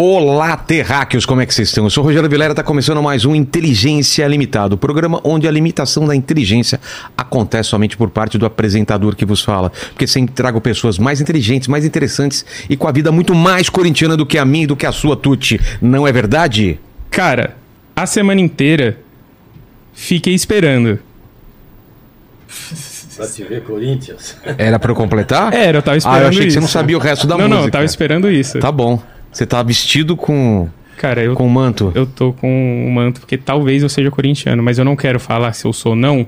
[0.00, 1.82] Olá, terráqueos, como é que vocês estão?
[1.82, 5.50] Eu sou o Rogério Vilera, está começando mais um Inteligência Limitada, o programa onde a
[5.50, 6.80] limitação da inteligência
[7.16, 9.72] acontece somente por parte do apresentador que vos fala.
[9.88, 14.16] Porque sempre trago pessoas mais inteligentes, mais interessantes e com a vida muito mais corintiana
[14.16, 15.60] do que a minha e do que a sua, Tuti.
[15.82, 16.78] Não é verdade?
[17.10, 17.56] Cara,
[17.96, 19.00] a semana inteira
[19.92, 21.00] fiquei esperando.
[23.16, 24.36] Pra te ver Corinthians.
[24.56, 25.52] Era pra eu completar?
[25.52, 26.60] Era, eu tava esperando Ah, eu achei que você isso.
[26.60, 27.58] não sabia o resto da não, música.
[27.58, 28.60] Não, eu tava esperando isso.
[28.60, 29.02] Tá bom.
[29.32, 31.92] Você tá vestido com, Cara, eu, com manto?
[31.94, 35.52] eu tô com o manto porque talvez eu seja corintiano, mas eu não quero falar
[35.52, 36.26] se eu sou ou não,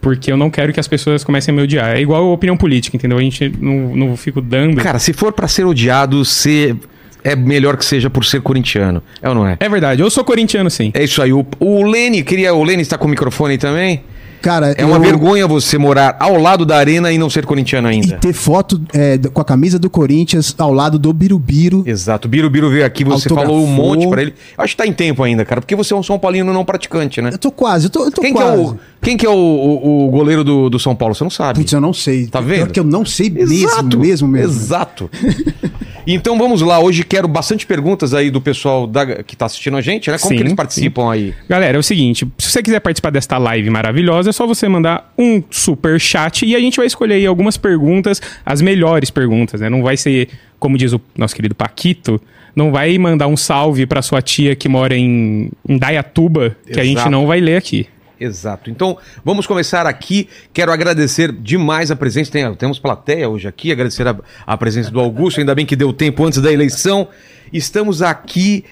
[0.00, 1.96] porque eu não quero que as pessoas comecem a me odiar.
[1.96, 3.18] É igual a opinião política, entendeu?
[3.18, 4.76] A gente não, não fico dando.
[4.82, 6.76] Cara, se for pra ser odiado, você...
[7.24, 9.02] é melhor que seja por ser corintiano.
[9.20, 9.56] É ou não é?
[9.58, 10.92] É verdade, eu sou corintiano sim.
[10.94, 11.32] É isso aí.
[11.32, 12.54] O, o Lene, queria.
[12.54, 14.04] O Lene está com o microfone também?
[14.46, 17.88] Cara, É uma eu- vergonha você morar ao lado da arena e não ser corintiano
[17.90, 18.16] E ainda.
[18.18, 21.82] ter foto é, com a camisa do Corinthians ao lado do Birubiru.
[21.84, 22.28] Exato.
[22.28, 23.44] O Biro veio aqui, você Autografou.
[23.44, 24.34] falou um monte pra ele.
[24.56, 27.20] Acho que tá em tempo ainda, cara, porque você é um São Paulino não praticante,
[27.20, 27.30] né?
[27.32, 28.62] Eu tô quase, eu tô, eu tô Quem que é, quase.
[28.62, 31.12] o, quem que é o, o- o goleiro do, do São Paulo?
[31.12, 31.58] Você não sabe.
[31.58, 32.28] Putz, eu não sei.
[32.28, 32.58] Tá vendo?
[32.58, 34.52] Pior que eu não sei Exato, mesmo, mesmo, mesmo.
[34.52, 35.10] Exato.
[36.14, 39.80] então vamos lá, hoje quero bastante perguntas aí do pessoal da- que tá assistindo a
[39.80, 40.18] gente, né?
[40.18, 41.34] Como Sim, que eles participam aí?
[41.48, 45.12] Galera, é o seguinte, se você quiser participar desta live maravilhosa, é só você mandar
[45.18, 49.68] um super chat e a gente vai escolher aí algumas perguntas, as melhores perguntas, né?
[49.68, 52.20] Não vai ser, como diz o nosso querido Paquito,
[52.54, 56.84] não vai mandar um salve pra sua tia que mora em, em Dayatuba, que a
[56.84, 57.86] gente não vai ler aqui.
[58.18, 58.70] Exato.
[58.70, 60.28] Então, vamos começar aqui.
[60.52, 62.32] Quero agradecer demais a presença.
[62.32, 64.16] Tem, temos plateia hoje aqui, agradecer a,
[64.46, 67.08] a presença do Augusto, ainda bem que deu tempo antes da eleição.
[67.52, 68.64] Estamos aqui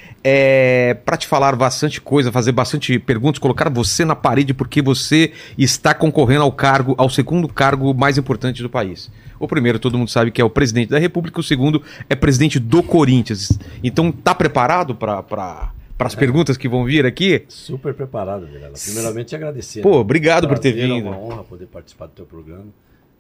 [1.05, 5.95] para te falar bastante coisa, fazer bastante perguntas, colocar você na parede, porque você está
[5.95, 9.11] concorrendo ao cargo, ao segundo cargo mais importante do país.
[9.39, 12.59] O primeiro, todo mundo sabe que é o presidente da República, o segundo é presidente
[12.59, 13.59] do Corinthians.
[13.83, 17.45] Então, tá preparado para para as perguntas que vão vir aqui?
[17.49, 18.75] Super preparado, Vilela.
[18.83, 19.83] Primeiramente, agradecer.
[19.83, 19.97] Pô, né?
[19.99, 21.07] obrigado por ter vindo.
[21.07, 22.67] É uma honra poder participar do teu programa,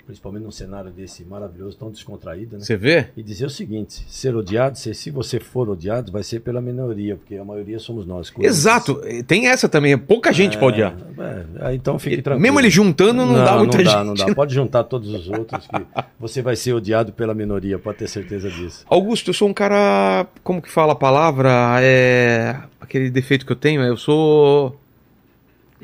[0.04, 2.64] principalmente num cenário desse maravilhoso, tão descontraído, né?
[2.64, 3.08] Você vê?
[3.16, 7.16] E dizer o seguinte: ser odiado, se, se você for odiado, vai ser pela minoria,
[7.16, 8.30] porque a maioria somos nós.
[8.30, 8.58] Corinthians.
[8.58, 10.96] Exato, tem essa também, pouca gente pode odiar.
[11.18, 12.42] É, é, então fique tranquilo.
[12.42, 13.94] Mesmo ele juntando, não, dá muita não gente.
[13.94, 14.34] Dá, não dá.
[14.34, 15.86] Pode juntar todos os outros que
[16.18, 18.84] você vai ser odiado pela minoria, pode ter certeza disso.
[18.88, 21.78] Augusto, eu sou um cara, como que fala a palavra?
[21.80, 24.78] É aquele defeito que eu tenho, eu sou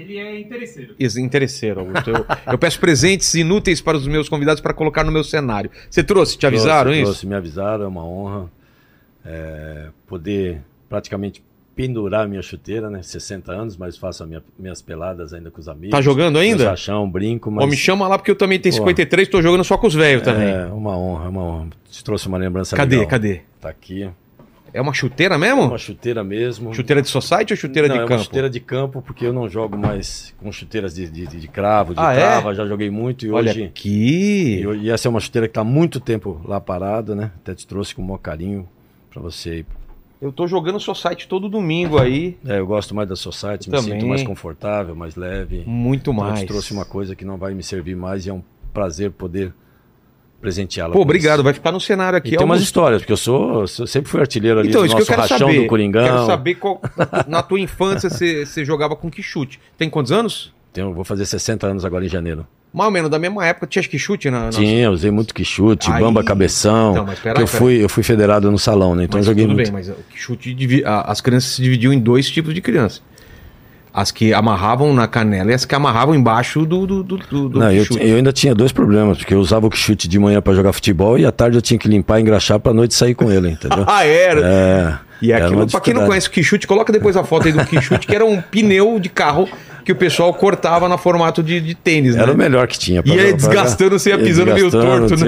[0.01, 0.95] Ele é interesseiro.
[0.99, 2.11] ex- interesseiro, Augusto.
[2.11, 5.71] Eu, eu peço presentes inúteis para os meus convidados para colocar no meu cenário.
[5.91, 6.39] Você trouxe?
[6.39, 7.05] Te avisaram trouxe, isso?
[7.13, 8.51] Trouxe, me avisaram, é uma honra
[9.25, 11.43] é, poder praticamente
[11.77, 13.03] pendurar minha chuteira, né?
[13.03, 15.91] 60 anos, mas faço a minha- minhas peladas ainda com os amigos.
[15.91, 16.65] Tá jogando ainda?
[16.65, 18.79] Chachão, brinco, mas Ó, me chama lá porque eu também tenho Pô.
[18.81, 20.49] 53, tô jogando só com os velhos também.
[20.49, 21.69] é uma honra, é uma honra.
[21.91, 22.97] Te trouxe uma lembrança cadê?
[22.97, 23.11] legal.
[23.11, 23.41] Cadê?
[23.61, 24.11] Tá aqui.
[24.73, 25.63] É uma chuteira É mesmo?
[25.63, 26.73] uma chuteira mesmo.
[26.75, 28.15] Chuteira de society ou chuteira não, de é campo?
[28.15, 31.95] uma chuteira de campo, porque eu não jogo mais com chuteiras de, de, de cravo,
[31.95, 32.17] de Ah, é?
[32.21, 33.65] trava, já joguei muito e Olha hoje...
[33.65, 34.63] aqui.
[34.65, 37.33] E, e essa é uma chuteira que está muito tempo lá parada, né?
[37.43, 38.69] Até te trouxe com o maior carinho
[39.11, 39.51] para você.
[39.51, 39.67] aí.
[40.21, 42.37] Eu tô jogando society todo domingo aí.
[42.47, 43.95] É, eu gosto mais da Society, me Também.
[43.95, 45.65] sinto mais confortável, mais leve.
[45.67, 46.41] Muito Então, eu mais.
[46.41, 48.43] te trouxe uma coisa que não vai me servir mais e é um
[48.73, 49.53] prazer poder
[50.41, 50.93] presenteá-la.
[50.93, 51.43] Pô, obrigado.
[51.43, 52.29] Vai ficar no cenário aqui.
[52.29, 52.65] E tem umas Augusto.
[52.67, 55.11] histórias, porque eu sou, eu sempre fui artilheiro ali Então, do isso que eu nosso
[55.11, 55.61] quero rachão saber.
[55.63, 56.05] do Coringão.
[56.05, 56.81] Quero saber qual.
[56.97, 59.61] na tu- Na tua infância você, jogava com que chute?
[59.77, 60.53] Tem quantos anos?
[60.73, 62.47] Tenho- vou fazer 60 anos agora em janeiro.
[62.73, 63.67] Mais ou menos da mesma época.
[63.67, 64.45] Tinha que chute na.
[64.45, 66.93] na- Tinha, eu usei muito quichute, Aí- bamba cabeção.
[66.93, 67.59] Então, mas peraí, que eu peraí.
[67.59, 69.05] fui, eu fui federado no salão, né?
[69.05, 69.67] Então Mas eu joguei tudo muito.
[69.67, 73.01] bem, mas o que chute as crianças se dividiam em dois tipos de criança.
[73.93, 77.73] As que amarravam na canela e as que amarravam embaixo do, do, do, do, Não,
[77.73, 78.07] eu, chute.
[78.07, 81.19] eu ainda tinha dois problemas, porque eu usava o chute de manhã pra jogar futebol
[81.19, 83.85] e à tarde eu tinha que limpar e engraxar pra noite sair com ele, entendeu?
[83.91, 84.41] Ah, era.
[84.45, 84.99] É.
[85.23, 87.65] E era aquilo, pra quem não conhece o quichute, coloca depois a foto aí do
[87.67, 89.49] quichute, que era um pneu de carro
[89.85, 92.23] que o pessoal cortava na formato de, de tênis, né?
[92.23, 93.03] Era o melhor que tinha.
[93.05, 95.27] E ia desgastando, você ia pisando meio torto, né?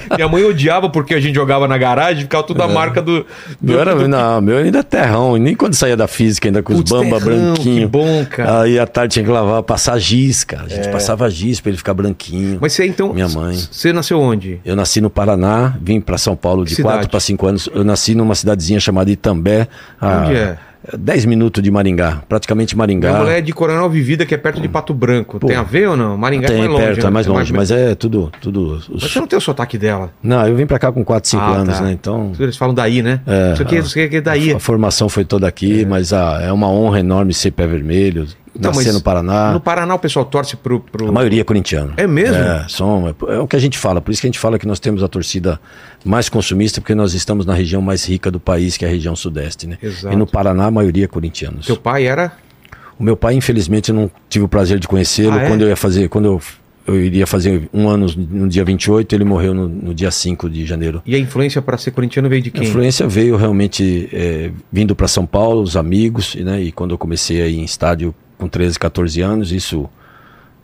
[0.16, 3.20] Minha mãe odiava porque a gente jogava na garagem, ficava tudo a marca do.
[3.20, 3.26] do,
[3.60, 6.74] Meu, era, do- não, meu ainda é terrão, nem quando saía da física, ainda com
[6.74, 7.80] os bamba terrão, branquinho.
[7.80, 8.62] Que bom, cara.
[8.62, 10.64] Aí à tarde tinha que lavar, passar giz, cara.
[10.64, 12.58] A gente passava giz pra ele ficar branquinho.
[12.60, 13.12] Mas você então.
[13.12, 13.56] Minha mãe.
[13.70, 14.60] Você nasceu onde?
[14.64, 17.10] Eu nasci no Paraná, vim pra São Paulo de Que 4 cidade?
[17.10, 17.68] para 5 anos.
[17.74, 19.68] Eu nasci numa cidadezinha chamada Itambé.
[20.00, 20.56] a Onde é?
[20.96, 23.08] 10 minutos de Maringá, praticamente Maringá.
[23.10, 25.38] Minha mulher é de Coronel Vivida, que é perto de Pato Branco.
[25.38, 25.46] Pô.
[25.46, 26.16] Tem a ver ou não?
[26.16, 26.84] Maringá Tem é mais longe.
[26.84, 27.06] perto, né?
[27.06, 27.70] é mais longe, mas...
[27.70, 28.30] é tudo.
[28.40, 30.10] tudo os- Mas você não tem o sotaque dela.
[30.22, 31.84] Não, eu vim pra cá com 4, 5 Ah, anos, tá.
[31.84, 31.92] né?
[31.92, 32.32] Então.
[32.38, 33.20] Eles falam daí, né?
[33.26, 33.80] É, isso aqui, ah.
[33.80, 34.52] isso aqui é daí.
[34.52, 38.26] A formação foi toda aqui, mas ah, é uma honra enorme ser pé vermelho.
[38.56, 39.52] Então, nascer no Paraná.
[39.52, 40.80] No Paraná o pessoal torce pro.
[40.80, 41.08] pro...
[41.08, 41.94] A maioria é corintiano.
[41.96, 42.36] É mesmo?
[42.36, 44.00] É, som, é, é o que a gente fala.
[44.00, 45.60] Por isso que a gente fala que nós temos a torcida
[46.04, 49.16] mais consumista, porque nós estamos na região mais rica do país, que é a região
[49.16, 49.78] sudeste, né?
[49.82, 50.14] Exato.
[50.14, 51.66] E no Paraná a maioria é corintianos.
[51.66, 52.32] Teu pai era.
[52.98, 55.32] O meu pai, infelizmente, eu não tive o prazer de conhecê-lo.
[55.32, 55.48] Ah, é?
[55.48, 56.40] Quando eu ia fazer, quando eu,
[56.86, 60.64] eu iria fazer um ano no dia 28, ele morreu no, no dia 5 de
[60.64, 61.02] janeiro.
[61.04, 62.68] E a influência pra ser corintiano veio de A quem?
[62.68, 66.62] influência veio realmente é, vindo para São Paulo, os amigos, né?
[66.62, 69.88] E quando eu comecei aí em estádio com 13, 14 anos, isso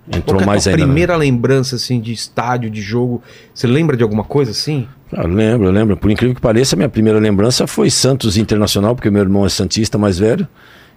[0.09, 0.79] Qual entrou que é a mais ainda.
[0.83, 3.23] primeira lembrança assim de estádio, de jogo?
[3.55, 4.89] Você lembra de alguma coisa assim?
[5.13, 5.97] Ah, lembro, lembro.
[5.97, 9.49] Por incrível que pareça, a minha primeira lembrança foi Santos Internacional, porque meu irmão é
[9.49, 10.47] Santista mais velho.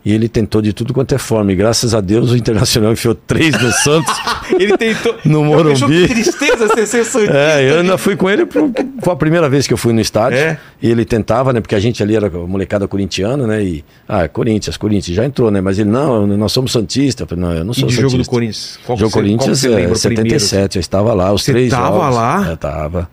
[0.05, 1.53] E ele tentou de tudo quanto é forma.
[1.53, 4.13] E graças a Deus o Internacional enfiou três no Santos.
[4.59, 5.15] Ele tentou.
[5.23, 6.07] No Morumbi.
[6.07, 7.33] Que tristeza ser ser santista.
[7.37, 8.69] É, eu ainda fui com ele, pro-
[9.01, 10.37] foi a primeira vez que eu fui no estádio.
[10.37, 10.57] É?
[10.81, 11.61] E ele tentava, né?
[11.61, 13.63] Porque a gente ali era molecada corintiana, né?
[13.63, 15.61] E, ah, Corinthians, Corinthians, já entrou, né?
[15.61, 17.21] Mas ele, não, nós somos Santistas.
[17.21, 18.09] Eu falei, não, eu não E sou de Santista.
[18.11, 18.79] jogo do Corinthians?
[18.85, 20.39] Qual Jogo você- qual Corinthians você é lembra primeiro?
[20.39, 22.15] 77, eu estava lá, os Você três tava jogos.
[22.15, 22.47] lá?
[22.49, 23.09] Eu tava.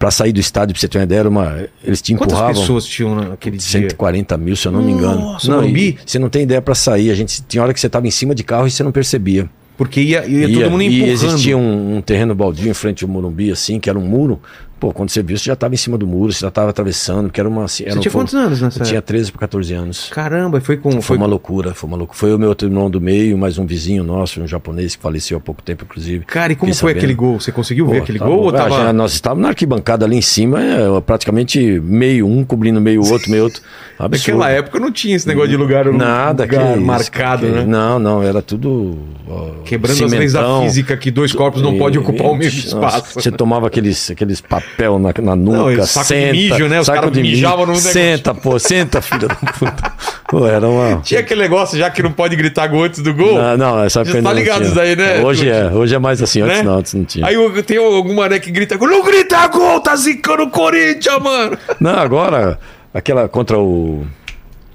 [0.00, 2.60] Pra sair do estádio, pra você ter uma ideia, era uma, eles te Quantas empurravam.
[2.62, 3.66] pessoas tinham naquele dia?
[3.68, 5.20] 140 mil, se eu não me engano.
[5.20, 5.90] Nossa, não, Morumbi?
[5.90, 7.10] e você não tem ideia pra sair.
[7.10, 9.48] A gente tinha hora que você tava em cima de carro e você não percebia.
[9.76, 11.12] Porque ia, ia, Ia- todo mundo e empurrando.
[11.12, 14.40] existia um, um terreno baldio em frente ao Morumbi, assim, que era um muro.
[14.80, 17.24] Pô, quando você viu, você já estava em cima do muro, você já estava atravessando,
[17.26, 17.64] porque era uma.
[17.64, 19.08] Assim, era Você tinha foi- quantos anos nessa Eu tinha época?
[19.08, 20.08] 13 para 14 anos.
[20.10, 20.90] Caramba, foi com.
[20.92, 22.18] Foi Foi, uma loucura, foi uma loucura.
[22.18, 25.36] Foi o meu outro irmão do meio, mais um vizinho nosso, um japonês que faleceu
[25.36, 26.24] há pouco tempo, inclusive.
[26.24, 27.38] Cara, e como foi aquele gol?
[27.38, 28.40] Você conseguiu ver Pô, aquele tava- gol?
[28.44, 28.70] Ou Ah, tava...
[28.70, 33.30] já nós estávamos na arquibancada ali em cima, é, praticamente meio um cobrindo meio outro,
[33.30, 33.60] meio outro.
[34.00, 34.38] Absurdo.
[34.38, 37.66] Naquela época não tinha esse negócio de lugar, Nada, que lugar isso, marcado, que- né?
[37.66, 38.96] Não, não, era tudo.
[39.28, 40.62] ó, Quebrando as leis da cimentão.
[40.62, 43.20] física que dois corpos não E- podem ocupar o mesmo Nossa, espaço.
[43.20, 44.40] Você tomava aqueles, aqueles
[44.70, 46.32] papel na, na Não, nuca, e saco de senta.
[46.32, 46.80] mijo, né?
[46.80, 47.92] Os caras de mijavam no negócio.
[47.92, 49.92] Senta, pô, senta, filha da puta.
[50.28, 51.00] Pô, era uma...
[51.00, 53.34] Tinha aquele negócio já que não pode gritar gol antes do gol.
[53.34, 55.20] Não, não, essa Você ainda tá não ligado isso daí, né?
[55.20, 56.62] Hoje é, hoje é mais assim, antes né?
[56.62, 57.26] não, antes não tinha.
[57.26, 58.88] Aí tem algum mané que grita gol.
[58.88, 61.58] Não grita gol, tá zicando o Corinthians, mano.
[61.78, 62.58] Não, agora,
[62.94, 64.06] aquela contra o...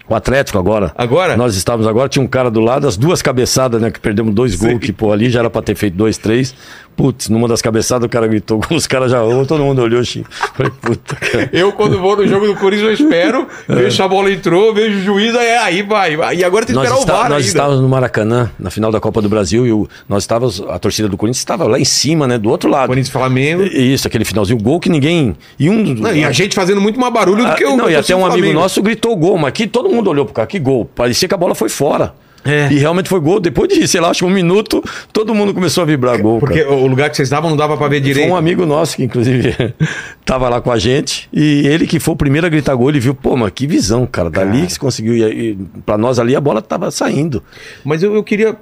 [0.07, 0.91] O Atlético agora.
[0.95, 1.35] Agora?
[1.35, 3.89] Nós estávamos agora, tinha um cara do lado, as duas cabeçadas, né?
[3.89, 6.53] Que perdemos dois gols, que pô, ali já era pra ter feito dois, três.
[6.95, 10.23] Putz, numa das cabeçadas o cara gritou, os caras já, todo mundo olhou assim.
[10.53, 11.49] Falei, puta, cara.
[11.51, 14.97] Eu, quando vou no jogo do Corinthians, eu espero, vejo se a bola entrou, vejo
[14.99, 16.15] o juiz, aí, aí vai.
[16.35, 17.47] E agora tem que Nós, esperar está- o VAR nós ainda.
[17.47, 21.09] estávamos no Maracanã, na final da Copa do Brasil, e o- nós estávamos, a torcida
[21.09, 22.37] do Corinthians estava lá em cima, né?
[22.37, 22.87] Do outro lado.
[22.87, 23.63] Corinthians Flamengo.
[23.63, 25.35] Isso, aquele finalzinho, gol que ninguém.
[25.59, 25.83] E um.
[25.95, 28.15] Não, e a gente fazendo muito mais barulho do Ah, que o não, e até
[28.15, 30.85] um amigo nosso gritou gol, mas aqui todo mundo olhou pro cara, que gol.
[30.85, 32.13] Parecia que a bola foi fora.
[32.45, 32.71] É.
[32.71, 33.39] E realmente foi gol.
[33.39, 36.39] Depois de, sei lá, acho que um minuto, todo mundo começou a vibrar gol.
[36.39, 36.73] Porque cara.
[36.75, 38.31] o lugar que vocês estavam não dava pra ver Foi direito.
[38.31, 39.53] um amigo nosso que, inclusive,
[40.23, 41.27] tava lá com a gente.
[41.33, 44.05] E ele que foi o primeiro a gritar gol, ele viu, pô, mas que visão,
[44.05, 44.29] cara.
[44.29, 45.15] Dali que se conseguiu.
[45.15, 47.43] E, pra nós ali a bola tava saindo.
[47.83, 48.55] Mas eu, eu queria.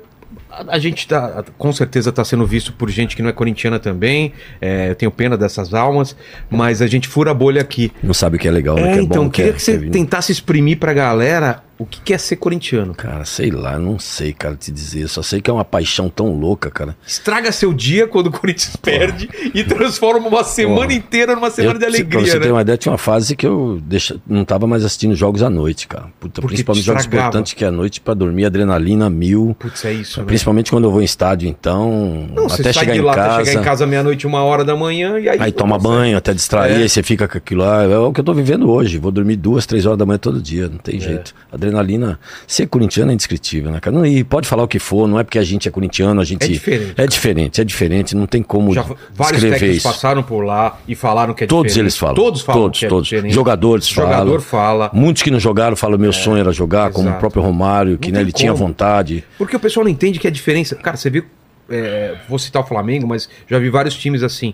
[0.50, 3.80] A, a gente tá, com certeza está sendo visto por gente que não é corintiana
[3.80, 4.32] também.
[4.62, 6.16] É, eu tenho pena dessas almas,
[6.50, 7.92] mas a gente fura a bolha aqui.
[8.02, 8.92] Não sabe o que é legal, né?
[8.92, 11.86] É, que é então, bom, queria é- que você vir- tentasse exprimir pra galera o
[11.86, 12.94] que que é ser corintiano.
[12.94, 15.08] Cara, sei lá, não sei, cara, te dizer.
[15.10, 16.96] Só sei que é uma paixão tão louca, cara.
[17.06, 21.86] Estraga seu dia quando o Corinthians perde e transforma uma semana inteira numa semana de
[21.86, 22.46] Eu- Pra alegria, você né?
[22.46, 25.50] ter uma ideia, tinha uma fase que eu deixa, não tava mais assistindo jogos à
[25.50, 26.06] noite, cara.
[26.20, 29.56] Puta, Porque principalmente te jogos importantes que é à noite pra dormir, adrenalina mil.
[29.60, 30.26] Putz, é isso, né?
[30.26, 32.28] Principalmente quando eu vou em estádio, então.
[32.34, 33.36] Não, você até sai chegar de em lá, casa.
[33.36, 35.38] até chegar em casa meia-noite, uma hora da manhã e aí...
[35.40, 36.78] Aí toma banho, até distrair, É.
[36.84, 37.84] aí você fica com aquilo lá.
[37.84, 38.98] É o que eu tô vivendo hoje.
[38.98, 40.80] Vou dormir duas, três horas da manhã todo dia, não É.
[40.82, 41.34] tem jeito.
[41.64, 42.20] Adrenalina.
[42.48, 43.96] Ser corintiano é indescritível, né, cara?
[43.96, 46.24] Não, e pode falar o que for, não é porque a gente é corintiano, a
[46.24, 46.44] gente.
[46.44, 49.88] É diferente, É diferente, é diferente, não tem como Já vários técnicos isso.
[49.88, 51.84] passaram por lá e falaram que é Todos diferente.
[51.84, 52.16] eles falam.
[52.16, 53.08] Todos falam Todos, que é todos.
[53.08, 53.34] diferente.
[53.34, 54.90] Jogadores Jogador falam.
[54.90, 54.92] fala.
[54.94, 57.20] Muitos que não jogaram falam: meu sonho era jogar, como o Exato.
[57.20, 58.68] próprio Romário, que né, ele tinha como.
[58.68, 59.24] vontade.
[59.38, 60.76] Porque o pessoal não entende que a diferença.
[60.76, 61.24] Cara, você viu.
[61.70, 64.54] é, vou citar o Flamengo, mas já vi vários times assim.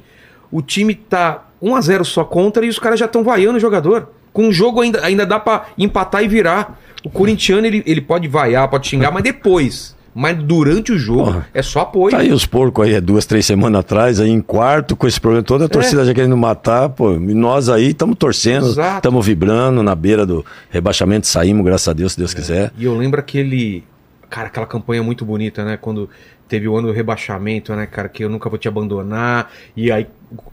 [0.51, 4.09] O time tá 1x0 só contra e os caras já estão vaiando o jogador.
[4.31, 6.79] Com o jogo ainda, ainda dá pra empatar e virar.
[7.03, 9.97] O corintiano ele, ele pode vaiar, pode xingar, mas depois.
[10.13, 11.47] Mas durante o jogo Porra.
[11.53, 12.11] é só apoio.
[12.11, 15.21] Tá aí os porcos aí, é duas, três semanas atrás, aí em quarto, com esse
[15.21, 17.13] problema todo, a torcida já querendo matar, pô.
[17.13, 18.97] E nós aí estamos torcendo, É.
[18.97, 22.71] Estamos vibrando na beira do rebaixamento, saímos, graças a Deus, se Deus quiser.
[22.77, 23.83] E eu lembro aquele.
[24.29, 25.75] Cara, aquela campanha muito bonita, né?
[25.75, 26.07] Quando
[26.47, 28.07] teve o ano do rebaixamento, né, cara?
[28.07, 29.51] Que eu nunca vou te abandonar.
[29.75, 30.05] E aí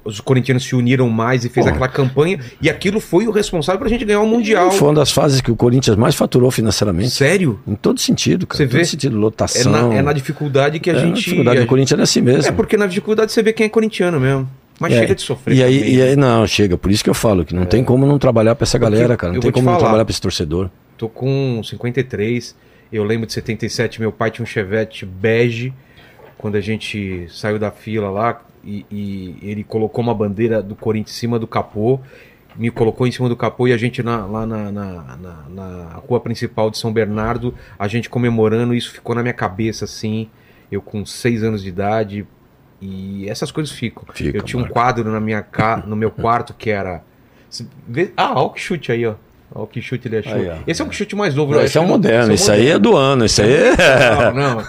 [0.02, 1.76] os corintianos se uniram mais e fez Porra.
[1.76, 2.38] aquela campanha.
[2.61, 4.71] E aquilo foi o responsável pra gente ganhar o Mundial.
[4.71, 7.11] Foi uma das fases que o Corinthians mais faturou financeiramente.
[7.11, 7.61] Sério?
[7.66, 8.56] Em todo sentido, cara.
[8.56, 8.85] Você em todo vê?
[8.87, 9.71] sentido, É lotação.
[9.73, 11.16] na, é na dificuldade que a É, gente.
[11.16, 12.49] dificuldade a- do Corinthians é assim mesmo.
[12.49, 14.49] É porque na dificuldade você vê quem é corintiano mesmo.
[14.80, 15.56] Mas É, chega de sofrer.
[15.56, 15.95] E aí, também.
[15.97, 16.76] e aí, não, chega.
[16.78, 19.33] Por isso que eu falo que não tem como não trabalhar pra essa galera, cara.
[19.33, 19.85] Não eu tem como não falar.
[19.85, 20.68] trabalhar pra esse torcedor.
[20.99, 22.54] Tô com 53.
[22.93, 25.73] Eu lembro de 77, meu pai tinha um Chevette bege,
[26.38, 31.16] quando a gente saiu da fila lá, e, e ele colocou uma bandeira do Corinthians
[31.16, 32.00] em cima do capô,
[32.57, 35.16] me colocou em cima do capô e a gente na- lá na, na,
[35.49, 40.28] na- rua principal de São Bernardo, a gente comemorando, isso ficou na minha cabeça assim,
[40.73, 42.26] eu com seis anos de idade,
[42.81, 44.05] e essas coisas ficam.
[44.12, 45.76] Fica, eu tinha um quadro na minha ca...
[45.87, 47.02] no meu quarto que era.
[48.16, 49.14] Ah, olha o que chute aí, ó.
[49.56, 50.34] Olha o que chute ele achou.
[50.34, 50.54] Aí, ó.
[50.66, 51.64] esse é um chute mais novo, Não, né?
[51.64, 54.32] esse é não- moderno, esse isso aí é do ano, isso aí é.
[54.32, 54.62] não, não.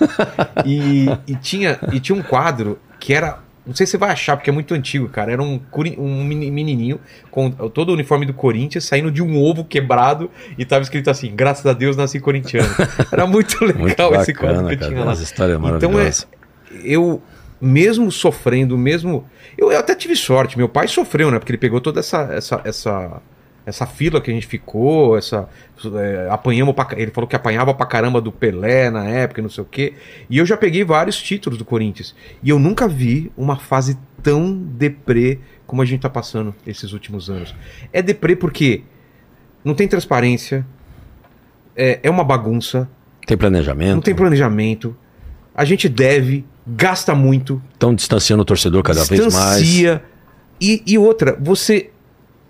[0.66, 3.40] E, e tinha, e tinha um quadro que era.
[3.66, 5.30] Não sei se você vai achar, porque é muito antigo, cara.
[5.30, 5.60] Era um,
[5.98, 10.64] um meni- menininho com todo o uniforme do Corinthians saindo de um ovo quebrado e
[10.64, 12.70] tava escrito assim: graças a Deus nasci corintiano.
[13.12, 14.92] Era muito legal Muito esse quadro bacana, que cara.
[14.92, 15.12] tinha lá.
[15.12, 16.10] Essa história é Então é,
[16.82, 17.22] eu
[17.60, 19.26] mesmo sofrendo, mesmo
[19.58, 20.58] eu, eu até tive sorte.
[20.58, 21.38] Meu pai sofreu, né?
[21.38, 23.22] Porque ele pegou toda essa essa essa,
[23.68, 25.50] essa fila que a gente ficou, essa
[26.00, 29.50] é, apanhamos pra, ele falou que apanhava pra caramba do Pelé na época, e não
[29.50, 29.94] sei o quê.
[30.30, 34.54] E eu já peguei vários títulos do Corinthians e eu nunca vi uma fase tão
[34.54, 37.54] deprê como a gente tá passando esses últimos anos.
[37.92, 38.84] É deprê porque
[39.66, 40.66] não tem transparência,
[41.76, 42.90] é, é uma bagunça,
[43.26, 43.96] Tem planejamento.
[43.96, 44.96] não tem planejamento.
[45.54, 49.62] A gente deve, gasta muito, Estão distanciando o torcedor cada vez mais.
[49.62, 50.02] distancia.
[50.62, 51.92] E, e outra, você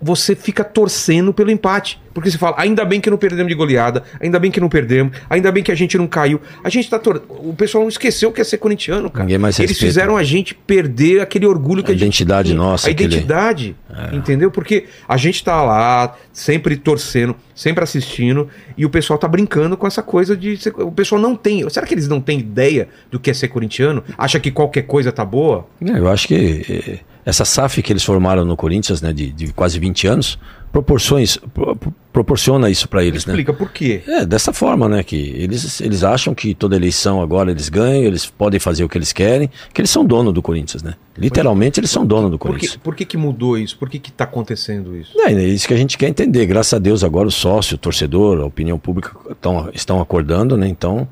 [0.00, 2.00] você fica torcendo pelo empate.
[2.14, 5.16] Porque você fala, ainda bem que não perdemos de goleada, ainda bem que não perdemos,
[5.30, 6.40] ainda bem que a gente não caiu.
[6.64, 7.22] A gente tá tor...
[7.28, 9.24] O pessoal não esqueceu que é ser corintiano, cara.
[9.24, 9.88] Ninguém mais Eles respeita.
[9.92, 12.58] fizeram a gente perder aquele orgulho que A a, gente identidade tinha.
[12.60, 13.16] nossa, A aquele- É.
[13.18, 13.76] identidade,
[14.12, 14.50] entendeu?
[14.50, 19.86] Porque a gente tá lá, sempre torcendo, sempre assistindo, e o pessoal tá brincando com
[19.86, 20.56] essa coisa de.
[20.56, 21.68] ser- O pessoal não tem.
[21.70, 24.02] Será que eles não têm ideia do que é ser corintiano?
[24.16, 25.66] Acha que qualquer coisa tá boa?
[25.84, 29.52] É, Eu acho que eh, essa SAF que eles formaram no Corinthians, né, de, de
[29.52, 30.38] quase 20 anos,
[30.72, 33.32] proporções, pro- pro- proporciona isso para eles, né?
[33.34, 34.02] Explica por quê.
[34.06, 35.02] É, dessa forma, né?
[35.02, 38.96] Que eles, eles acham que toda eleição agora eles ganham, eles podem fazer o que
[38.96, 40.94] eles querem, que eles são dono do Corinthians, né?
[41.18, 42.76] Literalmente eles são dono do Por que, Corinthians.
[42.82, 43.76] por que, que mudou isso?
[43.78, 45.12] Por que, que tá acontecendo isso?
[45.20, 46.46] É, é isso que a gente quer entender.
[46.46, 50.66] Graças a Deus agora o sócio, o torcedor, a opinião pública tão, estão acordando, né?
[50.66, 51.06] Então,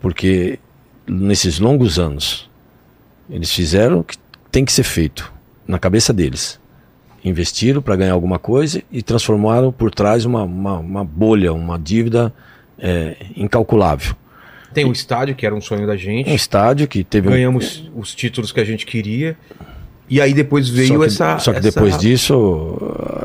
[0.00, 0.58] porque
[1.06, 2.48] nesses longos anos
[3.28, 4.16] eles fizeram o que
[4.50, 5.30] tem que ser feito
[5.70, 6.58] na cabeça deles.
[7.24, 12.32] Investiram para ganhar alguma coisa e transformaram por trás uma, uma, uma bolha, uma dívida
[12.78, 14.14] é, incalculável.
[14.72, 17.90] Tem um estádio que era um sonho da Um gente, estádio que teve um ganhamos
[17.94, 19.36] os títulos que a gente queria,
[20.08, 21.38] e aí depois veio só que, essa.
[21.38, 22.78] Só que essa- depois disso,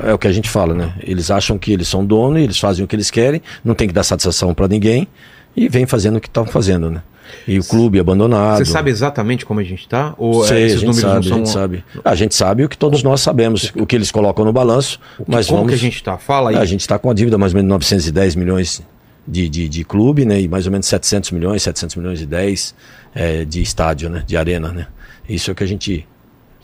[0.04, 0.94] é o que a gente fala, né?
[1.02, 3.88] Eles acham que eles são dono, e eles fazem o que eles querem, não tem
[3.88, 5.08] que dar satisfação para ninguém,
[5.56, 7.02] e vem fazendo o que estão fazendo, né?
[7.48, 8.58] E o clube abandonado.
[8.58, 10.14] Você sabe exatamente como a gente tá?
[10.18, 11.38] Ou é, Sei, a esses números sabe, não a são.
[11.38, 11.84] gente sabe.
[12.04, 15.48] A gente sabe o que todos nós sabemos, o que eles colocam no balanço, mas
[15.48, 15.72] como vamos...
[15.72, 16.18] que a gente tá?
[16.18, 16.58] Fala aí.
[16.58, 18.82] A gente está com a dívida mais ou menos 910 milhões
[19.28, 20.40] de, de, de clube, né?
[20.40, 22.76] E mais ou menos 700 milhões, 700 milhões e 10
[23.14, 24.24] é, de estádio, né?
[24.26, 24.88] De arena, né?
[25.28, 26.08] Isso é o que a gente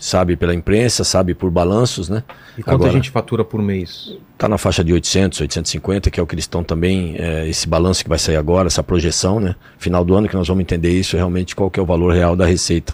[0.01, 2.23] sabe pela imprensa, sabe por balanços, né?
[2.57, 4.17] E quanto Agora, a gente fatura por mês?
[4.35, 7.67] Tá na faixa de 800, 850, que é o que eles estão também, é, esse
[7.67, 9.55] balanço que vai sair agora, essa projeção, né?
[9.77, 12.35] Final do ano que nós vamos entender isso, realmente qual que é o valor real
[12.35, 12.93] da receita.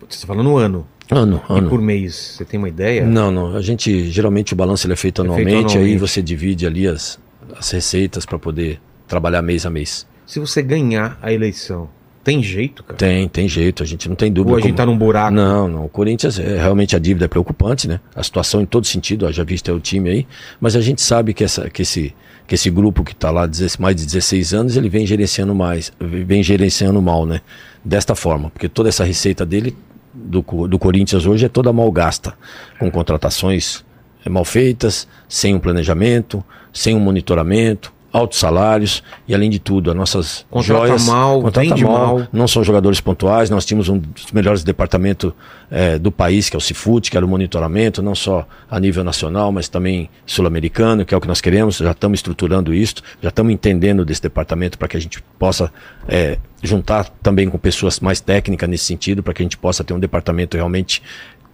[0.00, 0.86] Você está falando ano.
[1.10, 1.68] Ano, E ano.
[1.68, 3.04] por mês, você tem uma ideia?
[3.04, 3.54] Não, não.
[3.56, 5.98] A gente geralmente o balanço ele é feito É feito anualmente, aí anualmente.
[5.98, 7.18] você divide ali as,
[7.58, 10.06] as receitas para poder trabalhar mês a mês.
[10.24, 11.90] Se você ganhar a eleição,
[12.22, 12.96] tem jeito, cara?
[12.98, 14.52] Tem, tem jeito, a gente não tem dúvida.
[14.52, 15.34] Ou a gente como- tá num buraco?
[15.34, 15.84] Não, não.
[15.86, 17.98] O Corinthians, é, realmente a dívida é preocupante, né?
[18.14, 20.26] A situação em todo sentido, já viste é o time aí,
[20.60, 22.14] mas a gente sabe que, essa, que, esse,
[22.46, 23.48] que esse grupo que está lá
[23.78, 27.40] mais de 16 anos, ele vem gerenciando mais, vem gerenciando mal, né?
[27.82, 29.74] Desta forma, porque toda essa receita dele,
[30.12, 32.34] do, do Corinthians hoje, é toda mal gasta,
[32.78, 33.82] com contratações
[34.28, 39.96] mal feitas, sem um planejamento, sem um monitoramento, altos salários e além de tudo, as
[39.96, 42.26] nossas Contrata joias mal, contrata vende mal.
[42.32, 43.50] não são jogadores pontuais.
[43.50, 45.32] Nós tínhamos um dos melhores departamentos
[45.70, 49.04] eh, do país, que é o Cifut, que era o monitoramento, não só a nível
[49.04, 51.76] nacional, mas também sul-americano, que é o que nós queremos.
[51.76, 55.72] Já estamos estruturando isso, já estamos entendendo desse departamento para que a gente possa
[56.08, 59.94] eh, juntar também com pessoas mais técnicas nesse sentido, para que a gente possa ter
[59.94, 61.02] um departamento realmente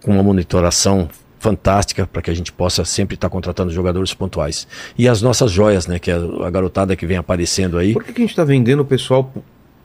[0.01, 1.09] com uma monitoração
[1.39, 4.67] fantástica para que a gente possa sempre estar contratando jogadores pontuais.
[4.97, 7.93] E as nossas joias, né, que é a garotada que vem aparecendo aí.
[7.93, 9.31] Por que, que a gente tá vendendo o pessoal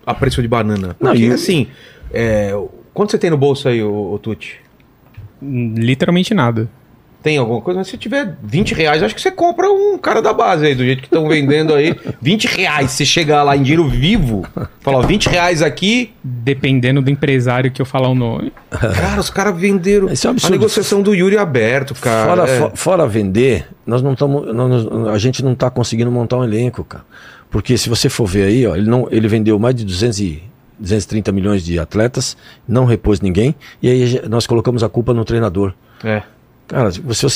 [0.06, 0.97] a preço de banana?
[1.00, 1.66] Não, Porque, e o- assim,
[2.12, 2.52] é,
[2.94, 4.61] quanto você tem no bolso aí, ô, ô Tuti?
[5.40, 6.68] Literalmente nada.
[7.22, 7.78] Tem alguma coisa?
[7.78, 10.84] Mas se tiver 20 reais, acho que você compra um cara da base aí, do
[10.84, 11.94] jeito que estão vendendo aí.
[12.20, 14.44] 20 reais, se chegar lá em dinheiro vivo,
[14.80, 18.52] fala, ó, 20 reais aqui, Dependendo do empresário que eu falar o nome.
[18.70, 20.10] cara, os caras venderam.
[20.12, 20.52] Isso é um a absurdo.
[20.52, 22.28] negociação do Yuri aberto, cara.
[22.28, 22.58] Fora, é.
[22.58, 24.44] fo- fora vender, nós não estamos.
[25.08, 27.04] a gente não está conseguindo montar um elenco, cara.
[27.50, 30.42] Porque se você for ver aí, ó, ele, não, ele vendeu mais de 200 e,
[30.80, 32.36] 230 milhões de atletas,
[32.66, 35.72] não repôs ninguém, e aí nós colocamos a culpa no treinador.
[36.02, 36.22] É.
[36.72, 37.26] Cara, se você,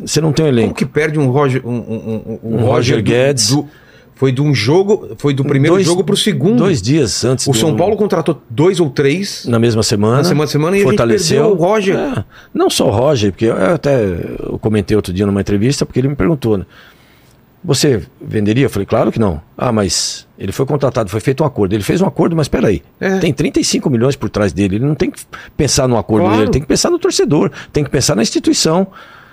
[0.00, 0.74] você não tem um Como elenco.
[0.74, 3.50] que perde um Roger, um, um- um- um Roger do- Guedes.
[3.50, 3.66] do-
[4.14, 6.56] foi de um jogo, foi do primeiro Dois- jogo pro segundo.
[6.58, 10.16] Dois dias antes o do- São Paulo contratou dois ou três na mesma semana.
[10.16, 11.46] na semana semana e fortaleceu.
[11.50, 11.94] o Roger.
[11.96, 13.96] É, não só o Roger, porque eu até
[14.42, 16.64] eu comentei outro dia numa entrevista, porque ele me perguntou, né?
[17.68, 18.64] Você venderia?
[18.64, 19.42] Eu falei, claro que não.
[19.54, 21.74] Ah, mas ele foi contratado, foi feito um acordo.
[21.74, 22.82] Ele fez um acordo, mas peraí.
[22.98, 23.18] É.
[23.18, 24.76] Tem 35 milhões por trás dele.
[24.76, 25.20] Ele não tem que
[25.54, 26.38] pensar no acordo Claro.
[26.38, 28.86] dele, tem que pensar no torcedor, tem que pensar na instituição.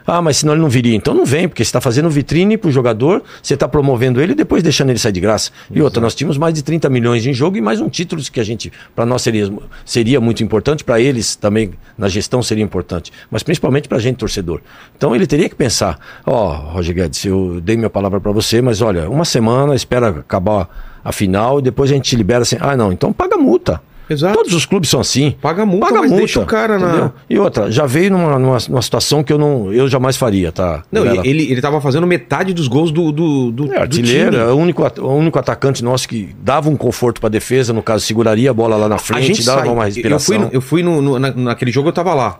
[0.05, 0.95] Ah, mas senão ele não viria.
[0.95, 4.33] Então não vem, porque você está fazendo vitrine para o jogador, você está promovendo ele
[4.33, 5.51] e depois deixando ele sair de graça.
[5.71, 8.39] E outra, nós tínhamos mais de 30 milhões em jogo e mais um título que
[8.39, 9.51] a gente, para nós seria,
[9.83, 14.17] seria muito importante, para eles também na gestão seria importante, mas principalmente para a gente
[14.17, 14.62] torcedor.
[14.95, 18.81] Então ele teria que pensar: ó, Roger Guedes, eu dei minha palavra para você, mas
[18.81, 20.69] olha, uma semana, espera acabar
[21.03, 22.57] a final e depois a gente te libera assim.
[22.59, 23.81] Ah, não, então paga multa.
[24.09, 24.35] Exato.
[24.35, 25.35] Todos os clubes são assim.
[25.41, 27.13] Paga multa, mas deixa o cara na- entendeu?
[27.29, 30.83] E outra, já veio numa, numa, numa situação que eu não, eu jamais faria, tá?
[30.91, 34.43] Não, ele, ele tava fazendo metade dos gols do, do, do, É, do artilheiro, time.
[34.43, 38.05] é o único, o único atacante nosso que dava um conforto para defesa, no caso,
[38.05, 40.25] seguraria a bola lá na frente, dava sai, uma eu respiração.
[40.25, 42.39] fui, no- eu fui no, no- na- naquele jogo, eu tava lá.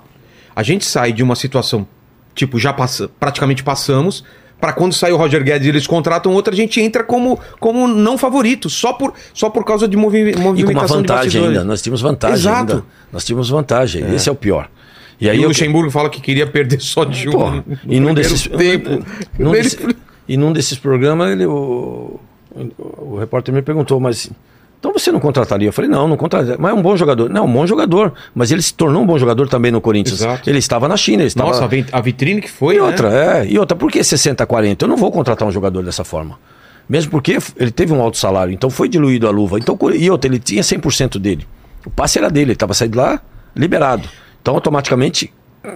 [0.55, 1.88] A gente sai de uma situação,
[2.34, 4.24] tipo, já passa, praticamente passamos,
[4.60, 7.88] pra quando sai o Roger Guedes e eles contratam outro, a gente entra como, como
[7.88, 11.64] não favorito, só por, só por causa de movi E com uma movimentação vantagem ainda,
[11.64, 12.74] nós tínhamos vantagem Exato.
[12.74, 12.86] ainda.
[13.12, 14.70] Nós tínhamos vantagem, esse é o pior.
[15.20, 17.32] E aí o eu, Luxemburgo fala que queria perder só de um.
[17.32, 17.46] Pô,
[17.88, 19.06] e num desses, tempo.
[19.40, 19.96] num desse-
[20.28, 22.20] e num desses programas ele, o,
[22.98, 24.30] o repórter me perguntou, mas
[24.86, 25.68] então você não contrataria?
[25.68, 26.58] Eu falei, não, não contrataria.
[26.60, 27.27] Mas é um bom jogador.
[27.27, 28.13] Não, um bom jogador.
[28.36, 30.22] Mas ele se tornou um bom jogador também no Corinthians.
[30.22, 30.48] Exato.
[30.48, 31.24] Ele estava na China.
[31.24, 31.50] Ele estava...
[31.50, 32.84] Nossa, a vitrine que foi, E né?
[32.84, 33.48] outra, é.
[33.48, 34.84] E outra, por que 60-40?
[34.84, 36.38] Eu não vou contratar um jogador dessa forma.
[36.88, 39.58] Mesmo porque ele teve um alto salário, então foi diluído a luva.
[39.58, 41.48] Então, e outra, ele tinha 100% dele.
[41.84, 43.20] O passe era dele, ele estava saindo lá
[43.56, 44.08] liberado.
[44.39, 45.34] Então, automaticamente,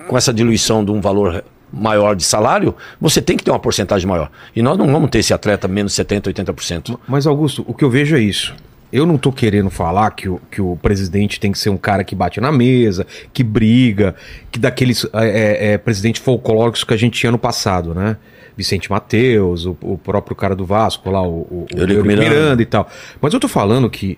[0.08, 1.44] com essa diluição de um valor
[1.74, 4.30] maior de salário, você tem que ter uma porcentagem maior.
[4.56, 7.00] E nós não vamos ter esse atleta menos 70%, 80%.
[7.08, 8.54] Mas, Augusto, o que eu vejo é isso.
[8.92, 12.04] Eu não tô querendo falar que o, que o presidente tem que ser um cara
[12.04, 14.16] que bate na mesa, que briga,
[14.52, 18.18] que daqueles é, é, é, presidentes folclóricos que a gente tinha no passado, né?
[18.58, 22.30] Vicente Mateus, o, o próprio cara do Vasco lá, o, o, Eurico Miranda.
[22.30, 22.90] Miranda e tal.
[23.22, 24.18] Mas eu tô falando que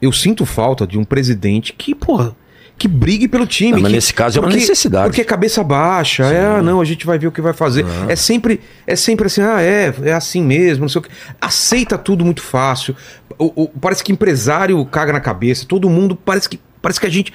[0.00, 2.34] eu sinto falta de um presidente que, porra,
[2.78, 3.72] que brigue pelo time.
[3.72, 5.08] Não, mas que- nesse caso é uma necessidade.
[5.08, 7.84] Porque é cabeça baixa, é, ah, não, a gente vai ver o que vai fazer.
[8.08, 11.10] É sempre é sempre assim, ah, é, é assim mesmo, não sei o que.
[11.40, 12.94] Aceita tudo muito fácil.
[13.38, 17.10] O- o- parece que empresário caga na cabeça, todo mundo parece que parece que a
[17.10, 17.32] gente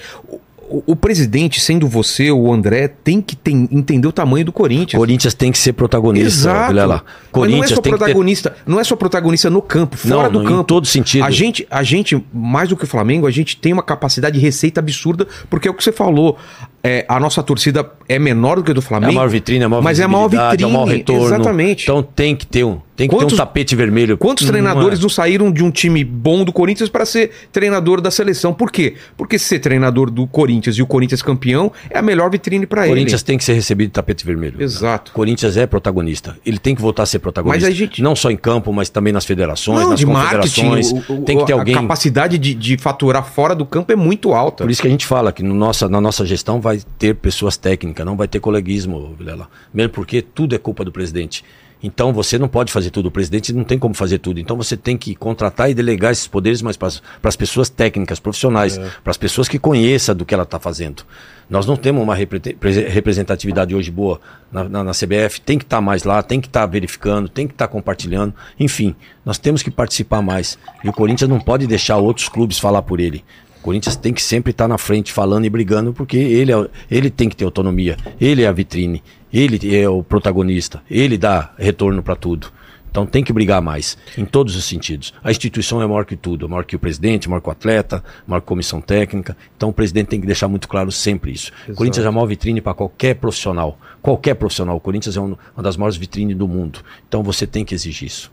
[0.70, 4.98] o, presidente, sendo você, o André, tem que tem- entender o tamanho do Corinthians.
[5.00, 6.68] Corinthians tem que ser protagonista, Exato.
[6.70, 7.04] Vilela.
[7.06, 7.90] Mas Corinthians não é só que ter...
[7.98, 10.64] protagonista, não é só protagonista no campo, fora Não, do não, em campo.
[10.66, 11.24] todo sentido.
[11.26, 14.42] A gente, a gente, mais do que o Flamengo, a gente tem uma capacidade de
[14.44, 16.38] receita absurda, porque é o que você falou.
[16.86, 19.12] é, a nossa torcida é menor do que a do É Flamengo.
[19.12, 20.64] a maior vitrine, é a maior mas é a maior vitrine.
[20.64, 21.26] é o maior retorno.
[21.26, 21.84] Exatamente.
[21.84, 24.18] Então tem que ter um, tem que ter Quantos- um tapete vermelho.
[24.18, 25.02] Quantos Não treinadores é.
[25.02, 28.54] não saíram de um time bom do Corinthians para ser treinador da seleção?
[28.54, 28.96] Por quê?
[29.18, 32.86] Porque ser treinador do Corinthians e o Corinthians campeão é a melhor vitrine para O
[32.86, 32.92] ele.
[32.92, 34.62] Corinthians tem que ser recebido de tapete vermelho.
[34.62, 35.12] Exato.
[35.12, 36.38] O Corinthians é protagonista.
[36.46, 37.66] Ele tem que voltar a ser protagonista.
[37.66, 40.62] Mas a gente- Não só em campo, mas também nas federações, Não, nas de marketing,
[40.70, 40.92] confederações.
[41.10, 41.74] o- o- tem que ter a alguém.
[41.76, 44.64] capacidade de, de faturar fora do campo é muito alta.
[44.64, 47.58] Por isso que a gente fala que no nossa, na nossa gestão vai ter pessoas
[47.58, 49.48] técnicas, não vai ter coleguismo, Vilela.
[49.74, 51.44] Mesmo porque tudo é culpa do presidente.
[51.84, 53.08] Então você não pode fazer tudo.
[53.08, 54.40] O presidente não tem como fazer tudo.
[54.40, 56.90] Então você tem que contratar e delegar esses poderes mais para
[57.24, 61.04] as pessoas técnicas, profissionais, para as pessoas que conheçam do que ela está fazendo.
[61.50, 64.20] Nós não temos uma repre- prese- representatividade hoje boa
[64.52, 65.42] na, na- na CBF.
[65.42, 68.34] Tem que estar mais lá, tem que estar verificando, tem que estar compartilhando.
[68.58, 70.58] Enfim, nós temos que participar mais.
[70.84, 73.24] E o Corinthians não pode deixar outros clubes falar por ele.
[73.64, 77.10] O Corinthians tem que sempre estar na frente falando e brigando, porque ele, é, ele
[77.10, 77.96] tem que ter autonomia.
[78.20, 82.52] Ele é a vitrine, ele é o protagonista, ele dá retorno para tudo.
[82.92, 85.14] Então tem que brigar mais, em todos os sentidos.
[85.24, 88.42] A instituição é maior que tudo, maior que o presidente, maior que o atleta, maior
[88.42, 89.36] que a comissão técnica.
[89.56, 91.50] Então o presidente tem que deixar muito claro sempre isso.
[91.70, 93.80] O Corinthians é a maior vitrine para qualquer profissional.
[94.02, 94.76] Qualquer profissional.
[94.76, 96.82] O Corinthians é um- uma das maiores vitrines do mundo.
[97.08, 98.30] Então você tem que exigir isso.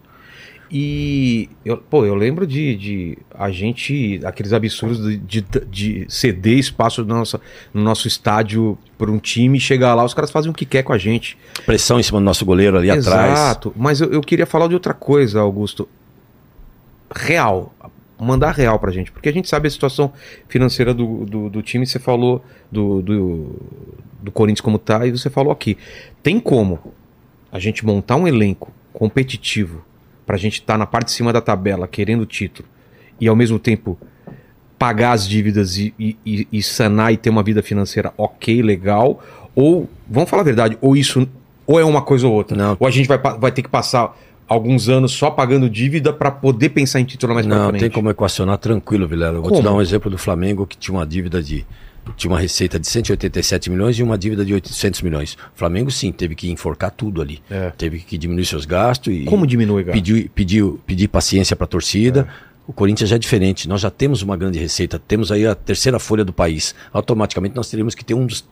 [0.73, 6.59] E, eu, pô, eu lembro de, de a gente, aqueles absurdos de, de, de ceder
[6.59, 7.41] espaço no nosso,
[7.75, 10.93] no nosso estádio para um time, chegar lá, os caras fazem o que quer com
[10.93, 11.37] a gente.
[11.67, 13.33] Pressão em cima do nosso goleiro ali atrás.
[13.33, 13.75] Exato.
[13.77, 15.89] Mas eu, eu queria falar de outra coisa, Augusto.
[17.13, 17.75] Real.
[18.17, 19.11] Mandar real pra gente.
[19.11, 20.13] Porque a gente sabe a situação
[20.47, 21.85] financeira do, do, do time.
[21.85, 23.57] Você falou do, do,
[24.23, 25.77] do Corinthians como tá, e você falou aqui.
[26.23, 26.95] Tem como
[27.51, 29.90] a gente montar um elenco competitivo
[30.31, 32.69] pra gente estar na parte de cima da tabela querendo o título
[33.21, 33.99] e ao mesmo tempo
[34.79, 39.21] pagar as dívidas e, e- e- sanar e ter uma vida financeira ok, legal?
[39.57, 41.29] Ou, vamos falar a verdade, ou isso
[41.67, 42.57] ou é uma coisa ou outra?
[42.57, 42.77] Não.
[42.79, 44.17] Ou a gente vai, vai ter que passar
[44.49, 48.57] alguns anos só pagando dívida pra poder pensar em título mais Não, tem como equacionar
[48.59, 49.39] tranquilo, Vilela.
[49.39, 49.61] Eu vou Como?
[49.61, 51.67] te dar um exemplo do Flamengo que tinha uma dívida de.
[52.17, 55.35] Tinha uma receita de 187 milhões e uma dívida de 800 milhões.
[55.35, 57.41] O Flamengo, sim, teve que enforcar tudo ali.
[57.51, 57.71] É.
[57.71, 59.25] Teve que diminuir seus gastos e.
[59.25, 59.95] Como diminui, gasto?
[59.95, 62.29] Pediu, pediu, pedir paciência para a torcida.
[62.67, 63.69] O Corinthians já é diferente.
[63.69, 64.99] Nós já temos uma grande receita.
[64.99, 66.75] Temos aí a terceira folha do país.
[66.93, 68.45] Automaticamente nós teríamos que ter um dos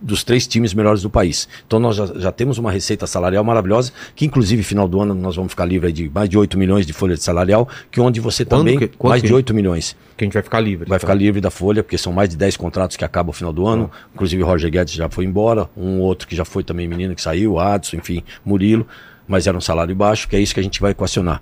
[0.00, 1.48] dos três times melhores do país.
[1.66, 5.36] Então nós já, já temos uma receita salarial maravilhosa, que inclusive final do ano nós
[5.36, 8.20] vamos ficar livre aí de mais de 8 milhões de folha de salarial, que onde
[8.20, 9.96] você Quando também que- mais que- de 8 milhões.
[10.16, 10.88] Que a gente vai ficar livre.
[10.88, 13.52] Vai ficar livre da folha, porque são mais de 10 contratos que acabam no final
[13.52, 13.90] do ano.
[14.14, 17.22] Inclusive o Roger Guedes já foi embora, um outro que já foi também menino que
[17.22, 18.86] saiu, Adson, enfim, Murilo,
[19.26, 21.40] mas era um salário baixo, que é isso que a gente vai equacionar.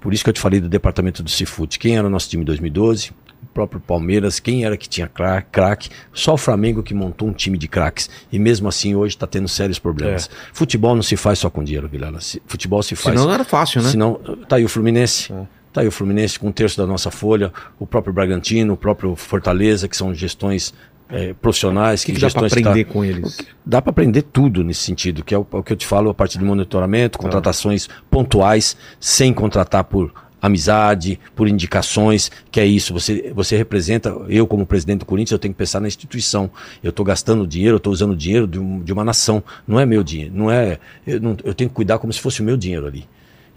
[0.00, 1.78] Por isso que eu te falei do departamento do Cifute.
[1.78, 3.10] Quem era o nosso time em 2012?
[3.50, 5.90] O próprio Palmeiras, quem era que tinha cra- craque?
[6.12, 8.08] Só o Flamengo que montou um time de craques.
[8.32, 10.28] E mesmo assim hoje está tendo sérios problemas.
[10.52, 12.18] Futebol não se faz só com dinheiro, Vilela.
[12.46, 13.14] Futebol se faz.
[13.14, 13.90] Senão não era fácil, né?
[13.90, 14.14] Senão,
[14.48, 15.32] tá aí o Fluminense.
[15.72, 19.16] Tá aí o Fluminense com um terço da nossa folha, o próprio Bragantino, o próprio
[19.16, 20.72] Fortaleza, que são gestões
[21.08, 22.02] eh, profissionais.
[22.02, 23.38] O que, que dá que tá- aprender com eles?
[23.66, 26.14] Dá para aprender tudo nesse sentido, que é o, o que eu te falo a
[26.14, 30.12] partir do monitoramento, contratações pontuais, sem contratar por
[30.46, 32.92] amizade, por indicações, que é isso.
[32.92, 36.50] Você, você representa, eu como presidente do Corinthians, eu tenho que pensar na instituição.
[36.82, 39.42] Eu estou gastando dinheiro, eu estou usando dinheiro de, um- de uma nação.
[39.66, 40.78] Não é meu dinheiro, não é.
[41.06, 43.06] Eu, não- eu tenho que cuidar como se fosse o meu dinheiro ali.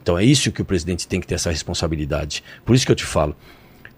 [0.02, 2.42] Então é isso que o presidente tem que ter essa responsabilidade.
[2.66, 3.36] Por isso que eu te falo.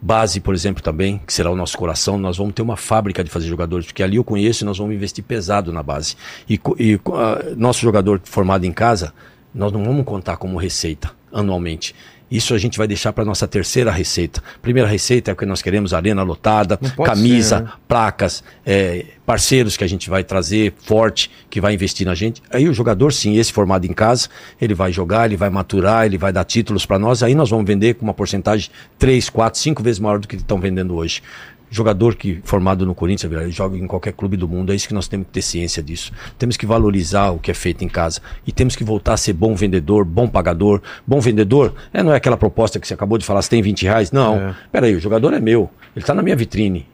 [0.02, 3.30] Base, por exemplo, também, que será o nosso coração, nós vamos ter uma fábrica de
[3.30, 6.16] fazer jogadores, porque ali eu conheço e nós vamos investir pesado na base.
[6.50, 9.14] E, e ah, nosso jogador formado em casa,
[9.54, 11.94] nós não vamos contar como receita anualmente.
[12.32, 14.44] Isso a gente vai deixar para nossa terceira receita.
[14.62, 17.72] Primeira receita é o que nós queremos: arena lotada, camisa, ser, né?
[17.88, 22.42] placas, é, parceiros que a gente vai trazer forte, que vai investir na gente.
[22.50, 24.28] Aí o jogador, sim, esse formado em casa,
[24.62, 27.24] ele vai jogar, ele vai maturar, ele vai dar títulos para nós.
[27.24, 30.60] Aí nós vamos vender com uma porcentagem 3, 4, 5 vezes maior do que estão
[30.60, 31.22] vendendo hoje.
[31.70, 34.94] Jogador que formado no Corinthians, ele joga em qualquer clube do mundo, é isso que
[34.94, 36.12] nós temos que ter ciência disso.
[36.38, 39.34] Temos que valorizar o que é feito em casa e temos que voltar a ser
[39.34, 40.82] bom vendedor, bom pagador.
[41.06, 43.84] Bom vendedor é, não é aquela proposta que você acabou de falar, você tem 20
[43.84, 44.12] reais?
[44.12, 44.36] Não.
[44.38, 44.56] É.
[44.72, 46.88] Peraí, o jogador é meu, ele está na minha vitrine.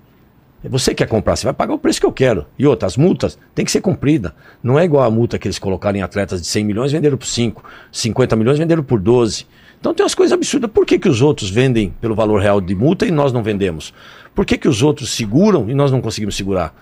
[0.69, 2.45] Você quer comprar, você vai pagar o preço que eu quero.
[2.57, 4.31] E outra, as multas têm que ser cumpridas.
[4.63, 7.27] Não é igual a multa que eles colocaram em atletas de 100 milhões, venderam por
[7.27, 7.63] 5.
[7.91, 9.45] 50 milhões, venderam por 12.
[9.86, 10.71] Então tem umas coisas absurdas.
[10.74, 13.93] Por que, que os outros vendem pelo valor real de multa e nós não vendemos?
[14.34, 16.74] Por que, que os outros seguram e nós não conseguimos segurar?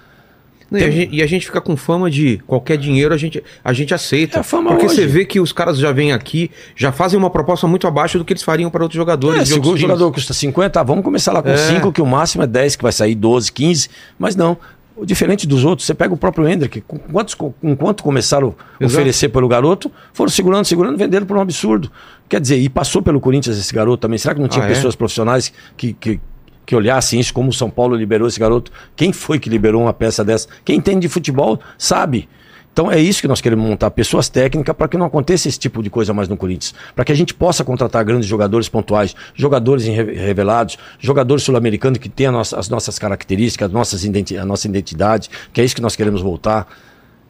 [0.72, 3.44] Não, e, a gente, e a gente fica com fama de qualquer dinheiro a gente,
[3.62, 4.38] a gente aceita.
[4.38, 4.96] É a fama porque hoje.
[4.96, 8.24] você vê que os caras já vêm aqui, já fazem uma proposta muito abaixo do
[8.24, 9.42] que eles fariam para outros jogadores.
[9.42, 11.58] É, se o jogador custa 50, ah, vamos começar lá com É.
[11.58, 13.90] 5, que o máximo é 10, que vai sair 12, 15.
[14.18, 14.58] Mas não.
[15.04, 19.30] Diferente dos outros, você pega o próprio Hendrick, com quantos, com quanto começaram a oferecer
[19.30, 21.92] pelo garoto, foram segurando, segurando, venderam por um absurdo.
[22.30, 24.20] Quer dizer, e passou pelo Corinthians esse garoto também.
[24.20, 24.74] Será que não tinha Ah, é?
[24.74, 26.20] pessoas profissionais que, que,
[26.64, 28.72] que olhassem isso, como o São Paulo liberou esse garoto?
[28.96, 30.48] Quem foi que liberou uma peça dessa?
[30.64, 32.30] Quem entende de futebol sabe.
[32.74, 35.84] Então é isso que nós queremos montar, pessoas técnicas para que não aconteça esse tipo
[35.84, 36.74] de coisa mais no Corinthians.
[36.96, 42.38] Para que a gente possa contratar grandes jogadores pontuais, jogadores revelados, jogadores sul-americanos que tenham
[42.40, 46.68] as nossas características, as nossas a nossa identidade, que é isso que nós queremos voltar.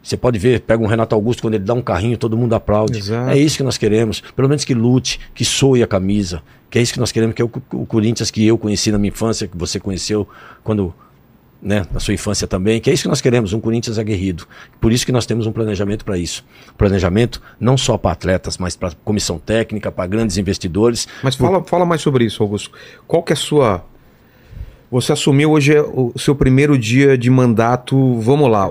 [0.02, 2.98] Você pode ver, pega um Renato Augusto, quando ele dá um carrinho, todo mundo aplaude.
[2.98, 3.30] Exato.
[3.30, 4.22] É isso que nós queremos.
[4.34, 6.42] Pelo menos que lute, que soe a camisa.
[6.70, 8.98] Que é isso que nós queremos, que é o, o Corinthians que eu conheci na
[8.98, 10.28] minha infância, que você conheceu
[10.62, 10.94] quando
[11.64, 14.46] né, na sua infância também, que é isso que nós queremos, um Corinthians aguerrido.
[14.78, 16.44] Por isso que nós temos um planejamento para isso.
[16.76, 21.08] Planejamento não só para atletas, mas para comissão técnica, para grandes investidores.
[21.22, 22.70] Mas fala, fala mais sobre isso, Augusto.
[23.06, 23.84] Qual que é a sua.
[24.90, 28.20] Você assumiu hoje é o seu primeiro dia de mandato.
[28.20, 28.70] Vamos lá.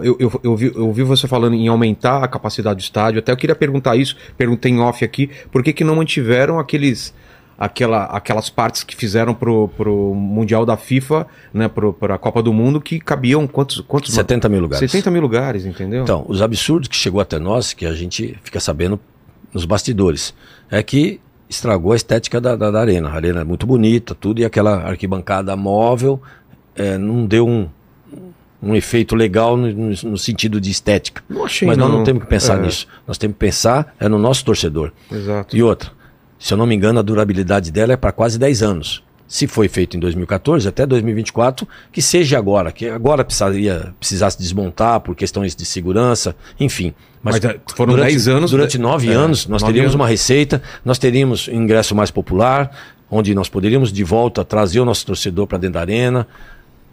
[0.00, 3.20] Eu, eu, eu, vi, eu vi você falando em aumentar a capacidade do estádio.
[3.20, 7.14] Até eu queria perguntar isso, perguntei em off aqui, por que, que não mantiveram aqueles.
[7.64, 12.52] Aquela, aquelas partes que fizeram pro, pro Mundial da FIFA, né, pro, pra Copa do
[12.52, 13.80] Mundo, que cabiam quantos?
[13.86, 14.90] quantos 70 mil lugares.
[14.90, 16.02] 70 mil lugares, entendeu?
[16.02, 18.98] Então, os absurdos que chegou até nós, que a gente fica sabendo
[19.54, 20.34] nos bastidores,
[20.68, 23.10] é que estragou a estética da, da, da arena.
[23.10, 26.20] A arena é muito bonita, tudo, e aquela arquibancada móvel
[26.74, 27.68] é, não deu um,
[28.60, 31.22] um efeito legal no, no- sentido de estética.
[31.28, 31.98] Não achei, Mas nós não.
[31.98, 32.62] não temos que pensar É.
[32.62, 32.88] nisso.
[33.06, 34.90] Nós temos que pensar é no nosso torcedor.
[35.10, 35.56] Exato.
[35.56, 35.90] E outra,
[36.42, 39.02] se eu não me engano, a durabilidade dela é para quase 10 anos.
[39.28, 45.00] se foi feito em 2014 até 2024, que seja agora, que agora precisaria, precisasse desmontar
[45.00, 46.92] por questões de segurança, enfim.
[47.22, 48.50] Mas, Mas foram 10 anos.
[48.50, 49.94] Durante nove é, anos, nós teríamos anos.
[49.94, 52.76] uma receita, nós teríamos um ingresso mais popular,
[53.08, 56.26] onde nós poderíamos de volta trazer o nosso torcedor para dentro da arena,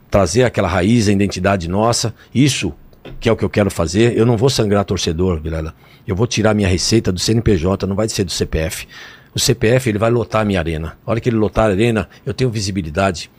[0.10, 2.14] trazer aquela raiz, a identidade nossa.
[2.34, 2.72] Isso
[3.20, 4.16] que é o que eu quero fazer.
[4.16, 5.74] Eu não vou sangrar torcedor, Vilela.
[6.08, 8.88] Eu vou tirar minha receita do CNPJ, não vai ser do CPF.
[9.34, 10.98] O CPF ele vai lotar a minha arena.
[11.06, 13.30] A hora que ele lotar a arena, eu tenho visibilidade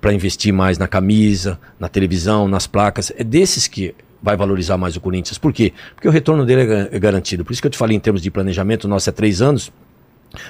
[0.00, 3.12] para investir mais na camisa, na televisão, nas placas.
[3.16, 5.38] É desses que vai valorizar mais o Corinthians.
[5.38, 5.72] Por quê?
[5.94, 7.44] Porque o retorno dele é, é garantido.
[7.44, 9.72] Por isso que eu te falei em termos de planejamento, nosso é três anos.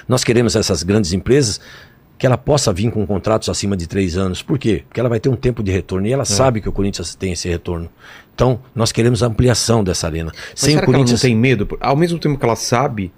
[0.07, 1.59] Nós queremos essas grandes empresas
[2.17, 4.43] que ela possa vir com contratos acima de três anos.
[4.43, 4.83] Por quê?
[4.87, 6.25] Porque ela vai ter um tempo de retorno e ela é.
[6.25, 7.89] sabe que o Corinthians tem esse retorno.
[8.35, 10.31] Então, nós queremos a ampliação dessa arena.
[10.31, 11.19] Mas Sem será o Corinthians...
[11.19, 11.77] que ela não tem medo?
[11.79, 13.11] Ao mesmo tempo que ela sabe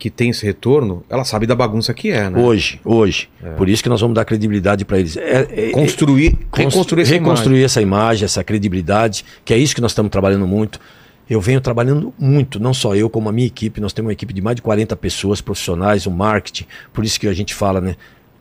[0.00, 2.40] que tem esse retorno, ela sabe da bagunça que é, né?
[2.40, 3.28] Hoje, hoje.
[3.44, 3.50] É.
[3.50, 5.14] Por isso que nós vamos dar credibilidade para eles.
[5.18, 7.64] É, é, Construir, é, reconstruir, essa, reconstruir imagem.
[7.64, 10.80] essa imagem, essa credibilidade, que é isso que nós estamos trabalhando muito.
[11.28, 13.78] Eu venho trabalhando muito, não só eu, como a minha equipe.
[13.78, 16.64] Nós temos uma equipe de mais de 40 pessoas profissionais, o marketing.
[16.94, 17.94] Por isso que a gente fala, né?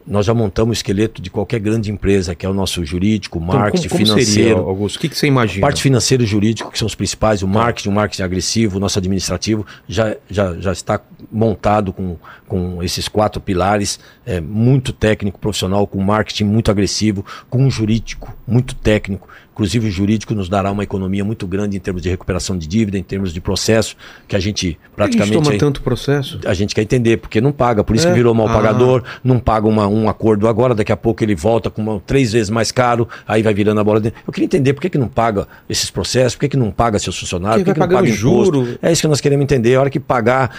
[0.10, 3.86] Nós já montamos o esqueleto de qualquer grande empresa, que é o nosso jurídico, marketing,
[3.86, 4.50] então, como, como financeiro.
[4.50, 4.96] Seria, Augusto?
[4.96, 5.62] O que, que você imagina?
[5.62, 7.54] Parte financeira e jurídico, que são os principais, o tá.
[7.54, 11.00] marketing, o marketing agressivo, o nosso administrativo, já, já, já está
[11.32, 12.18] montado com,
[12.48, 18.36] com esses quatro pilares, é, muito técnico, profissional, com marketing muito agressivo, com um jurídico
[18.48, 22.58] muito técnico, Inclusive, o jurídico nos dará uma economia muito grande em termos de recuperação
[22.58, 25.34] de dívida, em termos de processo, que a gente praticamente.
[25.34, 26.40] a gente toma aí, tanto processo?
[26.46, 28.12] A gente quer entender, porque não paga, por isso é?
[28.12, 28.54] que virou mal ah.
[28.54, 32.32] pagador, não paga uma, um acordo agora, daqui a pouco ele volta com uma, três
[32.32, 34.18] vezes mais caro, aí vai virando a bola dentro.
[34.26, 36.98] Eu queria entender por que, que não paga esses processos, por que, que não paga
[36.98, 38.80] seus funcionários, por que, que, não paga juro.
[38.82, 39.76] É isso que nós queremos entender.
[39.76, 40.56] A hora que pagar,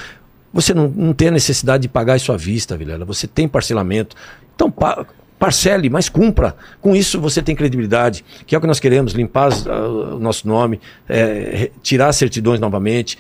[0.53, 3.07] você não, não tem a necessidade de pagar isso à vista, Vilela.
[3.07, 4.15] Você tem parcelamento.
[4.55, 5.07] Então, pa
[5.41, 6.55] parcele, mas cumpra.
[6.83, 10.79] Com isso você tem credibilidade, que é o que nós queremos, limpar o nosso nome,
[11.09, 13.19] é, tirar certidões novamente,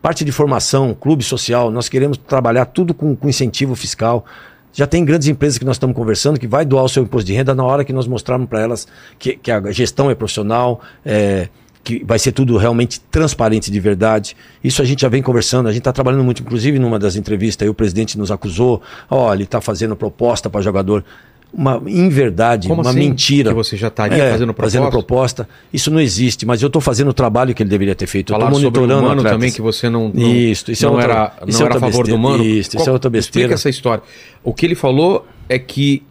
[0.00, 4.24] parte de formação, clube social, nós queremos trabalhar tudo com, com incentivo fiscal.
[4.72, 7.34] Já tem grandes empresas que nós estamos conversando que vai doar o seu imposto de
[7.34, 11.48] renda na hora que nós mostrarmos para elas que, que, a gestão é profissional, é,
[11.84, 14.34] que vai ser tudo realmente transparente de verdade.
[14.64, 17.66] Isso a gente já vem conversando, a gente está trabalhando muito, inclusive numa das entrevistas
[17.66, 21.04] aí o presidente nos acusou, oh, ele está fazendo proposta para jogador
[21.52, 22.98] uma inverdade, Como uma assim?
[22.98, 23.50] mentira.
[23.50, 24.78] Que você já estaria é, fazendo proposta?
[24.78, 25.48] Fazendo proposta.
[25.72, 28.32] Isso não existe, mas eu estou fazendo o trabalho que ele deveria ter feito.
[28.32, 30.96] Falar estou monitorando sobre o mano também que você não, não isso, isso não é
[30.96, 32.44] outra, era, não era a favor besteira, do mano.
[32.44, 33.46] Isso, Qual, isso é outra besteira.
[33.46, 34.02] Explica essa história.
[34.44, 36.02] O que ele falou é que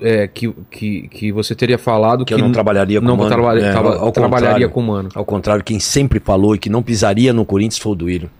[0.00, 3.18] é, que, que, que você teria falado que, que eu não trabalharia com não o
[3.18, 3.30] Mano.
[3.30, 5.08] Traba, é, ao, ao trabalharia com o Mano.
[5.14, 8.30] Ao contrário, quem sempre falou e que não pisaria no Corinthians foi o Duílio.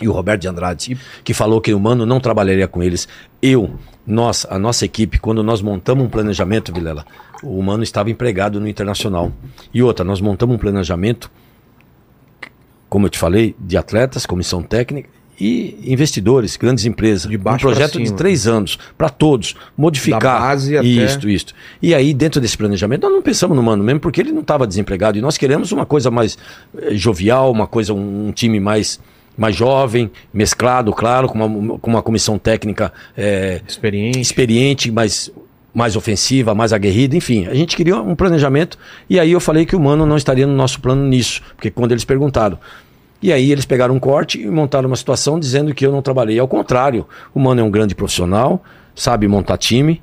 [0.00, 3.08] E o Roberto de Andrade, que falou que o Mano não trabalharia com eles.
[3.42, 3.74] Eu,
[4.06, 7.04] nós, a nossa equipe, quando nós montamos um planejamento, Vilela,
[7.42, 9.32] o Mano estava empregado no Internacional.
[9.74, 11.30] E outra, nós montamos um planejamento,
[12.88, 15.08] como eu te falei, de atletas, comissão técnica
[15.40, 17.30] e investidores, grandes empresas.
[17.30, 20.20] De um projeto de três anos, para todos, modificar.
[20.20, 20.86] Da base até...
[20.86, 21.54] Isto, isto.
[21.80, 24.66] E aí, dentro desse planejamento, nós não pensamos no Mano mesmo, porque ele não estava
[24.66, 25.16] desempregado.
[25.16, 26.36] E nós queremos uma coisa mais
[26.76, 28.98] eh, jovial, uma coisa, um, um time mais
[29.38, 34.20] mais jovem, mesclado, claro, com uma, com uma comissão técnica é, experiente.
[34.20, 35.32] experiente, mas
[35.72, 37.46] mais ofensiva, mais aguerrida, enfim.
[37.46, 38.76] A gente queria um planejamento
[39.08, 41.92] e aí eu falei que o Mano não estaria no nosso plano nisso, porque quando
[41.92, 42.58] eles perguntaram.
[43.22, 46.38] E aí eles pegaram um corte e montaram uma situação dizendo que eu não trabalhei.
[46.38, 48.62] Ao contrário, o Mano é um grande profissional,
[48.94, 50.02] sabe montar time,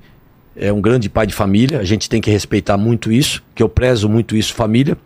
[0.56, 3.68] é um grande pai de família, a gente tem que respeitar muito isso, que eu
[3.68, 4.98] prezo muito isso, família.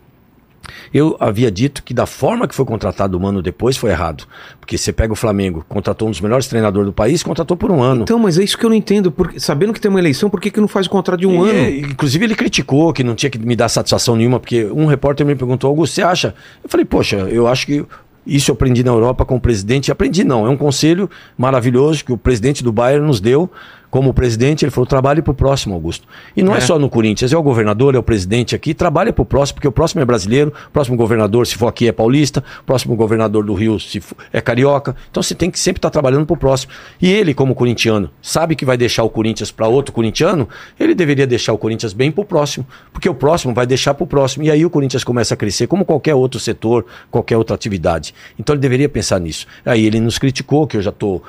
[0.92, 4.24] Eu havia dito que da forma que foi contratado o Mano depois foi errado.
[4.58, 7.82] Porque você pega o Flamengo, contratou um dos melhores treinadores do país, contratou por um
[7.82, 8.02] ano.
[8.02, 9.10] Então, mas é isso que eu não entendo.
[9.10, 11.46] Porque, sabendo que tem uma eleição, por que, que não faz o contrato de um
[11.46, 11.90] e, ano?
[11.90, 15.34] Inclusive, ele criticou que não tinha que me dar satisfação nenhuma, porque um repórter me
[15.34, 16.34] perguntou, Augusto, você acha?
[16.62, 17.84] Eu falei, poxa, eu acho que
[18.26, 19.90] isso eu aprendi na Europa com o presidente.
[19.90, 23.50] Aprendi não, é um conselho maravilhoso que o presidente do Bayern nos deu
[23.90, 26.06] como presidente, ele falou: trabalhe para o próximo, Augusto.
[26.36, 26.58] E não é.
[26.58, 26.60] é.
[26.60, 29.68] só no Corinthians, é o governador, é o presidente aqui, trabalhe para o próximo, porque
[29.68, 33.44] o próximo é brasileiro, o próximo governador, se for aqui, é paulista, o próximo governador
[33.44, 34.94] do Rio se for, é carioca.
[35.10, 36.72] Então você tem que sempre estar tá trabalhando para o próximo.
[37.00, 40.48] E ele, como corintiano, sabe que vai deixar o Corinthians para outro corintiano,
[40.78, 44.04] ele deveria deixar o Corinthians bem para o próximo, porque o próximo vai deixar para
[44.04, 44.44] o próximo.
[44.44, 48.14] E aí o Corinthians começa a crescer, como qualquer outro setor, qualquer outra atividade.
[48.38, 49.46] Então ele deveria pensar nisso.
[49.64, 51.22] Aí ele nos criticou, que eu já estou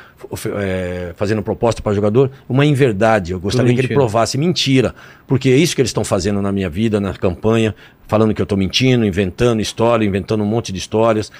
[0.58, 3.32] é, fazendo proposta para jogador uma inverdade.
[3.32, 4.94] Eu gostaria que ele provasse mentira,
[5.26, 7.74] porque é isso que eles estão fazendo na minha vida, na campanha,
[8.08, 11.32] falando que eu estou mentindo, inventando história, inventando um monte de histórias,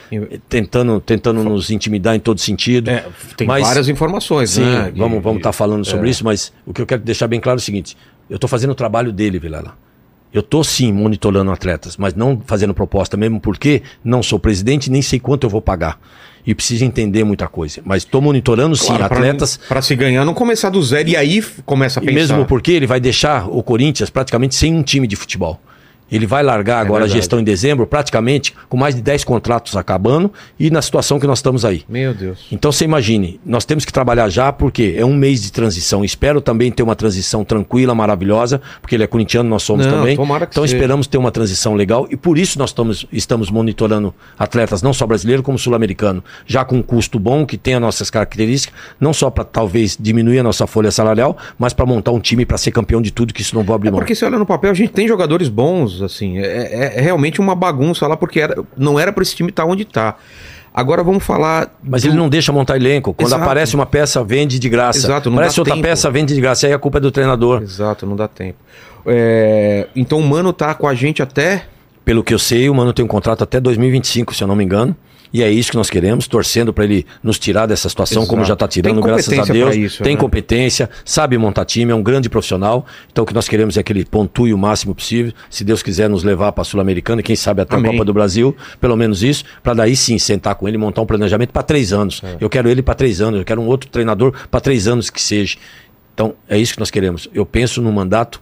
[0.48, 2.90] tentando, tentando nos intimidar em todo sentido.
[2.90, 4.92] É, tem mas, várias informações, sim, né?
[4.96, 6.12] Vamos estar vamos tá falando sobre é.
[6.12, 7.98] isso, mas o que eu quero deixar bem claro é o seguinte:
[8.30, 9.76] Eu estou fazendo o trabalho dele, Vilela.
[10.34, 15.02] Eu estou sim monitorando atletas, mas não fazendo proposta mesmo porque não sou presidente nem
[15.02, 16.00] sei quanto eu vou pagar.
[16.46, 17.82] E preciso entender muita coisa.
[17.86, 19.60] Mas estou monitorando sim Claro, atletas.
[19.68, 22.20] Pra se ganhar, não começar do zero e aí começa a E pensar.
[22.20, 25.60] mesmo porque ele vai deixar o Corinthians praticamente sem um time de futebol.
[26.12, 27.14] Ele vai largar agora a verdade.
[27.20, 31.40] gestão em dezembro, praticamente com mais de 10 contratos acabando e na situação que nós
[31.40, 31.84] estamos aí.
[31.88, 32.46] Meu Deus.
[32.52, 36.04] Então você imagine, nós temos que trabalhar já porque é um mês de transição.
[36.04, 40.16] Espero também ter uma transição tranquila, maravilhosa, porque ele é corintiano, nós somos Não, também.
[40.16, 40.76] tomara que então seja.
[40.76, 45.06] esperamos ter uma transição legal e por isso nós estamos, estamos monitorando atletas, não só
[45.08, 49.30] brasileiro como sul-americano, já com um custo bom, que tem as nossas características, não só
[49.30, 53.02] para talvez diminuir a nossa folha salarial, mas para montar um time para ser campeão
[53.02, 54.00] de tudo, que isso não vou abrir É mão.
[54.00, 56.38] porque você olha no papel, a gente tem jogadores bons, assim.
[56.40, 59.66] É, é- é realmente uma bagunça lá, porque era- não era pra esse time estar
[59.66, 60.16] onde tá.
[60.74, 61.76] Agora vamos falar.
[61.84, 63.14] Mas do- ele não deixa montar elenco.
[63.14, 63.44] Quando Exato.
[63.44, 65.00] aparece uma peça, vende de graça.
[65.00, 65.86] Exato, não aparece dá outra tempo.
[65.88, 66.66] peça, vende de graça.
[66.68, 67.62] Aí a culpa é do treinador.
[67.62, 68.58] Exato, não dá tempo.
[69.06, 71.66] É, Então o Mano tá com a gente até.
[72.06, 74.64] Pelo que eu sei, o Mano tem um contrato até 2025, se eu não me
[74.64, 74.96] engano.
[75.34, 78.30] E é isso que nós queremos, torcendo para ele nos tirar dessa situação, Exato.
[78.30, 79.76] como já está tirando, graças a Deus.
[79.76, 80.20] isso, tem né?
[80.20, 82.86] competência, sabe montar time, é um grande profissional.
[83.12, 85.32] Então o que nós queremos é que ele pontue o máximo possível.
[85.50, 87.90] Se Deus quiser nos levar para a Sul-Americana e quem sabe até Amém.
[87.92, 91.02] a Copa do Brasil, pelo menos isso, para daí sim sentar com ele e montar
[91.02, 92.22] um planejamento para três anos.
[92.24, 92.36] É.
[92.42, 95.22] Eu quero ele para três anos, eu quero um outro treinador para três anos que
[95.22, 95.58] seja.
[96.14, 97.30] Então é isso que nós queremos.
[97.34, 98.42] Eu penso num mandato,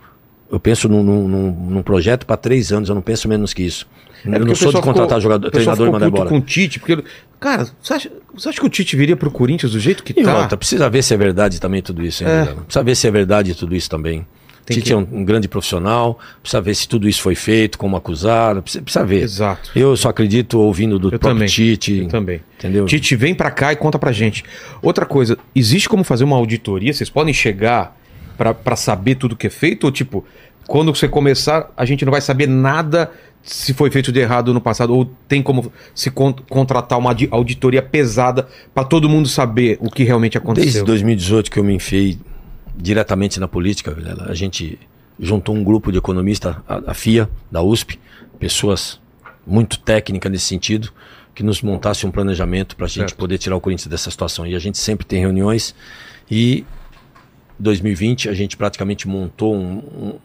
[0.51, 3.61] eu penso num, num- num- num projeto para três anos, eu não penso menos que
[3.61, 3.87] isso.
[4.25, 6.29] É eu não sou de contratar ficou- jogador, treinador e mandar embora.
[6.29, 7.03] com o Tite, porque.
[7.39, 10.23] Cara, você acha, você acha que o Tite viria pro Corinthians do jeito que E
[10.23, 10.39] tá?
[10.39, 12.45] outra, precisa ver se é verdade também tudo isso, hein, É.
[12.45, 14.25] Precisa ver se é verdade tudo isso também.
[14.65, 17.77] Tem Tite que- é um, um grande profissional, precisa ver se tudo isso foi feito,
[17.79, 19.23] como acusaram, precisa, precisa ver.
[19.23, 19.71] Exato.
[19.75, 21.47] Eu só acredito ouvindo do Eu próprio também.
[21.47, 21.99] Tite.
[21.99, 22.41] Eu também.
[22.59, 22.85] Entendeu?
[22.85, 24.43] Tite, vem pra cá e conta pra gente.
[24.81, 26.93] Outra coisa, existe como fazer uma auditoria?
[26.93, 27.97] Vocês podem chegar
[28.37, 29.85] pra saber tudo que é feito?
[29.85, 30.23] Ou tipo,
[30.67, 33.09] quando você começar, a gente não vai saber nada
[33.51, 34.95] se foi feito de errado no passado?
[34.95, 39.89] Ou tem como se con- contratar uma audi- auditoria pesada pra todo mundo saber o
[39.89, 40.85] que realmente Desde aconteceu?
[40.85, 42.19] 2018 que eu me enfiei
[42.77, 43.95] diretamente na política,
[44.27, 44.77] a gente
[45.19, 47.99] juntou um grupo de economistas, a, a FIA, da USP,
[48.39, 48.99] pessoas
[49.45, 50.89] muito técnicas nesse sentido,
[51.33, 53.15] que nos montasse um planejamento para a gente Certo.
[53.17, 54.45] poder tirar o Corinthians dessa situação.
[54.45, 55.73] E a gente sempre tem reuniões
[56.29, 56.63] e
[57.59, 60.19] 2020 a gente praticamente montou um,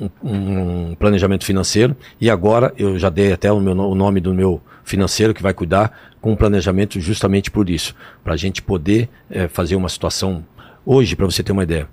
[0.00, 4.34] um- um- planejamento financeiro e agora eu já dei até o, meu o nome do
[4.34, 9.08] meu financeiro que vai cuidar com um planejamento justamente por isso, para a gente poder
[9.30, 10.44] eh, fazer uma situação
[10.84, 11.88] hoje, para você ter uma ideia.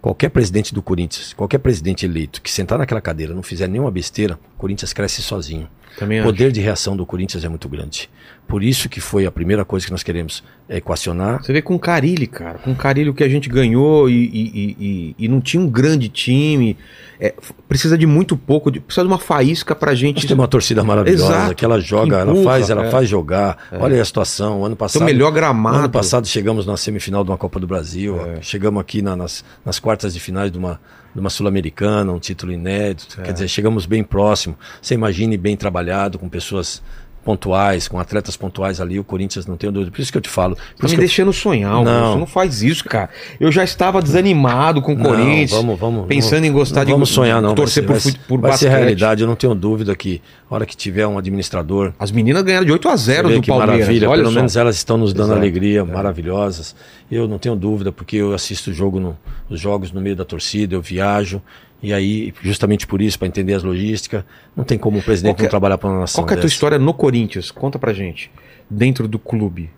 [0.00, 4.38] Qualquer presidente do Corinthians, qualquer presidente eleito que sentar naquela cadeira não fizer nenhuma besteira,
[4.56, 5.68] o Corinthians cresce sozinho.
[5.98, 6.32] Também O acho.
[6.32, 8.08] poder de reação do Corinthians é muito grande.
[8.48, 11.74] Por isso que foi a primeira coisa que nós queremos é equacionar Você vê com
[11.74, 12.58] o Carilli, cara.
[12.58, 15.68] Com o Carilli o que a gente ganhou e, e- e- e- não tinha um
[15.68, 16.76] grande time.
[17.20, 17.32] É,
[17.68, 20.16] precisa de muito pouco, de- precisa de uma faísca pra gente.
[20.16, 21.54] Nós temos uma torcida maravilhosa, Exato.
[21.54, 22.90] que ela joga, Que ela empurra, faz, ela é.
[22.90, 23.56] faz jogar.
[23.72, 24.64] Olha aí a situação.
[24.64, 25.78] Ano passado, Então, melhor gramado.
[25.78, 28.20] ano passado chegamos na semifinal de uma Copa do Brasil.
[28.20, 28.42] É.
[28.42, 30.80] Chegamos aqui na- nas, nas quartas de finais de uma,
[31.14, 33.20] de uma sul-americana, um título inédito.
[33.20, 33.24] É.
[33.24, 34.56] Quer dizer, chegamos bem próximo.
[34.80, 36.82] Você imagine bem trabalhado com pessoas
[37.24, 38.98] pontuais, com atletas pontuais ali.
[38.98, 39.90] O Corinthians não tem dúvida.
[39.90, 40.56] Por isso que eu te falo.
[40.56, 41.92] Por Tá me eu- deixando sonhar, Augusto.
[41.94, 42.18] Não.
[42.20, 42.26] Não.
[42.26, 43.10] faz isso, cara.
[43.38, 45.50] Eu já estava desanimado com o Não, Corinthians.
[45.50, 48.10] vamos, vamos, pensando vamos- em gostar não de vamos sonhar não, torcer vai por, ser,
[48.12, 48.70] fute- por vai basquete.
[48.70, 49.22] ser realidade.
[49.22, 52.72] Eu não tenho dúvida que a hora que tiver um administrador As meninas ganharam de
[52.72, 53.76] 8 a 0 Você vê do que Palmeiras.
[53.80, 54.36] maravilha, Olha pelo só.
[54.36, 55.38] menos elas estão nos dando Exato.
[55.38, 55.42] É.
[55.42, 56.74] alegria, maravilhosas.
[57.10, 59.16] Eu não tenho dúvida, porque eu assisto o jogo no-
[59.48, 61.40] os jogos no meio da torcida, eu viajo,
[61.82, 64.24] e aí, justamente por isso, para entender as logísticas,
[64.56, 66.20] não tem como o presidente que é- não trabalhar para uma nação.
[66.22, 67.50] Qual que é a tua história no Corinthians?
[67.50, 68.30] Conta pra gente.
[68.70, 69.68] Dentro do clube.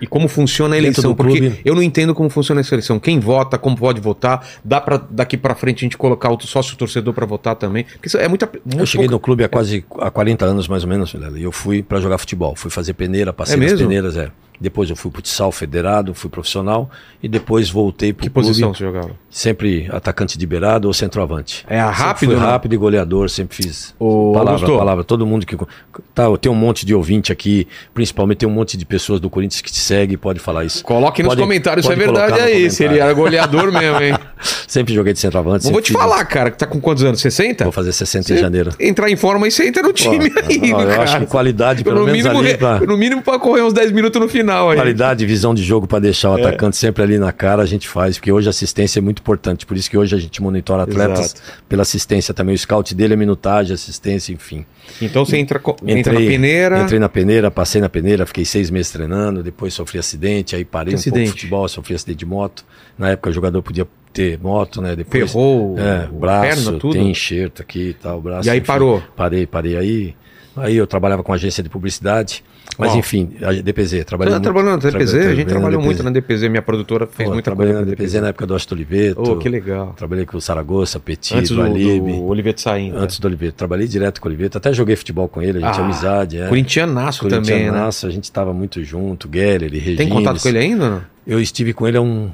[0.00, 1.12] E como funciona a eleição?
[1.12, 3.00] Porque clube- eu não entendo como funciona essa eleição.
[3.00, 4.46] Quem vota, como pode votar.
[4.64, 7.82] Dá pra daqui pra frente a gente colocar o sócio torcedor pra votar também.
[7.84, 8.48] Porque isso é muita.
[8.76, 11.42] Eu cheguei no pouca- clube há quase há 40 anos, mais ou menos, Vilela, e
[11.42, 12.54] eu fui para jogar futebol.
[12.54, 14.30] Fui fazer peneira, passei É nas peneiras, é.
[14.60, 16.90] Depois eu fui futsal federado, fui profissional,
[17.22, 18.48] e depois voltei para Que o clube.
[18.48, 19.10] posição você jogava?
[19.30, 21.64] Sempre atacante de beirado ou centroavante.
[21.68, 22.44] É rápido, fui né?
[22.46, 23.94] rápido e goleador, sempre fiz.
[23.98, 24.78] Ô, palavra, Augusto.
[24.78, 25.04] palavra.
[25.04, 25.56] Todo mundo que.
[26.14, 29.28] Tá, eu tenho um monte de ouvinte aqui, principalmente tem um monte de pessoas do
[29.30, 30.82] Corinthians que te seguem e pode falar isso.
[30.84, 32.70] Coloque nos Pode- comentários se é verdade aí.
[32.70, 34.14] Se ele era goleador mesmo, hein?
[34.66, 35.64] Sempre joguei de centroavante.
[35.64, 37.20] Não vou te falar, cara, que tá com quantos anos?
[37.20, 37.64] 60?
[37.64, 38.70] Vou fazer 60 Você em janeiro.
[38.78, 41.02] Entrar em forma e você entra no time Pô, aí, não, eu cara.
[41.02, 43.90] acho que qualidade, pelo no menos mínimo, ali pra- no mínimo pra correr uns 10
[43.92, 44.76] minutos no final aí.
[44.76, 46.40] Qualidade, visão de jogo para deixar o É.
[46.42, 49.64] atacante sempre ali na cara, a gente faz, porque hoje a assistência é muito importante.
[49.66, 51.42] Por isso que hoje a gente monitora atletas Exato.
[51.68, 52.54] pela assistência também.
[52.54, 54.64] O scout dele é minutagem, assistência, enfim.
[55.02, 56.82] Então você entra, co- entra na peneira.
[56.82, 60.94] Entrei na peneira, passei na peneira, fiquei seis meses treinando, depois sofri acidente, aí parei
[60.94, 61.26] Que um pouco acidente?
[61.26, 62.64] de futebol, sofri acidente de moto.
[62.98, 64.96] Na época o jogador podia ter moto, né?
[64.96, 66.94] Depois, Ferrou é, o- braço, perna, tudo?
[66.94, 68.48] tem enxerto aqui e tal, braço.
[68.48, 69.02] E aí parou?
[69.14, 69.76] Parei, parei.
[69.76, 70.14] Aí,
[70.56, 72.42] aí eu trabalhava com agência de publicidade,
[72.76, 74.04] mas enfim, a DPZ.
[74.04, 75.10] Trabalhei tá muito- trabalhando na DPZ?
[75.10, 77.84] trabalhei- a gente trabalhei trabalhou muito na DPZ, minha produtora fez Pô, muita trabalhei coisa
[77.86, 79.22] na DPZ na época do Austin Oliveto.
[79.22, 79.94] Oh, que legal.
[79.96, 82.12] Trabalhei com o Saragossa, Petit, Antes do, Alibe.
[82.12, 82.98] do Oliveto saindo.
[82.98, 83.52] Antes do Oliveto.
[83.56, 84.58] Trabalhei direto com o Oliveto.
[84.58, 86.38] Até joguei futebol com ele, a gente Ah, tinha amizade.
[86.38, 86.46] É.
[86.48, 87.46] Corintianaço também, né?
[87.46, 89.96] Corintianaço, a gente estava muito junto, Geller, Regines.
[89.96, 91.02] Tem contato com ele ainda?
[91.28, 91.34] Não?
[91.34, 92.30] Eu estive com ele há um,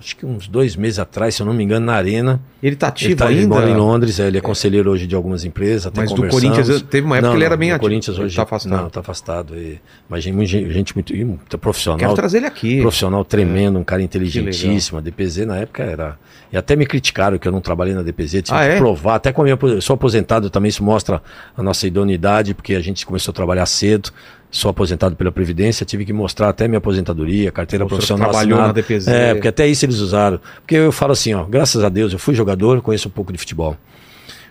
[0.00, 2.40] acho que uns dois meses atrás, se eu não me engano, na Arena.
[2.62, 3.54] Ele tá Ele, ativo tá, ele ainda?
[3.54, 5.86] mora em Londres, é, ele é conselheiro hoje de algumas empresas.
[5.86, 6.26] até Mas do.
[6.26, 7.80] Corinthians, teve uma época que ele era bem ativo.
[7.82, 8.72] Corinthians Ele hoje tá afastado.
[8.82, 9.56] Não, tá afastado.
[9.56, 11.98] E, mas gente, muito- gente muito, muito profissional.
[11.98, 12.80] Quero trazer ele aqui.
[12.80, 14.98] Profissional tremendo, um cara inteligentíssimo.
[14.98, 16.18] A DPZ na época era.
[16.52, 18.76] E até me criticaram que eu não trabalhei na DPZ, tive Ah, que é?
[18.78, 19.14] provar.
[19.16, 19.58] Até com a minha.
[19.62, 21.22] Eu sou aposentado também, isso mostra
[21.56, 24.10] a nossa idoneidade, porque a gente começou a trabalhar cedo.
[24.56, 28.30] Sou aposentado pela Previdência, tive que mostrar até minha aposentadoria, carteira senhor profissional.
[28.30, 28.68] trabalhou assinada.
[28.68, 29.08] na DPZ.
[29.08, 30.38] É, porque até isso eles usaram.
[30.60, 33.38] Porque eu falo assim, ó, graças a Deus, eu fui jogador, conheço um pouco de
[33.38, 33.76] futebol.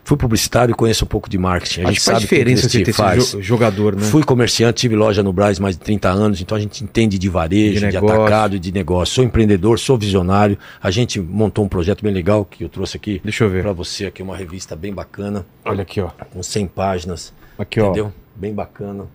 [0.04, 1.80] Fui publicitário e conheço um pouco de marketing.
[1.80, 3.32] A Acho gente que faz sabe que diferença você ter faz.
[3.32, 4.02] jo- jogador, né?
[4.02, 7.30] Fui comerciante, tive loja no Braz mais de 30 anos, então a gente entende de
[7.30, 9.16] varejo, De de, atacado de negócio.
[9.16, 10.58] Sou empreendedor, sou visionário.
[10.82, 13.62] A gente montou um projeto bem legal que eu trouxe aqui Deixa eu ver.
[13.64, 16.10] para você aqui, uma revista bem bacana, Olha aqui, ó.
[16.34, 17.32] com 100 páginas.
[17.58, 17.86] Aqui, ó.
[17.86, 18.12] entendeu?
[18.36, 19.06] Bem bacana.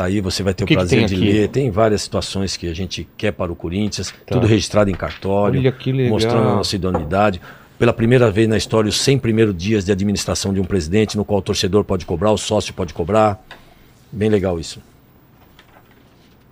[0.00, 1.24] Tá aí, você vai ter o, que que prazer de aqui?
[1.24, 1.48] ler.
[1.48, 5.60] Tem várias situações que a gente quer para o Corinthians, tudo registrado em cartório,
[6.06, 6.10] Tá.
[6.10, 7.38] Mostrando a nossa idoneidade.
[7.78, 11.24] Pela primeira vez na história, os 100 primeiros dias de administração de um presidente, no
[11.24, 13.44] qual o torcedor pode cobrar, o sócio pode cobrar.
[14.10, 14.80] Bem legal isso.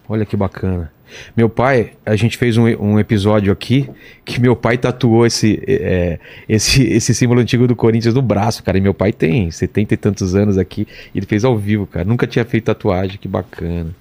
[0.08, 0.90] Olha que bacana.
[1.36, 3.88] Meu pai, a gente fez um, um episódio aqui
[4.24, 8.78] que meu pai tatuou esse, é, esse, esse símbolo antigo do Corinthians no braço, cara.
[8.78, 10.86] E meu pai tem 70 e tantos anos aqui.
[11.14, 12.04] E ele fez ao vivo, cara.
[12.04, 13.94] Nunca tinha feito tatuagem, que bacana.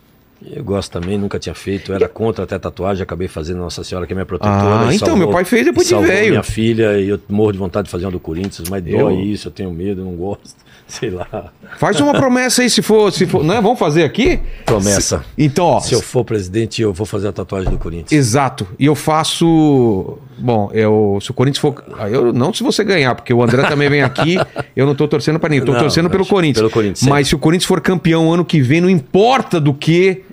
[0.45, 4.14] Eu gosto também, nunca tinha feito, era contra até tatuagem, acabei fazendo Nossa Senhora, que
[4.14, 4.88] é minha protetora.
[4.88, 6.30] Ah, então, meu pai fez depois de velho.
[6.30, 9.16] minha filha, e eu morro de vontade de fazer uma do Corinthians, mas Eu- dói
[9.16, 10.55] isso, eu tenho medo, eu não gosto,
[10.98, 11.52] sei lá.
[11.78, 13.12] Faz uma promessa aí, se for.
[13.12, 13.62] Se for não é?
[13.62, 14.40] Vamos fazer aqui?
[14.66, 15.24] Promessa.
[15.38, 15.80] Então, ó.
[15.80, 18.12] Se eu for presidente, eu vou fazer a tatuagem do Corinthians.
[18.12, 18.66] Exato.
[18.80, 20.18] E eu faço.
[20.38, 21.84] Bom, eu, se o Corinthians for.
[22.00, 24.38] ah, Eu, não se você ganhar, porque o André também vem aqui.
[24.76, 25.66] Eu não tô torcendo pra ninguém.
[25.66, 26.60] Tô Não, torcendo pelo Corinthians.
[26.60, 30.24] pelo Corinthians, Mas se o Corinthians for campeão ano que vem, não importa do que,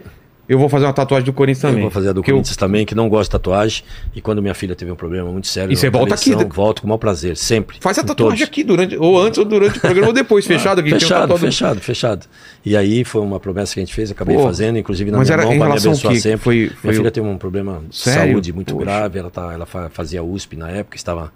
[0.48, 1.76] eu vou fazer uma tatuagem do Corinthians também.
[1.78, 3.82] Eu vou fazer a do Porque eu- Corinthians também, que não gosta de tatuagem.
[4.14, 6.54] E quando minha filha teve um problema muito sério, E você volta aqui, eleição, né?
[6.54, 7.78] Volto com o maior prazer, sempre.
[7.80, 8.48] Faz a tatuagem todos.
[8.52, 10.88] aqui durante, ou antes ou durante o programa, ou depois, fechado aqui.
[10.90, 12.26] tem um Fechado, fechado, fechado.
[12.64, 15.32] E aí foi uma promessa que a gente fez, acabei Pô, fazendo, inclusive na minha
[15.32, 16.38] era mão, para me abençoar sempre.
[16.44, 18.32] Foi- foi minha filha o- teve um problema de Sério?
[18.32, 18.84] saúde muito Poxa.
[18.84, 21.32] grave, ela, tá, ela fa- fazia USP na época, estava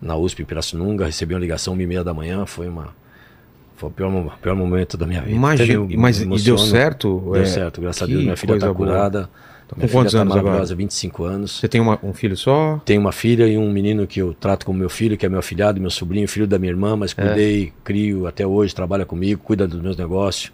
[0.00, 2.88] na USP em Pirassununga, recebi uma ligação e meia da manhã, foi uma...
[3.78, 5.34] Foi o pior, pior momento da minha vida.
[5.36, 7.30] Imagina, mas e deu certo?
[7.32, 8.22] Deu É, certo, graças a Deus.
[8.24, 9.30] Minha filha está curada.
[9.68, 10.42] com Minha quantos filha anos tá agora?
[10.54, 11.60] maravilhosa, 25 anos.
[11.60, 12.80] Você tem uma- um filho só?
[12.84, 15.38] Tenho uma filha e um menino que eu trato como meu filho, que é meu
[15.38, 19.66] afilhado, meu sobrinho, filho da minha irmã, mas cuidei, crio até hoje, trabalha comigo, cuida
[19.68, 20.52] dos meus negócios.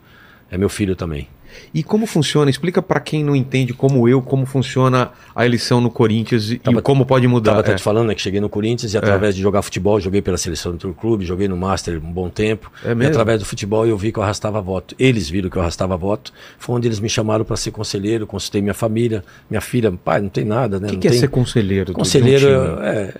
[0.50, 1.26] É meu filho também.
[1.72, 2.50] E como funciona?
[2.50, 6.82] Explica pra quem não entende, como eu, como funciona a eleição no Corinthians e, Tava-
[6.82, 7.52] como pode mudar.
[7.52, 7.74] Tava até É.
[7.76, 10.74] te falando, né, que cheguei no Corinthians e através de jogar futebol, joguei pela seleção
[10.76, 12.70] do Clube, joguei no Master um bom tempo.
[12.84, 14.94] É e através do futebol eu vi que eu arrastava voto.
[14.98, 16.32] Eles viram que eu arrastava voto.
[16.58, 20.28] Foi onde eles me chamaram para ser conselheiro, consultei minha família, minha filha, pai, não
[20.28, 20.88] tem nada, né?
[20.88, 21.20] O que, que é tem...
[21.20, 21.92] ser conselheiro?
[21.92, 22.46] Conselheiro
[22.82, 23.14] é.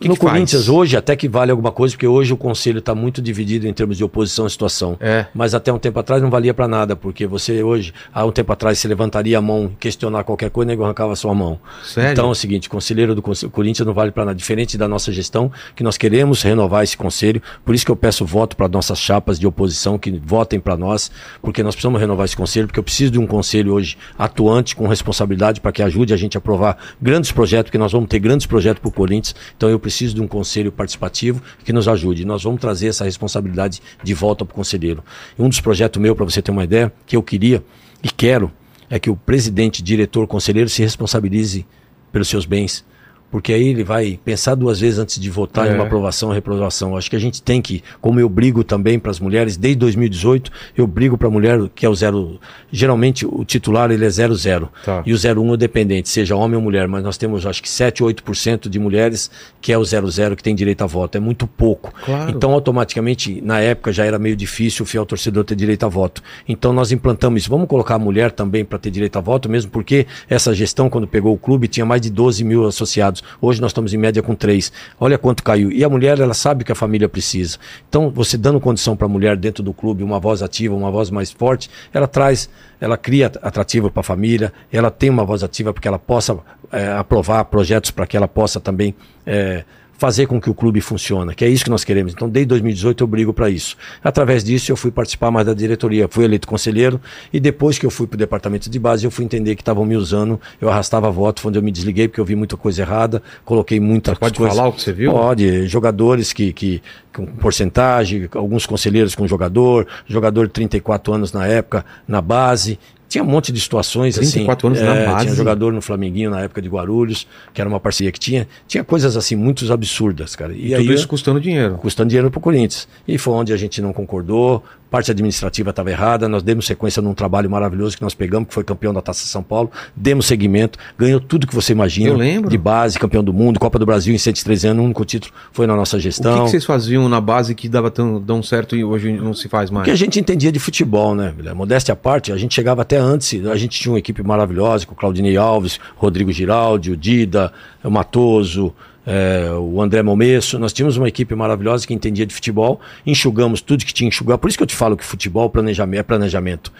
[0.00, 0.32] Que no que faz?
[0.32, 3.72] Corinthians hoje até que vale alguma coisa, porque hoje o conselho está muito dividido em
[3.72, 4.96] termos de oposição à situação.
[5.00, 5.26] É.
[5.34, 8.52] Mas até um tempo atrás não valia para nada, porque você hoje, há um tempo
[8.52, 11.58] atrás, você levantaria a mão, questionar qualquer coisa, nego arrancava a sua mão.
[11.84, 12.12] Sério?
[12.12, 15.10] Então é o seguinte, conselheiro do Conselho- Corinthians não vale para nada, diferente da nossa
[15.10, 19.00] gestão, que nós queremos renovar esse conselho, por isso que eu peço voto para nossas
[19.00, 21.10] chapas de oposição, que votem para nós,
[21.42, 24.86] porque nós precisamos renovar esse conselho, porque eu preciso de um conselho hoje atuante, com
[24.86, 28.46] responsabilidade, para que ajude a gente a aprovar grandes projetos, porque nós vamos ter grandes
[28.46, 32.22] projetos para o Corinthians, então eu preciso de um conselho participativo que nos ajude.
[32.26, 35.02] Nós vamos trazer essa responsabilidade de volta para o conselheiro.
[35.38, 37.64] Um dos projetos meu, para você ter uma ideia, que eu queria
[38.02, 38.52] e quero,
[38.90, 41.66] é que o presidente, diretor, conselheiro se responsabilize
[42.12, 42.84] pelos seus bens.
[43.30, 45.70] Porque aí ele vai pensar duas vezes antes de votar É.
[45.70, 46.96] em uma aprovação ou reprovação.
[46.96, 50.50] Acho que a gente tem que, como eu brigo também para as mulheres, desde 2018,
[50.76, 52.40] eu brigo para a mulher que é o zero.
[52.72, 54.70] Geralmente o titular ele é 00.
[54.84, 55.02] Tá.
[55.04, 56.88] E o 01 é o dependente, seja homem ou mulher.
[56.88, 60.54] Mas nós temos acho que 7, 8% de mulheres que é o 00 que tem
[60.54, 61.16] direito a voto.
[61.16, 61.92] É muito pouco.
[62.04, 62.30] Claro.
[62.30, 66.22] Então, automaticamente, na época já era meio difícil o fiel torcedor ter direito a voto.
[66.48, 67.50] Então nós implantamos isso.
[67.50, 71.06] Vamos colocar a mulher também para ter direito a voto, mesmo porque essa gestão, quando
[71.06, 73.17] pegou o clube, tinha mais de 12 mil associados.
[73.18, 73.22] Resultados.
[73.40, 74.72] Hoje nós estamos em média com três.
[74.98, 75.70] Olha quanto caiu.
[75.70, 77.58] E a mulher, ela sabe que a família precisa.
[77.88, 81.10] Então, você dando condição para a mulher dentro do clube, uma voz ativa, uma voz
[81.10, 82.48] mais forte, ela traz,
[82.80, 86.38] ela cria atrativo para a família, ela tem uma voz ativa porque ela possa
[86.72, 88.94] é, aprovar projetos para que ela possa também.
[89.26, 89.64] É,
[89.98, 92.12] fazer com que o clube funcione, que é isso que nós queremos.
[92.12, 93.76] Então, desde 2018 eu brigo para isso.
[94.02, 97.00] Através disso, eu fui participar mais da diretoria, fui eleito conselheiro
[97.32, 99.84] e depois que eu fui para o departamento de base, eu fui entender que estavam
[99.84, 103.20] me usando, eu arrastava voto, onde eu me desliguei porque eu vi muita coisa errada,
[103.44, 104.54] coloquei muita Pode coisa.
[104.54, 105.10] falar o que você viu?
[105.10, 106.80] Pode, jogadores que, que
[107.12, 112.78] com porcentagem, alguns conselheiros com jogador, jogador de 34 anos na época, na base,
[113.08, 114.80] tinha um monte de situações 34 assim.
[114.80, 115.24] anos na base.
[115.24, 118.46] Tinha jogador no Flamenguinho na época de Guarulhos, que era uma parceria que tinha.
[118.66, 120.52] Tinha coisas assim, muito absurdas, cara.
[120.52, 121.74] E, E aí, tudo isso custando dinheiro.
[121.78, 122.86] custando dinheiro pro Corinthians.
[123.06, 127.14] E foi onde a gente não concordou, parte administrativa estava errada, nós demos sequência num
[127.14, 131.20] trabalho maravilhoso que nós pegamos, que foi campeão da Taça São Paulo, demos seguimento, ganhou
[131.20, 132.10] tudo que você imagina.
[132.10, 132.50] Eu lembro.
[132.50, 135.66] De base, campeão do mundo, Copa do Brasil em 103 anos, o único título foi
[135.66, 136.38] na nossa O gestão.
[136.38, 139.48] que, que vocês faziam na base que dava tão, tão certo e hoje não se
[139.48, 139.82] faz mais?
[139.82, 141.34] Porque a gente entendia de futebol, né?
[141.54, 144.92] Modéstia à parte, a gente chegava até antes, a gente tinha uma equipe maravilhosa com
[144.92, 148.74] o Claudinei Alves, Rodrigo Giraldi, o Dida, o Matoso,
[149.08, 150.58] eh, o André Momesso.
[150.58, 154.36] Nós tínhamos uma equipe maravilhosa que entendia de futebol, enxugamos tudo que tinha que enxugar.
[154.36, 156.70] Por isso que eu te falo que futebol planejamento, é planejamento.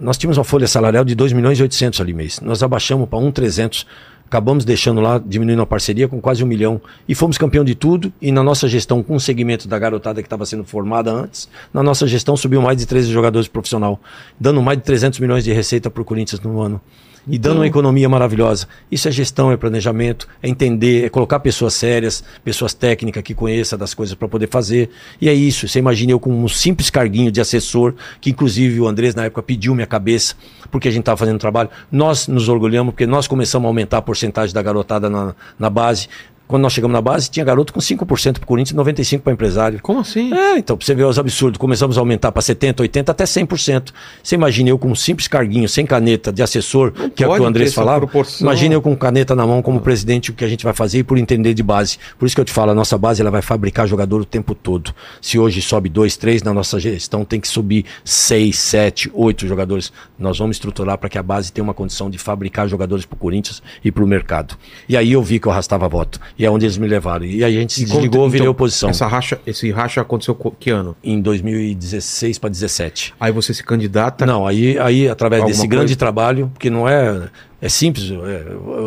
[0.00, 2.40] Nós tínhamos uma folha salarial de 2 milhões e 800 ali mês.
[2.40, 3.86] Nós abaixamos para 1,300.
[4.26, 6.80] Acabamos deixando lá, diminuindo a parceria com quase um milhão.
[7.06, 8.10] E fomos campeão de tudo.
[8.22, 11.82] E na nossa gestão, com o segmento da garotada que estava sendo formada antes, na
[11.82, 14.00] nossa gestão subiu mais de 13 jogadores profissional,
[14.40, 16.80] dando mais de 300 milhões de receita para o Corinthians no ano.
[17.26, 18.68] E dando uma economia maravilhosa.
[18.90, 23.78] Isso é gestão, é planejamento, é entender, é colocar pessoas sérias, pessoas técnicas que conheçam
[23.78, 24.90] das coisas para poder fazer.
[25.20, 25.66] E é isso.
[25.66, 29.42] Você imagina eu com um simples carguinho de assessor, que inclusive o Andrés na época
[29.42, 30.34] pediu minha cabeça,
[30.70, 31.70] porque a gente estava fazendo trabalho.
[31.90, 36.08] Nós nos orgulhamos, porque nós começamos a aumentar a porcentagem da garotada na, na base.
[36.46, 39.32] Quando nós chegamos na base, tinha garoto com 5% para o Corinthians e 95% para
[39.32, 39.80] empresário.
[39.82, 40.32] Como assim?
[40.32, 43.92] É, então, pra você ver os absurdos, começamos a aumentar para 70%, 80%, até 100%.
[44.22, 47.40] Você imagina eu com um simples carguinho, sem caneta, de assessor, que é o que
[47.40, 48.08] o Andrés falava.
[48.40, 51.02] Imagina eu com caneta na mão como presidente, o que a gente vai fazer e
[51.02, 51.98] por entender de base.
[52.18, 54.54] Por isso que eu te falo, a nossa base ela vai fabricar jogador o tempo
[54.54, 54.94] todo.
[55.22, 59.90] Se hoje sobe dois, três, na nossa gestão tem que subir seis, sete, oito jogadores.
[60.18, 63.18] Nós vamos estruturar para que a base tenha uma condição de fabricar jogadores para o
[63.18, 64.56] Corinthians e para o mercado.
[64.88, 66.20] E aí eu vi que eu arrastava voto.
[66.36, 67.24] E é onde eles me levaram.
[67.24, 68.90] E aí a gente se desligou, Então, virei oposição.
[68.90, 70.96] Essa racha, esse racha aconteceu co- que ano?
[71.02, 73.14] Em 2016 para 17.
[73.20, 74.26] Aí você se candidata.
[74.26, 75.98] Não, aí, aí através Alguma desse grande coisa?
[75.98, 77.28] trabalho, porque não é.
[77.62, 78.44] É simples, é,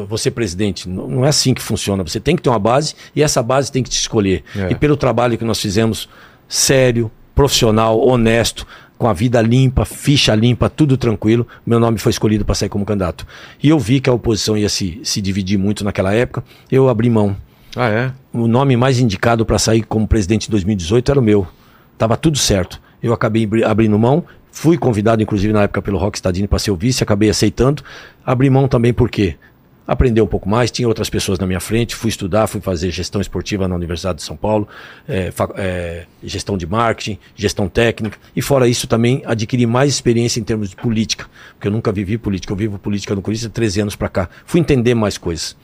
[0.07, 2.03] você presidente, não não é assim que funciona.
[2.03, 4.43] Você tem que ter uma base e essa base tem que te escolher.
[4.55, 4.71] É.
[4.71, 6.07] E pelo trabalho que nós fizemos,
[6.47, 8.67] sério, profissional, honesto,
[8.97, 12.85] com a vida limpa, ficha limpa, tudo tranquilo, meu nome foi escolhido para sair como
[12.85, 13.25] candidato.
[13.61, 17.09] E eu vi que a oposição ia se, se dividir muito naquela época, eu abri
[17.09, 17.35] mão.
[17.75, 18.11] Ah, é?
[18.33, 21.47] O nome mais indicado para sair como presidente em 2018 era o meu.
[21.97, 22.81] Tava tudo certo.
[23.03, 24.23] Eu acabei abri- abrindo mão.
[24.51, 27.83] Fui convidado, inclusive, na época pelo Rock Stadini para ser o vice, acabei aceitando.
[28.25, 29.35] Abri mão também por quê?
[29.87, 33.21] Aprender um pouco mais, tinha outras pessoas na minha frente, fui estudar, fui fazer gestão
[33.21, 34.67] esportiva na Universidade de São Paulo,
[35.31, 40.43] fa- eh, gestão de marketing, gestão técnica, e fora isso também adquiri mais experiência em
[40.43, 43.81] termos de política, porque eu nunca vivi política, eu vivo política no Corinthians há 13
[43.81, 44.29] anos para cá.
[44.45, 45.55] Fui entender mais coisas.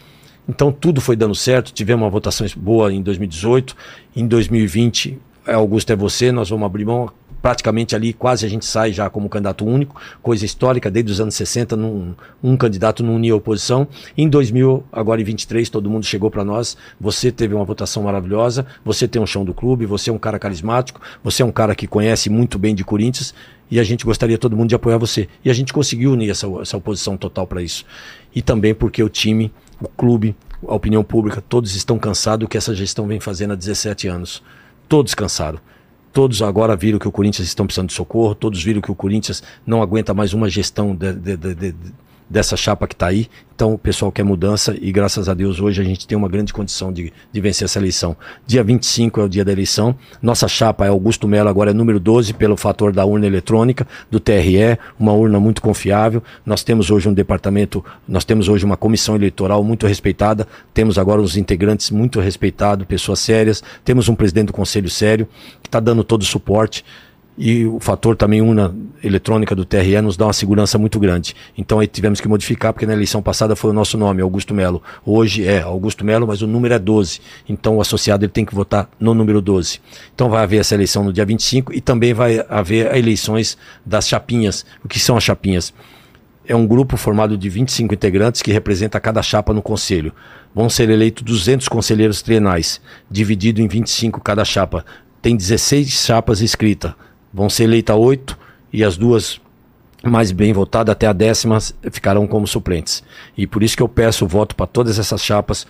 [0.48, 3.76] Então tudo foi dando certo, tivemos uma votação boa em 2018,
[4.16, 7.12] em 2020, é, Augusto é você, nós vamos abrir mão,
[7.44, 11.36] praticamente ali quase a gente sai já como candidato único, coisa histórica, desde os anos
[11.36, 13.86] 60, num, um candidato não unia a oposição.
[14.18, 18.66] Em 2000, agora em 23, todo mundo chegou para nós, você teve uma votação maravilhosa,
[18.86, 21.76] você tem um chão do clube, você é um cara carismático, você é um cara
[21.76, 23.36] que conhece muito bem de Corinthians,
[23.70, 25.28] e a gente gostaria todo mundo de apoiar você.
[25.44, 27.86] E a gente conseguiu unir essa, essa oposição total para isso.
[28.34, 30.34] E também porque o time, o clube,
[30.66, 34.42] a opinião pública, todos estão cansados do que essa gestão vem fazendo há 17 anos.
[34.88, 35.60] Todos cansaram.
[36.14, 39.42] Todos agora viram que o Corinthians estão precisando de socorro, todos viram que o Corinthians
[39.66, 41.76] não aguenta mais uma gestão de- de- de-
[42.30, 43.28] dessa chapa que está aí.
[43.56, 46.52] Então o pessoal quer mudança e graças a Deus hoje a gente tem uma grande
[46.52, 48.18] condição de, de vencer essa eleição.
[48.48, 49.96] Dia 25 é o dia da eleição.
[50.22, 54.20] Nossa chapa é Augusto Melo, agora é número 12 pelo fator da urna eletrônica, do
[54.20, 56.24] TRE, uma urna muito confiável.
[56.46, 61.22] Nós temos hoje um departamento, nós temos hoje uma comissão eleitoral muito respeitada, temos agora
[61.22, 65.28] os integrantes muito respeitados, pessoas sérias, temos um presidente do conselho sério
[65.62, 66.84] que está dando todo o suporte.
[67.38, 71.36] E o fator também urna eletrônica do TRE nos dá uma segurança muito grande.
[71.58, 74.84] Então aí tivemos que modificar, porque na eleição passada foi o nosso nome, Augusto Melo.
[75.04, 77.20] Hoje é Augusto Melo, mas o número é 12.
[77.50, 79.80] Então o associado ele tem que votar no número 12.
[80.14, 84.64] Então vai haver essa eleição no dia 25 e também vai haver eleições das chapinhas.
[84.84, 85.74] O que são as chapinhas?
[86.46, 90.14] é um grupo formado de 25 integrantes que representa cada chapa no conselho.
[90.54, 94.86] Vão ser eleitos 200 conselheiros trienais, dividido em 25 cada chapa.
[95.22, 96.94] Tem 16 chapas inscritas.
[97.34, 98.38] Vão ser eleitas 8
[98.72, 99.42] e as duas
[100.04, 101.58] mais bem votadas até a décima
[101.92, 103.04] ficarão como suplentes.
[103.38, 105.66] E por isso que eu peço o voto para todas essas chapas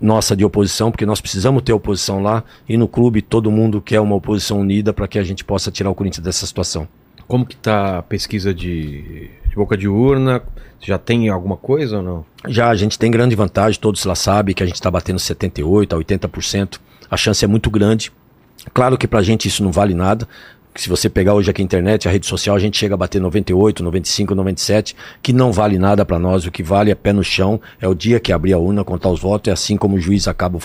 [0.00, 4.00] nossa de oposição, porque nós precisamos ter oposição lá e no clube todo mundo quer
[4.00, 6.88] uma oposição unida para que a gente possa tirar o Corinthians dessa situação.
[7.26, 10.42] Como que tá a pesquisa de, de boca de urna?
[10.80, 12.24] Já tem alguma coisa ou não?
[12.46, 15.92] Já a gente tem grande vantagem, todos lá sabem que a gente está batendo 78%
[15.92, 16.78] a 80%.
[17.10, 18.12] A chance é muito grande.
[18.74, 20.28] Claro que para a gente isso não vale nada
[20.78, 23.20] se você pegar hoje aqui a internet, a rede social, a gente chega a bater
[23.20, 26.46] 98, 95, 97, que não vale nada para nós.
[26.46, 29.08] O que vale é pé no chão, é o dia que abrir a urna, contar
[29.08, 30.56] os votos, é assim como o juiz acaba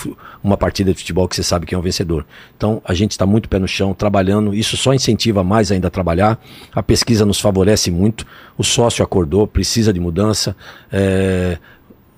[0.44, 2.28] uma partida de futebol que você sabe quem é o vencedor.
[2.56, 5.91] Então, a gente está muito pé no chão, trabalhando, isso só incentiva mais ainda a
[5.91, 6.39] trabalhar.
[6.72, 8.24] A pesquisa nos favorece muito,
[8.56, 10.56] o sócio acordou, precisa de mudança,
[10.91, 11.58] é,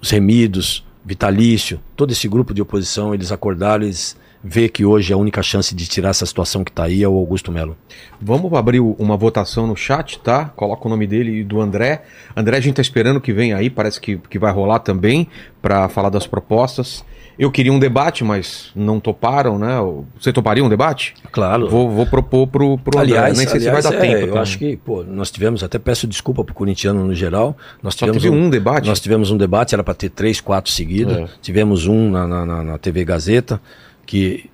[0.01, 4.17] os remidos, vitalício, todo esse grupo de oposição, eles acordaram, eles
[4.47, 7.17] vê que hoje a única chance de tirar essa situação que está aí é o
[7.17, 7.75] Augusto Melo.
[8.21, 10.45] Vamos abrir uma votação no chat, tá?
[10.55, 12.03] Coloca o nome dele e do André.
[12.35, 15.27] André, a gente está esperando que venha aí, parece que, que vai rolar também
[15.63, 17.03] para falar das propostas.
[17.39, 19.77] Eu queria um debate, mas não toparam, né?
[20.21, 21.15] Você toparia um debate?
[21.31, 21.67] Claro.
[21.67, 23.37] Vou, vou propor pro, pro aliás, André.
[23.39, 24.27] Nem sei aliás, se vai dar é, tempo.
[24.27, 24.41] Eu tá?
[24.41, 27.57] acho que, pô, nós tivemos, até peço desculpa pro corintiano no geral.
[27.83, 28.87] Nós Só tivemos teve um debate?
[28.87, 31.17] Nós tivemos um debate, era para ter três, quatro seguidos.
[31.17, 31.27] É.
[31.41, 33.59] Tivemos um na, na- na TV Gazeta,
[34.05, 34.49] que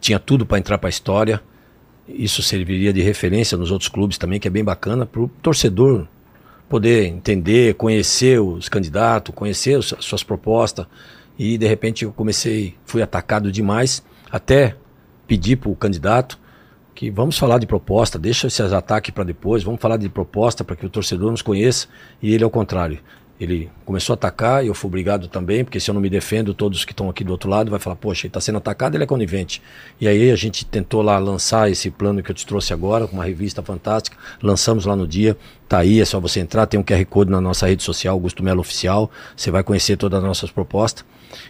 [0.00, 1.40] tinha tudo para entrar para a história.
[2.08, 6.06] Isso serviria de referência nos outros clubes também, que é bem bacana para o torcedor
[6.68, 10.86] poder entender, conhecer os candidatos, conhecer os- suas propostas.
[11.38, 14.76] E de repente eu comecei, fui atacado demais, até
[15.26, 16.38] pedir para o candidato
[16.94, 20.74] que vamos falar de proposta, deixa esses ataques para depois, vamos falar de proposta para
[20.74, 21.88] que o torcedor nos conheça.
[22.22, 23.00] E ele, ao contrário,
[23.38, 26.54] ele começou a atacar e eu fui obrigado também, porque se eu não me defendo,
[26.54, 29.04] todos que estão aqui do outro lado vai falar, poxa, ele está sendo atacado, ele
[29.04, 29.60] é conivente.
[30.00, 33.16] E aí a gente tentou lá lançar esse plano que eu te trouxe agora, com
[33.16, 35.36] uma revista fantástica, lançamos lá no dia,
[35.68, 38.42] tá aí, é só você entrar, tem um QR Code na nossa rede social, Augusto
[38.42, 41.04] Melo Oficial, você vai conhecer todas as nossas propostas.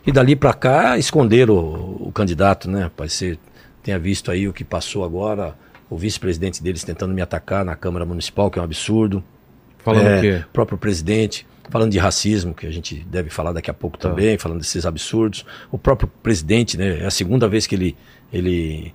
[0.05, 3.39] E dali para cá, esconderam o, o candidato, né, rapaz, você
[3.82, 5.55] tenha visto aí o que passou agora,
[5.89, 9.22] o vice-presidente deles tentando me atacar na Câmara Municipal, que é um absurdo.
[9.78, 10.45] Falando É, o quê?
[10.45, 14.09] o próprio presidente, falando de racismo, que a gente deve falar daqui a pouco Tá.
[14.09, 15.45] também, falando desses absurdos.
[15.71, 17.97] O próprio presidente, né, é a segunda vez que ele,
[18.33, 18.95] ele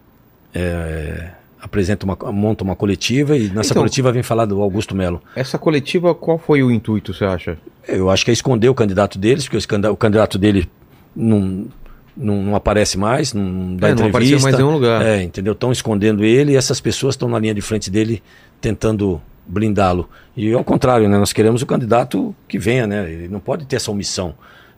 [0.54, 5.22] é, apresenta uma, monta uma coletiva e nessa Então- coletiva vem falar do Augusto Melo.
[5.36, 7.58] Essa coletiva, qual foi o intuito, você acha?
[7.88, 9.58] Eu acho que é esconder o candidato deles, porque
[9.88, 10.70] o candidato dele
[11.16, 11.68] não,
[12.16, 14.08] não, não aparece mais, não dá É, não entrevista.
[14.10, 15.02] apareceu mais em nenhum lugar.
[15.06, 15.54] É, entendeu?
[15.54, 18.22] Estão escondendo ele e essas pessoas estão na linha de frente dele
[18.60, 20.10] tentando blindá-lo.
[20.36, 21.18] E ao contrário, né?
[21.18, 23.12] Nós queremos o candidato que venha, né?
[23.12, 24.34] Ele não pode ter essa omissão.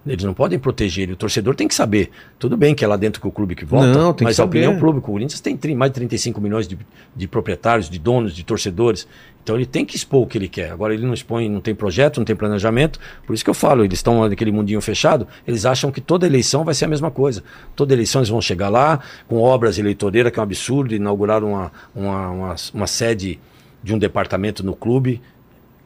[0.06, 1.14] Eles não podem proteger ele.
[1.14, 2.10] O torcedor tem que saber.
[2.38, 4.78] Tudo bem que é lá dentro que o clube que vota, Não, mas a opinião
[4.78, 6.78] pública, o Corinthians tem mais de 35 milhões de,
[7.16, 9.08] de proprietários, de donos, de torcedores.
[9.42, 10.72] Então ele tem que expor o que ele quer.
[10.72, 13.00] Agora ele não expõe, não tem projeto, não tem planejamento.
[13.26, 16.66] Por isso que eu falo, eles estão naquele mundinho fechado, eles acham que toda eleição
[16.66, 17.42] vai ser a mesma coisa.
[17.74, 21.72] Toda eleição eles vão chegar lá com obras eleitoreiras, que é um absurdo, inauguraram uma,
[21.96, 23.40] uma, uma, uma sede
[23.84, 25.22] de um departamento no clube,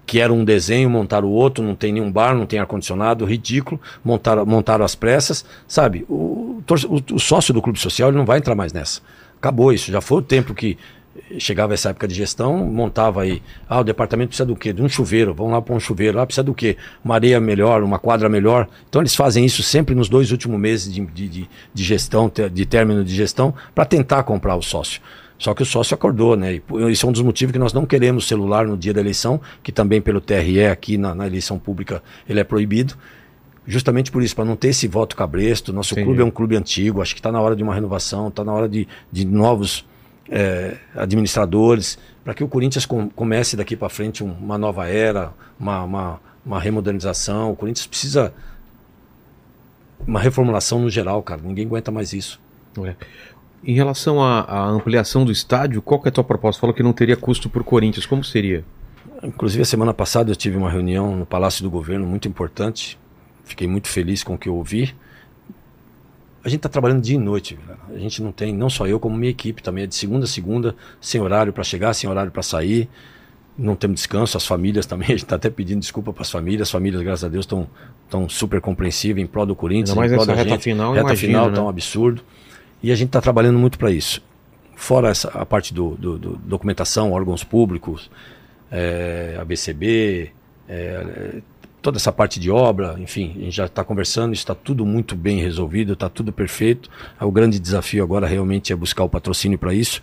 [0.06, 3.80] que era um desenho, montaram o outro, não tem nenhum bar, não tem ar-condicionado, ridículo,
[4.04, 6.06] montaram, montaram as pressas, sabe?
[6.08, 9.02] O, o, o sócio do clube social ele não vai entrar mais nessa.
[9.38, 10.78] Acabou isso, já foi o tempo que
[11.38, 14.72] chegava essa época de gestão, montava aí, ah, o departamento precisa do quê?
[14.72, 16.78] De um chuveiro, vamos lá para um chuveiro, ah, precisa do quê?
[17.04, 18.68] Uma areia melhor, uma quadra melhor.
[18.88, 23.04] Então eles fazem isso sempre nos dois últimos meses de, de, de, gestão, de término
[23.04, 25.02] de gestão, para tentar comprar o sócio.
[25.40, 26.56] Só que o sócio acordou, né?
[26.56, 26.62] E
[26.92, 29.72] isso é um dos motivos que nós não queremos celular no dia da eleição, que
[29.72, 32.96] também pelo TRE aqui na, na eleição pública ele é proibido.
[33.68, 35.72] Justamente por isso, para não ter esse voto cabresto.
[35.74, 36.06] Nosso Entendi.
[36.06, 38.54] clube é um clube antigo, acho que está na hora de uma renovação, está na
[38.54, 39.86] hora de, de novos
[40.30, 45.34] eh, administradores, para que o Corinthians com- comece daqui para frente um- uma nova era,
[45.60, 47.52] uma, uma, uma remodernização.
[47.52, 48.34] O Corinthians precisa
[50.08, 51.42] uma reformulação no geral, cara.
[51.44, 52.40] Ninguém aguenta mais isso.
[52.86, 52.96] É.
[53.64, 56.60] Em relação à, à ampliação do estádio, qual é a tua proposta?
[56.60, 58.64] Falou que não teria custo por Corinthians, como seria?
[59.24, 63.00] Inclusive, a semana passada eu tive uma reunião no Palácio do Governo muito importante.
[63.44, 64.94] Fiquei muito feliz com o que eu ouvi.
[66.44, 67.58] A gente está trabalhando dia e noite.
[67.94, 69.84] A gente não tem, não só eu, como minha equipe também.
[69.84, 72.88] É de segunda a segunda, sem horário para chegar, sem horário para sair.
[73.58, 74.38] Não temos descanso.
[74.38, 75.08] As famílias também.
[75.08, 76.64] A gente está até pedindo desculpa para as famílias.
[76.64, 77.68] As famílias, graças a Deus, estão
[78.10, 79.90] tão super compreensivas em prol do Corinthians.
[79.90, 80.64] Ainda mais em prol da reta gente.
[80.64, 81.56] final, Reta imagino, final né?
[81.56, 82.22] tá um absurdo.
[82.82, 84.22] E a gente está trabalhando muito para isso.
[84.76, 88.10] Fora essa, a parte do, do- do documentação, órgãos públicos,
[88.72, 90.32] é, ABCB,
[90.70, 91.42] é,
[91.82, 95.40] toda essa parte de obra, enfim, a gente já está conversando, está tudo muito bem
[95.42, 96.90] resolvido, está tudo perfeito.
[97.20, 100.02] O grande desafio agora realmente é buscar o patrocínio para isso.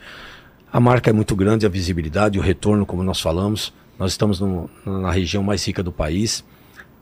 [0.72, 3.72] A marca é muito grande, a visibilidade, o retorno, como nós falamos.
[3.96, 6.44] Nós estamos no, na região mais rica do país,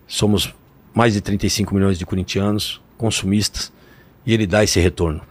[0.06, 0.54] somos
[0.92, 3.72] mais de 35 milhões de corintianos, consumistas,
[4.26, 5.22] e ele dá esse retorno.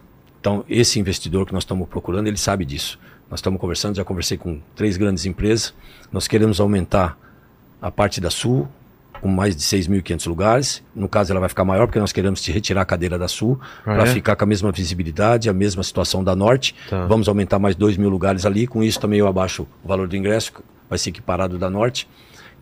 [0.42, 2.98] Então, esse investidor que nós estamos procurando, ele sabe disso.
[3.30, 5.72] Nós estamos conversando, já conversei com três grandes empresas.
[6.10, 7.16] Nós queremos aumentar
[7.80, 8.66] a parte da Sul,
[9.20, 10.82] com mais de 6.500 lugares.
[10.96, 13.94] No caso, ela vai ficar maior porque nós queremos retirar a cadeira da Sul Ah,
[13.94, 14.06] para é?
[14.06, 16.74] ficar com a mesma visibilidade, a mesma situação da Norte.
[16.90, 17.06] Tá.
[17.06, 18.66] Vamos aumentar mais 2 mil lugares ali.
[18.66, 20.52] Com isso, também eu abaixo o valor do ingresso,
[20.90, 22.08] vai ser equiparado da Norte.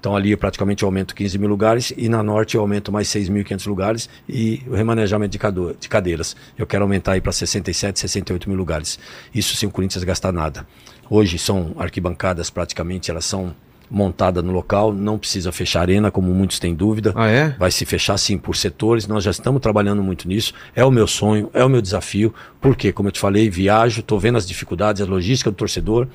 [0.01, 3.69] Então ali praticamente eu aumento 15 mil lugares e na Norte eu aumento mais 6.500
[3.69, 5.39] lugares e o remanejamento
[5.79, 6.35] de, cadeiras.
[6.57, 8.99] Eu quero aumentar aí para 67, 68 mil lugares.
[9.35, 10.67] Isso sem o Corinthians gastar nada.
[11.09, 13.55] Hoje são arquibancadas praticamente, elas são
[13.91, 17.13] montadas no local, não precisa fechar a arena, como muitos têm dúvida.
[17.17, 17.51] Ah, é?
[17.59, 20.55] Vai se fechar sim por setores, nós já estamos trabalhando muito nisso.
[20.75, 24.19] É o meu sonho, é o meu desafio, porque, como eu te falei, viajo, estou
[24.19, 26.07] vendo as dificuldades, a logística do torcedor,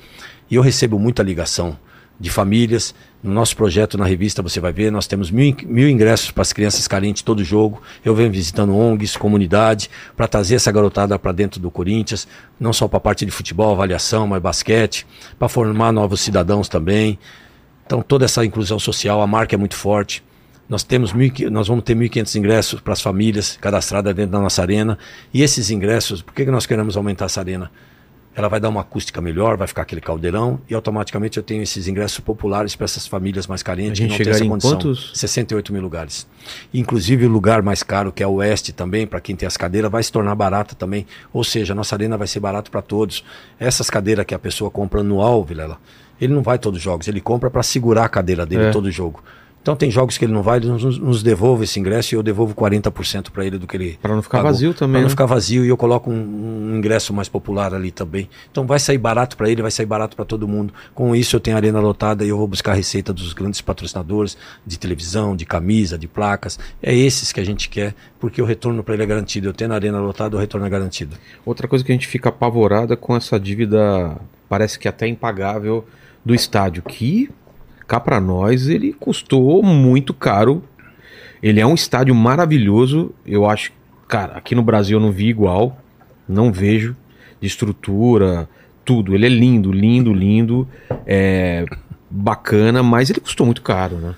[0.50, 1.78] e eu recebo muita ligação
[2.18, 2.94] de famílias.
[3.22, 6.52] No nosso projeto na revista você vai ver, nós temos mil, mil ingressos para as
[6.52, 7.82] crianças carentes todo jogo.
[8.04, 12.26] Eu venho visitando ONGs, comunidade, para trazer essa garotada para dentro do Corinthians,
[12.58, 15.06] não só para a parte de futebol, avaliação, mas basquete,
[15.38, 17.18] para formar novos cidadãos também.
[17.84, 20.22] Então, toda essa inclusão social, a marca é muito forte.
[20.68, 24.62] Nós, temos mil, nós vamos ter 1.500 ingressos para as famílias cadastradas dentro da nossa
[24.62, 24.98] arena.
[25.32, 27.70] E esses ingressos, por que, que nós queremos aumentar essa arena?
[28.36, 31.88] Ela vai dar uma acústica melhor, vai ficar aquele caldeirão e automaticamente eu tenho esses
[31.88, 34.70] ingressos populares para essas famílias mais carentes que não têm chegaria essa condição.
[34.72, 35.10] quantos?
[35.14, 36.26] 68 mil lugares.
[36.74, 39.90] Inclusive o lugar mais caro, que é o Oeste também, para quem tem as cadeiras,
[39.90, 41.06] vai se tornar barata também.
[41.32, 43.24] Ou seja, a nossa arena vai ser barata para todos.
[43.58, 45.78] Essas cadeiras que a pessoa compra anual, Vilela,
[46.20, 48.70] ele não vai todos os jogos, ele compra para segurar a cadeira dele É.
[48.70, 49.24] todo jogo.
[49.66, 52.22] Então tem jogos que ele não vai, ele nos, nos devolve esse ingresso e eu
[52.22, 54.52] devolvo 40% para ele do que ele Pra não ficar pagou.
[54.52, 55.10] vazio também, Pra não né?
[55.10, 56.14] ficar vazio e eu coloco um,
[56.70, 58.30] um ingresso mais popular ali também.
[58.48, 60.72] Então vai sair barato para ele, vai sair barato para todo mundo.
[60.94, 63.60] Com isso eu tenho a arena lotada e eu vou buscar a receita dos grandes
[63.60, 66.60] patrocinadores de televisão, de camisa, de placas.
[66.80, 69.48] É esses que a gente quer, porque o retorno para ele é garantido.
[69.48, 71.16] Eu tenho a arena lotada, o retorno é garantido.
[71.44, 74.16] Outra coisa que a gente fica apavorada com essa dívida,
[74.48, 75.84] parece que até impagável,
[76.24, 77.28] do estádio, que
[77.86, 80.62] cá pra nós ele custou muito caro.
[81.42, 83.70] Ele é um estádio maravilhoso, eu acho,
[84.08, 85.78] cara, aqui no Brasil eu não vi igual,
[86.28, 86.96] não vejo
[87.40, 88.48] de estrutura,
[88.84, 89.14] tudo.
[89.14, 90.66] Ele é lindo, lindo, lindo,
[91.06, 91.64] é
[92.10, 94.14] bacana, mas ele custou muito caro, né?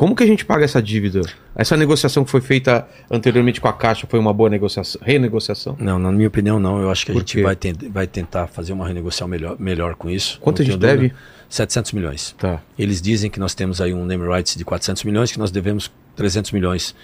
[0.00, 1.20] Como que a gente paga essa dívida?
[1.54, 5.76] Essa negociação que foi feita anteriormente com a Caixa foi uma boa negociação, renegociação?
[5.78, 6.80] Não, na minha opinião não.
[6.80, 9.94] Eu acho que a Por gente vai, ten- vai tentar fazer uma renegociação melhor, melhor
[9.96, 10.40] com isso.
[10.40, 10.96] Quanto a gente dúvida.
[10.96, 11.12] deve?
[11.50, 12.34] 700 milhões.
[12.38, 12.62] Tá.
[12.78, 15.92] Eles dizem que nós temos aí um name rights de 400 milhões, que nós devemos
[16.16, 16.94] 300 milhões.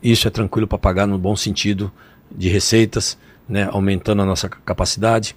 [0.00, 1.90] Isso é tranquilo para pagar no bom sentido
[2.30, 3.18] de receitas,
[3.48, 5.34] né, aumentando a nossa capacidade,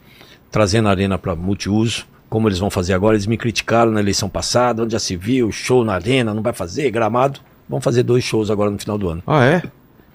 [0.52, 3.14] trazendo a arena para multiuso, como eles vão fazer agora.
[3.14, 6.54] Eles me criticaram na eleição passada, onde já se viu, show na arena, não vai
[6.54, 7.42] fazer, gramado.
[7.68, 9.22] Vão fazer dois shows agora no final do ano.
[9.28, 9.62] Ah, é?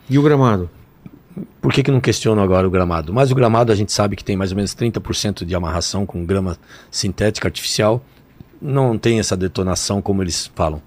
[0.08, 0.70] E o gramado?
[1.60, 3.12] Por que, que não questionam agora o gramado?
[3.12, 6.24] Mas o gramado a gente sabe que tem mais ou menos 30% de amarração com
[6.24, 6.56] grama
[6.90, 8.02] sintética artificial.
[8.62, 10.80] Não tem essa detonação como eles falam.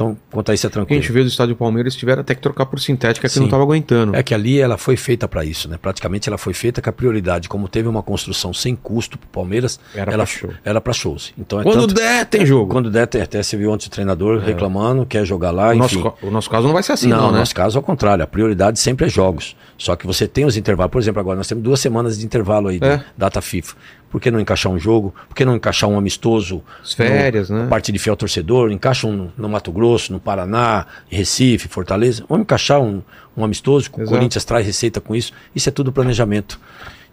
[0.00, 1.02] Então, quanto a isso é Porque a tranquilo.
[1.02, 3.40] gente veio do estádio Palmeiras tiveram até que trocar por sintética que Sim.
[3.40, 4.16] não estava aguentando.
[4.16, 5.76] É que ali ela foi feita para isso, né?
[5.80, 9.28] Praticamente ela foi feita com a prioridade, como teve uma construção sem custo para o
[9.30, 10.50] Palmeiras, Era ela pra show.
[10.64, 11.34] era para shows.
[11.38, 12.72] Então é Quando tanto- der, tem jogo.
[12.72, 15.98] Quando der, tem- até você viu ontem o treinador reclamando, quer jogar lá, o, enfim.
[16.00, 17.38] nosso, o nosso caso não vai ser assim, não, não, no né?
[17.40, 19.54] nosso caso, ao contrário, a prioridade sempre é jogos.
[19.76, 20.90] Só que você tem os intervalos.
[20.92, 23.04] Por exemplo, agora nós temos duas semanas de intervalo aí, de É.
[23.18, 23.76] data FIFA.
[24.10, 25.14] Por que não encaixar um jogo?
[25.28, 26.62] Por que não encaixar um amistoso?
[26.82, 27.66] As férias, no, né?
[27.68, 32.24] Parte de fiel torcedor, encaixa um no Mato Grosso, no Paraná, Recife, Fortaleza.
[32.28, 33.02] Vamos encaixar um,
[33.36, 34.04] um amistoso, o.
[34.04, 35.32] Corinthians traz receita com isso.
[35.54, 36.60] Isso é tudo planejamento.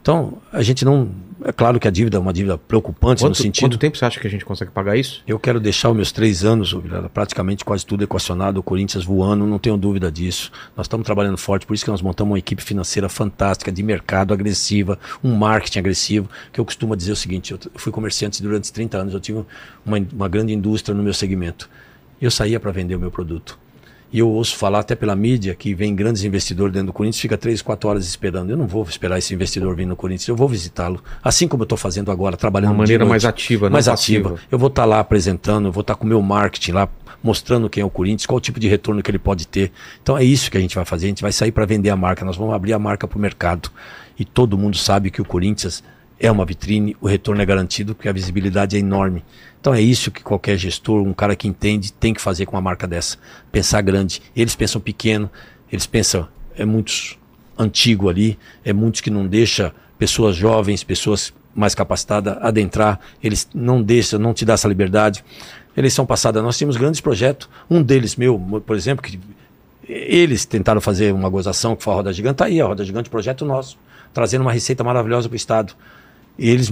[0.08, 1.10] Então, a gente não.
[1.44, 3.66] É claro que a dívida é uma dívida preocupante no Quanto, sentido.
[3.66, 5.22] quanto tempo você acha que a gente consegue pagar isso?
[5.28, 6.74] Eu quero deixar os meus três anos,
[7.14, 10.50] praticamente quase tudo equacionado, o Corinthians voando, não tenho dúvida disso.
[10.78, 14.34] Nós estamos trabalhando forte, por isso que nós montamos uma equipe financeira fantástica, de mercado
[14.34, 18.98] agressiva, um marketing agressivo, que eu costumo dizer o seguinte, eu fui comerciante durante 30
[18.98, 19.46] anos, eu tive
[19.86, 21.70] uma, uma grande indústria no meu segmento.
[22.22, 23.58] Eu saía para vender o meu produto.
[24.12, 27.38] E eu ouço falar até pela mídia que vem grandes investidores dentro do Corinthians, fica
[27.38, 28.50] três, quatro horas esperando.
[28.50, 31.04] Eu não vou esperar esse investidor vir no Corinthians, eu vou visitá-lo.
[31.22, 33.10] Assim como eu estou fazendo agora, trabalhando Uma de maneira noite.
[33.12, 34.30] mais ativa, mais passiva.
[34.30, 34.42] ativa.
[34.50, 36.88] Eu vou estar lá apresentando, eu vou estar com o meu marketing lá,
[37.22, 39.74] mostrando quem é o Corinthians, qual o tipo de retorno que ele pode ter.
[40.02, 41.08] Então é isso que a gente vai fazer.
[41.08, 42.24] A gente vai sair para vender a marca.
[42.24, 43.70] Nós vamos abrir a marca para o mercado.
[44.18, 45.84] E todo mundo sabe que o Corinthians
[46.20, 49.24] é uma vitrine, o retorno é garantido, porque a visibilidade é enorme.
[49.60, 52.62] Então é isso que qualquer gestor, um cara que entende, tem que fazer com uma
[52.62, 53.18] marca dessa.
[53.52, 54.22] Pensar grande.
[54.36, 55.30] Eles pensam pequeno,
[55.72, 57.18] eles pensam, é muitos
[57.58, 63.82] antigo ali, é muitos que não deixa pessoas jovens, pessoas mais capacitadas adentrar, eles não
[63.82, 65.24] deixam, não te dá essa liberdade.
[65.76, 69.20] Eleição passada nós tínhamos grandes projetos, um deles meu, por exemplo, que
[69.88, 73.10] eles tentaram fazer uma gozação que foi a Roda Gigante, tá aí a Roda Gigante,
[73.10, 73.78] projeto nosso,
[74.14, 75.74] trazendo uma receita maravilhosa para o Estado.
[76.38, 76.72] Eles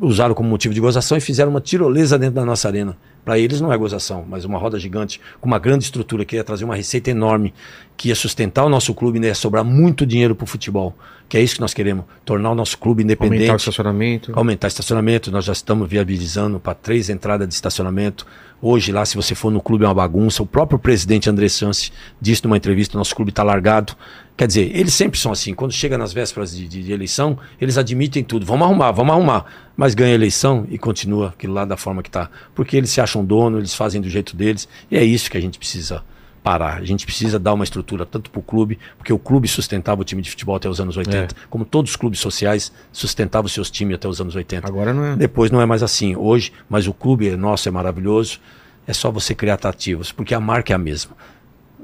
[0.00, 2.96] usaram como motivo de gozação e fizeram uma tirolesa dentro da nossa arena.
[3.24, 6.44] Para eles não é gozação, mas uma roda gigante com uma grande estrutura que ia
[6.44, 7.54] trazer uma receita enorme,
[7.96, 10.94] que ia sustentar o nosso clube e ia sobrar muito dinheiro para o futebol.
[11.28, 13.36] Que é isso que nós queremos, tornar o nosso clube independente.
[13.36, 14.32] Aumentar o estacionamento.
[14.34, 15.30] Aumentar o estacionamento.
[15.30, 18.26] Nós já estamos viabilizando para três entradas de estacionamento.
[18.60, 20.42] Hoje lá, se você for no clube, é uma bagunça.
[20.42, 21.90] O próprio presidente André Santos
[22.20, 23.94] disse numa entrevista, nosso clube está largado.
[24.36, 25.54] Quer dizer, eles sempre são assim.
[25.54, 28.44] Quando chega nas vésperas de, de, de, eleição, eles admitem tudo.
[28.44, 29.46] Vamos arrumar, vamos arrumar.
[29.74, 32.28] Mas ganha a eleição e continua aquilo lá da forma que está.
[32.54, 34.68] Porque eles se acham dono, eles fazem do jeito deles.
[34.90, 36.02] E é isso que a gente precisa
[36.42, 36.78] parar.
[36.78, 40.04] A gente precisa dar uma estrutura tanto para o clube, porque o clube sustentava o
[40.04, 41.28] time de futebol até os anos 80, é.
[41.48, 44.66] como todos os clubes sociais sustentavam seus times até os anos 80.
[44.66, 45.16] Agora não é.
[45.16, 46.16] Depois não é mais assim.
[46.16, 48.40] Hoje, mas o clube é nosso é maravilhoso.
[48.86, 51.12] É só você criar atrativos, porque a marca é a mesma.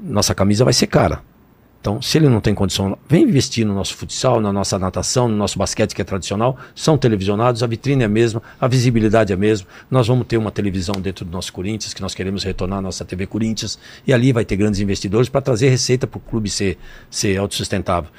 [0.01, 1.21] Nossa camisa vai ser cara.
[1.81, 5.35] Então, se ele não tem condição, vem investir no nosso futsal, na nossa natação, no
[5.35, 9.35] nosso basquete que é tradicional, são televisionados, a vitrine é a mesma, a visibilidade é
[9.35, 9.65] a mesma.
[9.89, 13.05] Nós vamos ter uma televisão dentro do nosso Corinthians, que nós queremos retornar a nossa
[13.05, 16.77] TV Corinthians, e ali vai ter grandes investidores para trazer receita para o clube ser,
[17.09, 18.11] ser autossustentável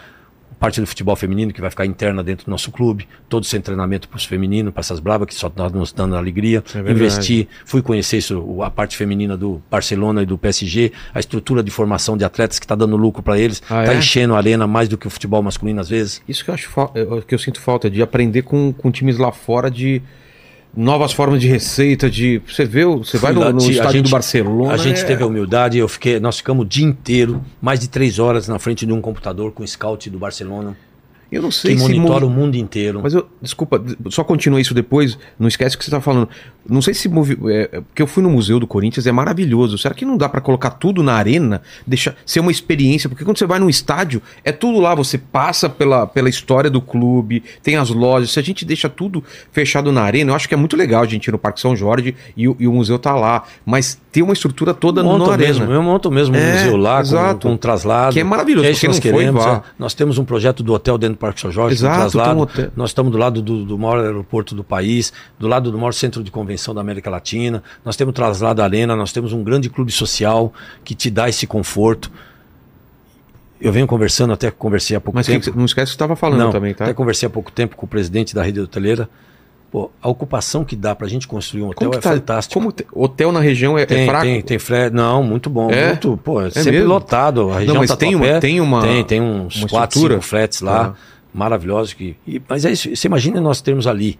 [0.58, 4.08] parte do futebol feminino que vai ficar interna dentro do nosso clube, todo esse treinamento
[4.08, 6.62] para os femininos, para essas bravas que só estão nos dando alegria.
[6.74, 11.62] É Investir, fui conhecer isso, a parte feminina do Barcelona e do PSG, a estrutura
[11.62, 13.96] de formação de atletas que está dando lucro para eles, está ah, é?
[13.96, 16.22] enchendo a arena mais do que o futebol masculino às vezes.
[16.28, 16.70] Isso que eu acho
[17.26, 20.02] que eu sinto falta de aprender com, com times lá fora de
[20.76, 24.72] novas formas de receita, de você vê, você vai no, no estádio gente, do Barcelona.
[24.72, 25.04] A gente é...
[25.04, 28.58] teve a humildade, eu fiquei, nós ficamos o dia inteiro, mais de três horas na
[28.58, 30.76] frente de um computador com o scout do Barcelona.
[31.30, 33.00] Eu não sei que se monitora o mundo inteiro.
[33.02, 36.28] Mas eu, desculpa, só continua isso depois, não esquece o que você está falando.
[36.68, 37.38] Não sei se movi...
[37.50, 39.78] é, porque eu fui no museu do Corinthians, é maravilhoso.
[39.78, 43.08] Será que não dá para colocar tudo na arena, deixar ser uma experiência?
[43.08, 46.80] Porque quando você vai num estádio, é tudo lá, você passa pela, pela história do
[46.80, 48.32] clube, tem as lojas.
[48.32, 49.22] Se a gente deixa tudo
[49.52, 51.76] fechado na arena, eu acho que é muito legal a gente ir no Parque São
[51.76, 55.62] Jorge e, e o museu tá lá, mas ter uma estrutura toda monto na mesmo,
[55.62, 55.78] arena.
[55.78, 57.34] Eu monto mesmo um museu lá exato.
[57.34, 58.12] com, com um traslado.
[58.14, 59.46] Que é maravilhoso, é isso que nós queremos.
[59.46, 59.62] É.
[59.78, 62.48] Nós temos um projeto do hotel dentro Parque São Jorge, Exato, traslado.
[62.74, 66.24] Nós estamos do lado do, do maior aeroporto do país, do lado do maior centro
[66.24, 67.62] de convenção da América Latina.
[67.84, 70.52] Nós temos traslado arena, nós temos um grande clube social
[70.82, 72.10] que te dá esse conforto.
[73.60, 75.44] Eu venho conversando, até conversei há pouco Mas tempo.
[75.46, 76.84] Mas não esquece que você estava falando não, também, tá?
[76.84, 79.06] Até conversei há pouco tempo com o presidente da rede hoteleira.
[79.70, 82.54] Pô, a ocupação que dá pra gente construir um hotel é tá, fantástico.
[82.54, 84.24] Como te, hotel na região é, tem, é fraco?
[84.24, 84.90] Tem, tem fre...
[84.90, 85.70] Não, muito bom.
[85.70, 85.88] É?
[85.88, 86.88] Muito, pô, é sempre mesmo?
[86.88, 87.50] lotado.
[87.50, 88.82] A região não, mas tá tem, uma, tem uma.
[88.82, 91.18] Tem, tem uns 4, 5 fretes lá, ah.
[91.32, 91.92] maravilhosos.
[91.92, 92.94] Que, e, mas é isso.
[92.94, 94.18] Você imagina nós termos ali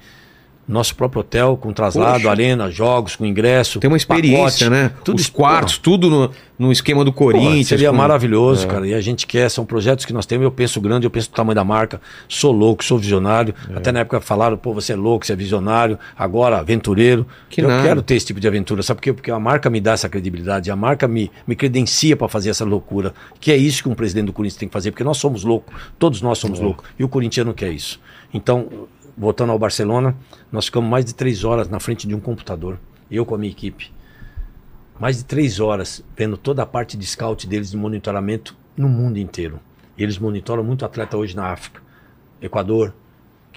[0.67, 2.31] nosso próprio hotel, com traslado, Poxa.
[2.31, 3.81] arena, jogos, com ingresso.
[3.81, 4.93] Tem uma experiência, pacote, né?
[5.05, 7.69] Tudo Os quartos, tudo no, no esquema do Corinthians.
[7.69, 7.97] Pô, seria com...
[7.97, 8.69] maravilhoso, é.
[8.69, 8.87] cara.
[8.87, 10.45] E a gente quer, são projetos que nós temos.
[10.45, 12.01] Eu penso grande, eu penso no tamanho da marca.
[12.29, 13.55] Sou louco, sou visionário.
[13.69, 13.77] É.
[13.77, 17.27] Até na época falaram, pô, você é louco, você é visionário, agora aventureiro.
[17.49, 17.83] Que eu nada.
[17.83, 18.83] quero ter esse tipo de aventura.
[18.83, 19.13] Sabe por quê?
[19.13, 22.65] Porque a marca me dá essa credibilidade, a marca me, me credencia para fazer essa
[22.65, 23.13] loucura.
[23.41, 25.75] Que é isso que um presidente do Corinthians tem que fazer, porque nós somos loucos,
[25.99, 26.63] todos nós somos é.
[26.63, 26.85] loucos.
[26.97, 27.99] E o corintiano quer isso.
[28.33, 28.69] Então,
[29.21, 30.17] voltando ao Barcelona,
[30.51, 33.53] nós ficamos mais de três horas na frente de um computador, eu com a minha
[33.53, 33.93] equipe.
[34.99, 39.19] Mais de três horas vendo toda a parte de scout deles de monitoramento no mundo
[39.19, 39.61] inteiro.
[39.99, 41.83] Eles monitoram muito atleta hoje na África,
[42.41, 42.95] Equador,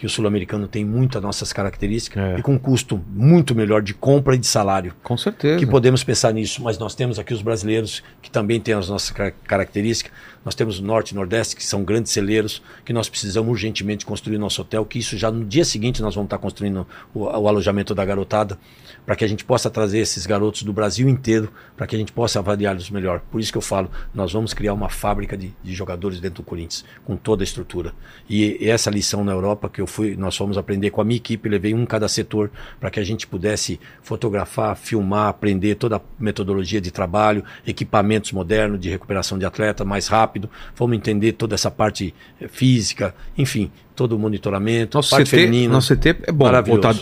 [0.04, 2.40] que o sul-americano tem muitas nossas características é.
[2.40, 4.94] e com um custo muito melhor de compra e de salário.
[5.02, 5.58] Com certeza.
[5.58, 9.12] Que podemos pensar nisso, mas nós temos aqui os brasileiros que também têm as nossas
[9.48, 10.12] características.
[10.44, 14.38] Nós temos o Norte e Nordeste, que são grandes celeiros, que nós precisamos urgentemente construir
[14.38, 17.96] nosso hotel, que isso já no dia seguinte nós vamos estar construindo o, o alojamento
[17.96, 18.60] da garotada,
[19.06, 22.12] para que a gente possa trazer esses garotos do Brasil inteiro, para que a gente
[22.12, 23.22] possa avaliá-los melhor.
[23.32, 26.46] Por isso que eu falo, nós vamos criar uma fábrica de, de jogadores dentro do
[26.46, 27.94] Corinthians, com toda a estrutura.
[28.30, 31.18] E, e essa lição na Europa que eu fui, nós fomos aprender com a minha
[31.18, 36.02] equipe, levei um cada setor, para que a gente pudesse fotografar, filmar, aprender toda a
[36.20, 41.70] metodologia de trabalho, equipamentos modernos de recuperação de atleta mais rápido fomos entender toda essa
[41.70, 45.74] parte eh, física, enfim, todo o monitoramento, nosso parte CT, feminina.
[45.74, 46.94] Nosso CT é bom, ou tá,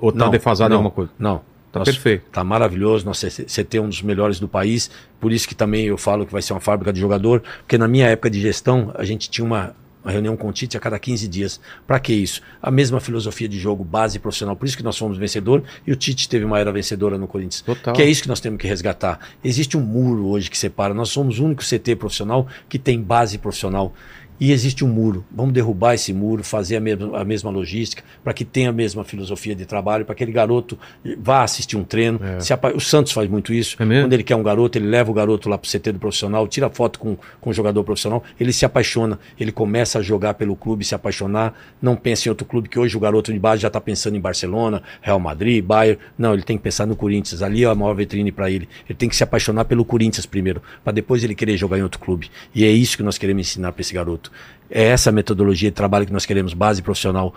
[0.00, 1.10] ou tá, tá defasado não, alguma coisa?
[1.18, 1.40] Não.
[1.70, 2.24] Tá nosso, perfeito.
[2.32, 4.90] Tá maravilhoso, nosso CT é um dos melhores do país,
[5.20, 7.86] por isso que também eu falo que vai ser uma fábrica de jogador, porque na
[7.86, 9.74] minha época de gestão, a gente tinha uma
[10.08, 11.60] uma reunião com o Tite a cada 15 dias.
[11.86, 12.40] Para que isso?
[12.62, 14.56] A mesma filosofia de jogo, base profissional.
[14.56, 17.60] Por isso que nós fomos vencedor e o Tite teve uma era vencedora no Corinthians.
[17.60, 17.94] Total.
[17.94, 19.20] Que é isso que nós temos que resgatar.
[19.44, 20.94] Existe um muro hoje que separa.
[20.94, 23.94] Nós somos o único CT profissional que tem base profissional.
[24.40, 25.24] E existe um muro.
[25.30, 29.02] Vamos derrubar esse muro, fazer a mesma, a mesma logística, para que tenha a mesma
[29.04, 30.78] filosofia de trabalho, para que aquele garoto
[31.20, 32.20] vá assistir um treino.
[32.40, 33.74] Se apa- O Santos faz muito isso.
[33.74, 34.02] É?
[34.02, 36.46] Quando ele quer um garoto, ele leva o garoto lá para o CT do profissional,
[36.46, 40.54] tira foto com, com o jogador profissional, ele se apaixona, ele começa a jogar pelo
[40.54, 43.68] clube, se apaixonar, não pensa em outro clube, que hoje o garoto de base já
[43.68, 45.98] está pensando em Barcelona, Real Madrid, Bayern.
[46.16, 47.42] Não, ele tem que pensar no Corinthians.
[47.42, 48.68] Ali é a maior vitrine para ele.
[48.88, 51.98] Ele tem que se apaixonar pelo Corinthians primeiro, para depois ele querer jogar em outro
[51.98, 52.30] clube.
[52.54, 54.27] E é isso que nós queremos ensinar para esse garoto.
[54.70, 57.34] É essa metodologia de trabalho que nós queremos, base profissional,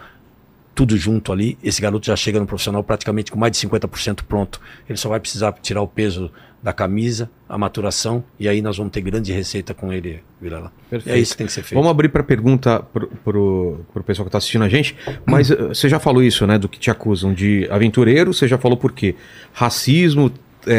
[0.73, 4.59] tudo junto ali, esse garoto já chega no profissional praticamente com mais de 50% pronto.
[4.87, 6.31] Ele só vai precisar tirar o peso
[6.61, 10.71] da camisa, a maturação, e aí nós vamos ter grande receita com ele, Vilela.
[10.89, 11.15] Perfeito.
[11.15, 11.73] É isso que tem que ser feito.
[11.73, 14.95] Vamos abrir para pergunta pro, pro pessoal que está assistindo a gente.
[15.25, 16.59] Mas eh, você já falou isso, né?
[16.59, 19.15] Do que te acusam de aventureiro, você já falou por quê?
[19.53, 20.31] Racismo,
[20.67, 20.73] é,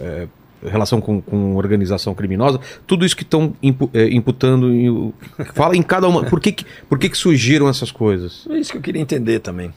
[0.00, 0.28] é, é,
[0.64, 4.72] relação com, com organização criminosa, tudo isso que estão impu- é, imputando.
[4.72, 5.12] Em,
[5.54, 6.24] fala em cada uma.
[6.24, 8.46] Por que, que, por que, que surgiram essas coisas?
[8.50, 9.72] É isso que eu queria entender também.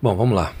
[0.00, 0.52] Bom, vamos lá.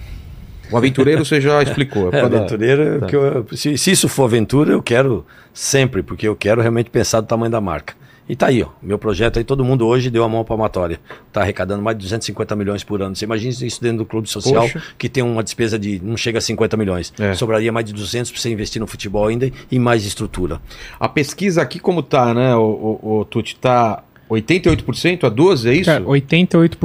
[0.70, 2.08] O aventureiro você já explicou.
[2.08, 3.06] É, da- aventureira, tá.
[3.10, 7.26] eu- se, se isso for aventura, eu quero sempre, porque eu quero realmente pensar do
[7.26, 7.94] tamanho da marca.
[8.28, 11.00] E tá aí, ó, meu projeto aí, todo mundo hoje deu a mão palmatória.
[11.32, 13.16] Tá arrecadando mais de 250 milhões por ano.
[13.16, 14.82] Você imagina isso dentro do clube social, Poxa.
[14.98, 17.12] que tem uma despesa de, não chega a 50 milhões.
[17.18, 17.34] É.
[17.34, 20.60] Sobraria mais de 200 para você investir no futebol ainda e mais estrutura.
[21.00, 23.56] A pesquisa aqui, como tá, né, o, o, o Tuti?
[23.56, 25.84] Tá 88% a 12%, é isso?
[25.86, 26.78] Cara, 88%,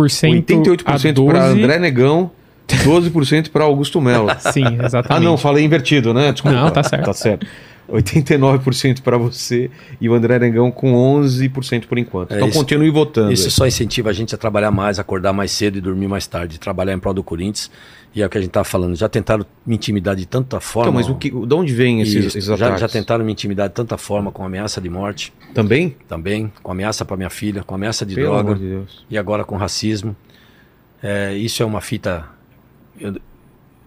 [0.46, 1.62] 88% a para 12.
[1.62, 2.32] André Negão,
[2.68, 4.28] 12% para Augusto Melo.
[4.40, 5.08] Sim, exatamente.
[5.10, 6.32] Ah, não, falei invertido, né?
[6.32, 6.56] Desculpa.
[6.56, 7.06] Não, tá certo.
[7.06, 7.46] Tá certo.
[7.90, 9.70] 89% para você
[10.00, 12.32] e o André Negão com 11% por enquanto.
[12.32, 12.58] É então isso.
[12.58, 13.32] continue votando.
[13.32, 16.60] Isso só incentiva a gente a trabalhar mais, acordar mais cedo e dormir mais tarde,
[16.60, 17.70] trabalhar em prol do Corinthians.
[18.16, 18.96] E é o que a gente tá falando.
[18.96, 20.90] Já tentaram me intimidar de tanta forma.
[20.90, 22.38] Então, mas o que, de onde vem esses, Isso.
[22.38, 25.96] esses já, já tentaram me intimidar de tanta forma, com ameaça de morte Também?
[26.08, 29.56] também, com ameaça para minha filha, com ameaça de Pelo droga de e agora com
[29.56, 30.16] racismo.
[31.02, 32.26] É, isso é uma fita.
[33.00, 33.16] Eu,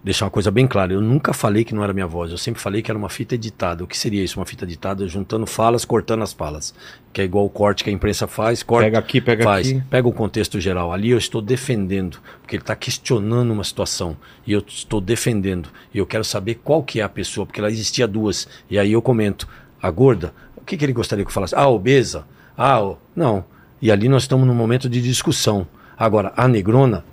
[0.07, 2.61] deixar uma coisa bem clara, eu nunca falei que não era minha voz, eu sempre
[2.61, 3.83] falei que era uma fita editada.
[3.83, 4.39] O que seria isso?
[4.39, 6.73] Uma fita editada juntando falas, cortando as falas.
[7.13, 9.67] Que é igual o corte que a imprensa faz, corta, Pega aqui, pega faz.
[9.69, 9.81] aqui.
[9.89, 10.91] Pega o contexto geral.
[10.91, 15.69] Ali eu estou defendendo, porque ele está questionando uma situação e eu estou defendendo.
[15.93, 18.47] E eu quero saber qual que é a pessoa, porque lá existia duas.
[18.69, 19.47] E aí eu comento,
[19.81, 21.53] a gorda, o que, que ele gostaria que eu falasse?
[21.55, 22.25] Ah, obesa?
[22.57, 23.45] Ah, o- não.
[23.81, 25.67] E ali nós estamos num momento de discussão.
[25.97, 27.03] Agora, a negrona,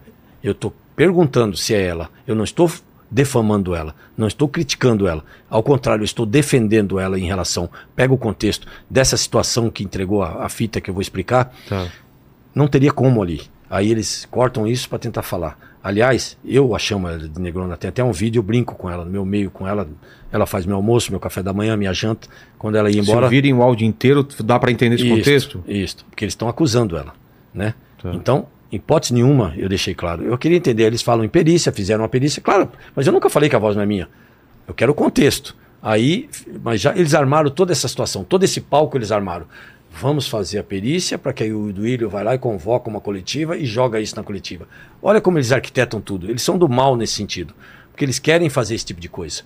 [0.43, 2.09] eu estou perguntando se é ela.
[2.27, 2.71] Eu não estou
[3.15, 5.25] defamando ela, não estou criticando ela.
[5.49, 7.71] Ao contrário, estou defendendo ela em relação.
[7.95, 11.87] Pega o contexto dessa situação que entregou a, a fita que eu vou explicar Tá.
[12.53, 13.43] não teria como ali.
[13.71, 15.57] Aí eles cortam isso para tentar falar.
[15.83, 19.05] Aliás, eu a chamo ela de negrona, tem até um vídeo, eu brinco com ela,
[19.05, 19.87] no meu meio com ela.
[20.33, 22.27] Ela faz meu almoço, meu café da manhã, minha janta.
[22.59, 23.29] Quando ela ia embora.
[23.29, 25.65] Se virem o áudio inteiro, dá para entender esse Isto, contexto?
[25.69, 27.13] Isto, porque eles estão acusando ela,
[27.53, 27.75] né?
[28.03, 28.13] Tá.
[28.13, 30.25] Então, hipótese nenhuma, eu deixei claro.
[30.25, 33.49] Eu queria entender, eles falam em perícia, fizeram uma perícia, claro, mas eu nunca falei
[33.49, 34.09] que a voz não é minha.
[34.67, 35.57] Eu quero o contexto.
[35.83, 36.31] Aí,
[36.63, 39.47] mas já eles armaram toda essa situação, todo esse palco eles armaram.
[39.91, 43.57] Vamos fazer a perícia para que aí o Duílio vai lá e convoca uma coletiva
[43.57, 44.67] e joga isso na coletiva.
[45.03, 46.29] Olha como eles arquitetam tudo.
[46.29, 47.55] Eles são do mal nesse sentido,
[47.91, 49.43] porque eles querem fazer esse tipo de coisa.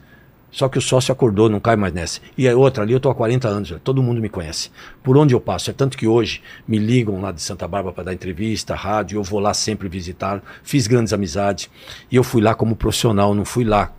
[0.51, 2.21] Só que o sócio acordou, não cai mais nessa.
[2.37, 4.71] E a outra, ali eu tô há 40 anos, todo mundo me conhece.
[5.03, 8.05] Por onde eu passo, é tanto que hoje me ligam lá de Santa Bárbara para
[8.05, 11.69] dar entrevista, rádio, eu vou lá sempre visitar, fiz grandes amizades.
[12.11, 13.93] E eu fui lá como profissional, não fui lá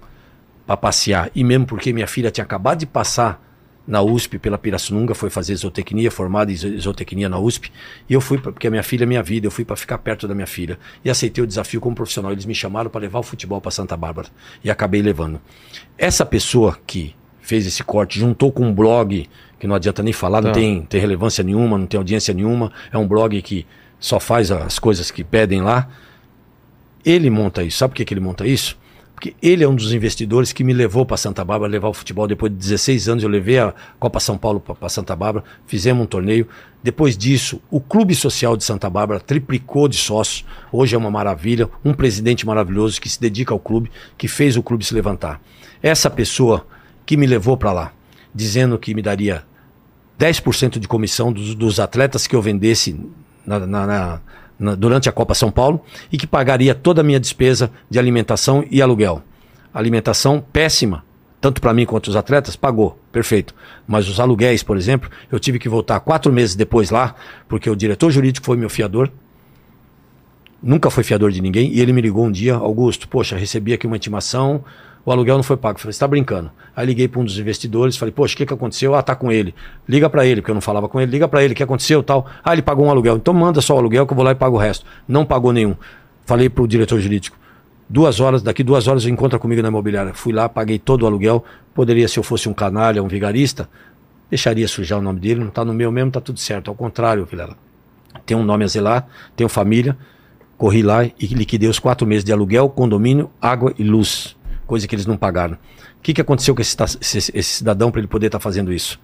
[0.65, 1.31] para passear.
[1.35, 3.48] E mesmo porque minha filha tinha acabado de passar
[3.89, 7.71] na USP pela Pirassununga, foi fazer zootecnia, formada em zo- zootecnia na USP,
[8.07, 9.97] e eu fui pra, porque a minha filha é minha vida, eu fui para ficar
[9.97, 12.31] perto da minha filha e aceitei o desafio como profissional.
[12.31, 14.27] Eles me chamaram para levar o futebol para Santa Bárbara
[14.63, 15.41] e acabei levando.
[15.97, 19.27] Essa pessoa que fez esse corte juntou com um blog
[19.59, 20.59] que não adianta nem falar, não Tá.
[20.59, 23.65] tem, tem relevância nenhuma, não tem audiência nenhuma, é um blog que
[23.99, 25.89] só faz as coisas que pedem lá.
[27.03, 27.77] Ele monta isso.
[27.79, 28.77] Sabe por que, que ele monta isso?
[29.19, 32.25] Porque ele é um dos investidores que me levou para Santa Bárbara levar o futebol.
[32.25, 36.05] Depois de 16 anos, eu levei a Copa São Paulo para Santa Bárbara, fizemos um
[36.05, 36.47] torneio.
[36.81, 40.45] Depois disso, o Clube Social de Santa Bárbara triplicou de sócios.
[40.71, 41.69] Hoje é uma maravilha.
[41.83, 45.41] Um presidente maravilhoso que se dedica ao clube, que fez o clube se levantar.
[45.83, 46.65] Essa pessoa
[47.05, 47.91] que me levou para lá,
[48.33, 49.43] dizendo que me daria
[50.17, 52.97] 10% de comissão dos, dos atletas que eu vendesse
[53.45, 54.21] na- na- na-
[54.59, 55.81] na- durante a Copa São Paulo
[56.11, 59.23] e que pagaria toda a minha despesa de alimentação e aluguel.
[59.73, 61.03] Alimentação péssima,
[61.39, 63.53] tanto para mim quanto os atletas, pagou, perfeito.
[63.87, 67.15] Mas os aluguéis, por exemplo, eu tive que voltar quatro meses depois lá,
[67.47, 69.09] porque o diretor jurídico foi meu fiador,
[70.61, 73.87] nunca foi fiador de ninguém, e ele me ligou um dia, Augusto, poxa, recebi aqui
[73.87, 74.63] uma intimação,
[75.05, 75.77] o aluguel não foi pago.
[75.77, 76.51] Eu falei, você tá brincando?
[76.75, 78.93] Aí liguei para um dos investidores, falei, poxa, o que, que aconteceu?
[78.95, 79.55] Ah, tá com ele.
[79.87, 82.03] Liga para ele, porque eu não falava com ele, liga para ele, o que aconteceu
[82.03, 82.27] tal.
[82.43, 83.15] Ah, ele pagou um aluguel.
[83.15, 84.85] Então manda só o aluguel que eu vou lá e pago o resto.
[85.07, 85.75] Não pagou nenhum.
[86.25, 87.37] Falei pro diretor jurídico,
[87.89, 90.13] duas horas, daqui duas horas encontra comigo na imobiliária.
[90.13, 91.43] Fui lá, paguei todo o aluguel.
[91.73, 93.67] Poderia, se eu fosse um canalha, um vigarista,
[94.29, 96.69] deixaria sujar o nome dele, não tá no meu mesmo, tá tudo certo.
[96.69, 97.57] Ao contrário, Vilela.
[98.25, 99.97] Tem um nome a zelar, tenho família,
[100.59, 104.37] corri lá e liquidei os quatro meses de aluguel, condomínio, água e luz
[104.69, 105.55] coisa que eles não pagaram.
[105.55, 108.71] O que, que aconteceu com esse, esse, esse cidadão para ele poder estar tá fazendo
[108.71, 108.99] isso?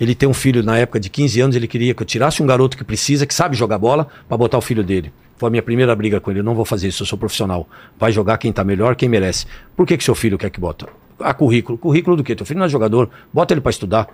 [0.00, 2.46] Ele tem um filho na época de 15 anos, ele queria que eu tirasse um
[2.46, 5.12] garoto que precisa, que sabe jogar bola, para botar o filho dele.
[5.36, 6.40] Foi a minha primeira briga com ele.
[6.40, 7.68] Eu não vou fazer isso, eu sou profissional.
[7.98, 9.44] Vai jogar quem está melhor, quem merece.
[9.76, 10.88] Por que, que seu filho quer que bota?
[11.18, 11.76] A currículo.
[11.76, 12.36] Currículo do quê?
[12.36, 14.08] Teu filho não é jogador, bota ele para estudar.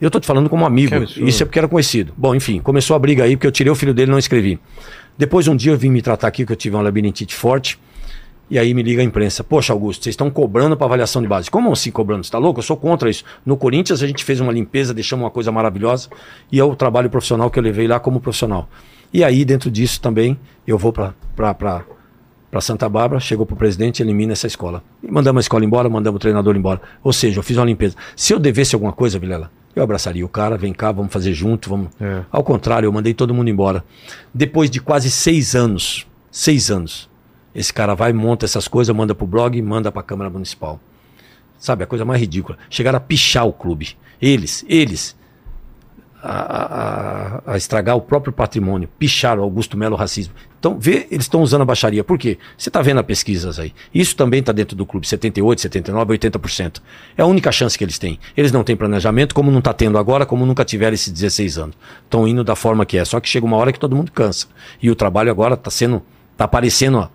[0.00, 0.94] Eu tô te falando como amigo.
[1.16, 2.12] Isso é porque era conhecido.
[2.16, 4.58] Bom, enfim, começou a briga aí, porque eu tirei o filho dele e não escrevi.
[5.16, 7.78] Depois um dia eu vim me tratar aqui, que eu tive uma labirintite forte.
[8.50, 9.42] E aí me liga a imprensa.
[9.42, 11.50] Poxa, Augusto, vocês estão cobrando para avaliação de base.
[11.50, 12.24] Como assim cobrando?
[12.24, 12.58] Você está louco?
[12.58, 13.24] Eu sou contra isso.
[13.46, 16.10] No Corinthians a gente fez uma limpeza, deixamos uma coisa maravilhosa.
[16.52, 18.68] E é o trabalho profissional que eu levei lá como profissional.
[19.12, 21.14] E aí, dentro disso também, eu vou para
[22.60, 24.82] Santa Bárbara, chegou para o presidente, elimina essa escola.
[25.02, 26.82] E mandamos a escola embora, mandamos o treinador embora.
[27.02, 27.96] Ou seja, eu fiz uma limpeza.
[28.14, 31.68] Se eu devesse alguma coisa, Vilela, eu abraçaria o cara, vem cá, vamos fazer junto,
[31.68, 31.88] vamos.
[32.00, 32.22] É.
[32.30, 33.84] Ao contrário, eu mandei todo mundo embora.
[34.32, 37.08] Depois de quase seis anos, seis anos,
[37.54, 40.80] esse cara vai, monta essas coisas, manda pro blog e manda pra Câmara Municipal.
[41.58, 42.58] Sabe, a coisa mais ridícula.
[42.68, 43.96] Chegaram a pichar o clube.
[44.20, 45.16] Eles, eles.
[46.26, 48.88] A, a, estragar o próprio patrimônio.
[48.98, 50.32] Picharam Augusto Melo racismo.
[50.58, 52.02] Então, vê, eles estão usando a baixaria.
[52.02, 52.38] Por quê?
[52.56, 53.74] Você está vendo as pesquisas aí.
[53.94, 55.06] Isso também está dentro do clube.
[55.06, 56.80] 78, 79, 80%.
[57.18, 58.18] É a única chance que eles têm.
[58.34, 61.76] Eles não têm planejamento, como não está tendo agora, como nunca tiveram esses 16 anos.
[62.04, 63.04] Estão indo da forma que é.
[63.04, 64.46] Só que chega uma hora que todo mundo cansa.
[64.80, 66.02] E o trabalho agora está sendo.
[66.32, 67.10] Está aparecendo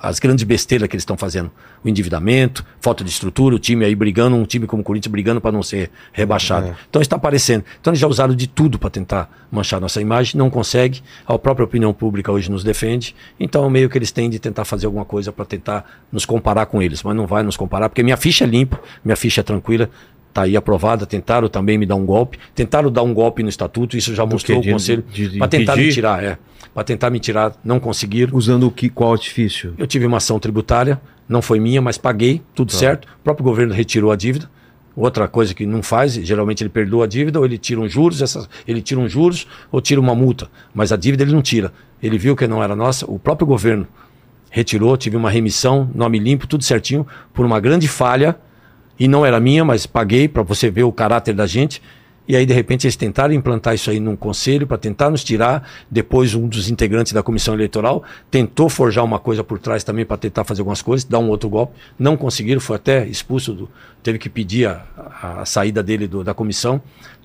[0.00, 1.50] as grandes besteiras que eles estão fazendo.
[1.84, 5.40] O endividamento, falta de estrutura, o time aí brigando, um time como o Corinthians brigando
[5.40, 6.68] para não ser rebaixado.
[6.68, 6.76] É.
[6.88, 7.64] Então está aparecendo.
[7.80, 11.02] Então eles já usaram de tudo para tentar manchar nossa imagem, não consegue.
[11.26, 13.14] A própria opinião pública hoje nos defende.
[13.38, 16.82] Então meio que eles têm de tentar fazer alguma coisa para tentar nos comparar com
[16.82, 19.90] eles, mas não vai nos comparar, porque minha ficha é limpa, minha ficha é tranquila
[20.36, 21.06] está aí aprovada.
[21.06, 22.38] Tentaram também me dar um golpe.
[22.54, 25.04] Tentaram dar um golpe no estatuto, isso já mostrou o conselho
[25.38, 26.38] para tentar me tirar, é.
[26.74, 28.36] Para tentar me tirar, não conseguiram.
[28.36, 29.74] Usando o que, qual artifício?
[29.78, 32.78] Eu tive uma ação tributária, não foi minha, mas paguei, tudo tá.
[32.78, 33.06] certo.
[33.20, 34.50] O próprio governo retirou a dívida.
[34.94, 38.22] Outra coisa que não faz, geralmente ele perdoa a dívida, ou ele tira uns juros,
[38.22, 40.48] essas, ele tira uns juros, ou tira uma multa.
[40.74, 41.70] Mas a dívida ele não tira.
[42.02, 43.86] Ele viu que não era nossa, o próprio governo
[44.50, 48.36] retirou, tive uma remissão, nome limpo, tudo certinho, por uma grande falha
[48.98, 51.82] e não era minha, mas paguei para você ver o caráter da gente.
[52.28, 55.68] E aí, de repente, eles tentaram implantar isso aí num conselho para tentar nos tirar.
[55.88, 60.16] Depois, um dos integrantes da comissão eleitoral tentou forjar uma coisa por trás também para
[60.16, 61.74] tentar fazer algumas coisas, dar um outro golpe.
[61.96, 63.70] Não conseguiram, foi até expulso, do,
[64.02, 66.82] teve que pedir a, a saída dele do, da comissão.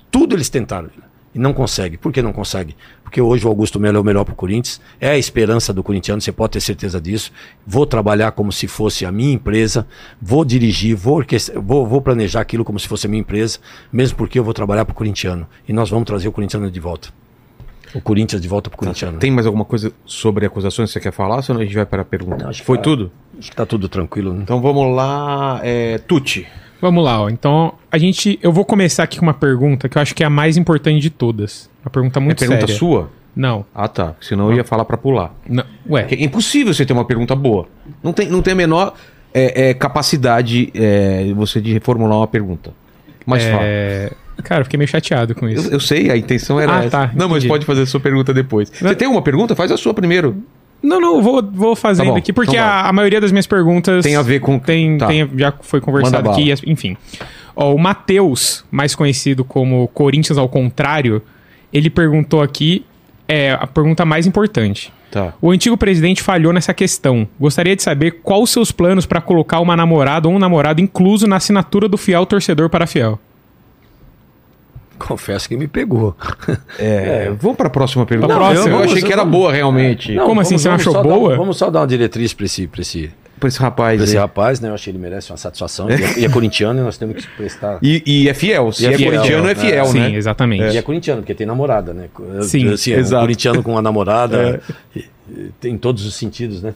[0.08, 0.88] Tudo eles tentaram.
[1.34, 1.96] E não consegue.
[1.96, 2.76] Por que não consegue?
[3.12, 4.80] Porque hoje o Augusto Melo é o melhor para o Corinthians.
[4.98, 7.30] É a esperança do corintiano, você pode ter certeza disso.
[7.66, 9.86] Vou trabalhar como se fosse a minha empresa.
[10.18, 11.22] Vou dirigir, vou,
[11.62, 13.58] vou, vou planejar aquilo como se fosse a minha empresa.
[13.92, 15.46] Mesmo porque eu vou trabalhar para o corintiano.
[15.68, 17.10] E nós vamos trazer o corintiano de volta.
[17.94, 19.18] O Corinthians de volta para o corintiano.
[19.18, 21.42] Tem mais alguma coisa sobre acusações que você quer falar?
[21.42, 22.46] Senão a gente vai para a pergunta.
[22.46, 23.12] Não, Foi tá, tudo?
[23.38, 24.32] Acho que está tudo tranquilo.
[24.32, 24.40] Né?
[24.42, 25.60] Então vamos lá.
[25.62, 26.46] É, Tuti.
[26.80, 27.28] Vamos lá, ó.
[27.28, 28.38] Então, a gente.
[28.42, 30.98] Eu vou começar aqui com uma pergunta que eu acho que é a mais importante
[30.98, 31.70] de todas.
[31.84, 32.78] Uma pergunta muito é pergunta séria.
[32.78, 33.10] sua?
[33.34, 33.64] Não.
[33.74, 34.14] Ah, tá.
[34.20, 35.34] Senão eu ia falar para pular.
[35.48, 35.64] Não.
[35.88, 36.06] Ué.
[36.10, 37.66] É impossível você ter uma pergunta boa.
[38.02, 38.94] Não tem, não tem a menor
[39.32, 42.72] é, é, capacidade é, você de reformular uma pergunta.
[43.24, 43.50] Mas é...
[43.50, 44.22] fala.
[44.42, 45.68] Cara, eu fiquei meio chateado com isso.
[45.68, 46.90] Eu, eu sei, a intenção era ah, essa.
[46.90, 48.70] Tá, não, mas pode fazer a sua pergunta depois.
[48.70, 49.54] Você tem uma pergunta?
[49.54, 50.42] Faz a sua primeiro.
[50.82, 54.02] Não, não, vou, vou fazendo tá aqui, porque então a, a, maioria das minhas perguntas.
[54.02, 54.58] Tem a ver com.
[54.58, 55.06] Tem, tá.
[55.06, 56.96] tem já foi conversado aqui, enfim.
[57.54, 61.22] Ó, o Matheus, mais conhecido como Corinthians ao contrário,
[61.72, 62.84] ele perguntou aqui
[63.28, 64.92] é, a pergunta mais importante.
[65.10, 65.34] Tá.
[65.42, 67.28] O antigo presidente falhou nessa questão.
[67.38, 71.26] Gostaria de saber quais os seus planos para colocar uma namorada ou um namorado incluso
[71.26, 73.18] na assinatura do fiel torcedor para fiel.
[74.98, 76.16] Confesso que me pegou.
[76.78, 77.36] É, é.
[77.38, 78.32] Vamos para a próxima pergunta.
[78.32, 80.14] Não, próxima, eu, eu achei que era boa realmente.
[80.14, 80.56] Não, Como assim?
[80.56, 81.30] Vamos, você achou boa?
[81.30, 83.10] Dar, vamos só dar uma diretriz para esse, esse,
[83.42, 83.96] Pra esse rapaz.
[83.96, 84.68] Pra esse rapaz, né?
[84.68, 85.90] Eu achei que ele merece uma satisfação.
[85.90, 87.80] E é, e é corintiano e nós temos que prestar.
[87.82, 88.70] E, e é fiel.
[88.70, 90.08] Se e é, é fiel, corintiano, é fiel, é, né?
[90.08, 90.74] Sim, exatamente.
[90.74, 92.08] E é corintiano, porque tem namorada, né?
[92.42, 93.16] Sim, assim, exato.
[93.16, 94.62] Um corintiano com uma namorada.
[94.96, 95.02] é.
[95.60, 96.74] Tem todos os sentidos, né?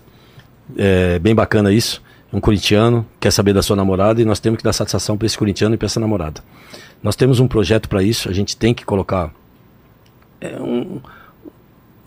[0.76, 2.02] É bem bacana isso.
[2.32, 5.38] um corintiano quer saber da sua namorada e nós temos que dar satisfação para esse
[5.38, 6.43] corintiano e para essa namorada.
[7.02, 9.32] Nós temos um projeto para isso, a gente tem que colocar
[10.40, 11.01] é, um,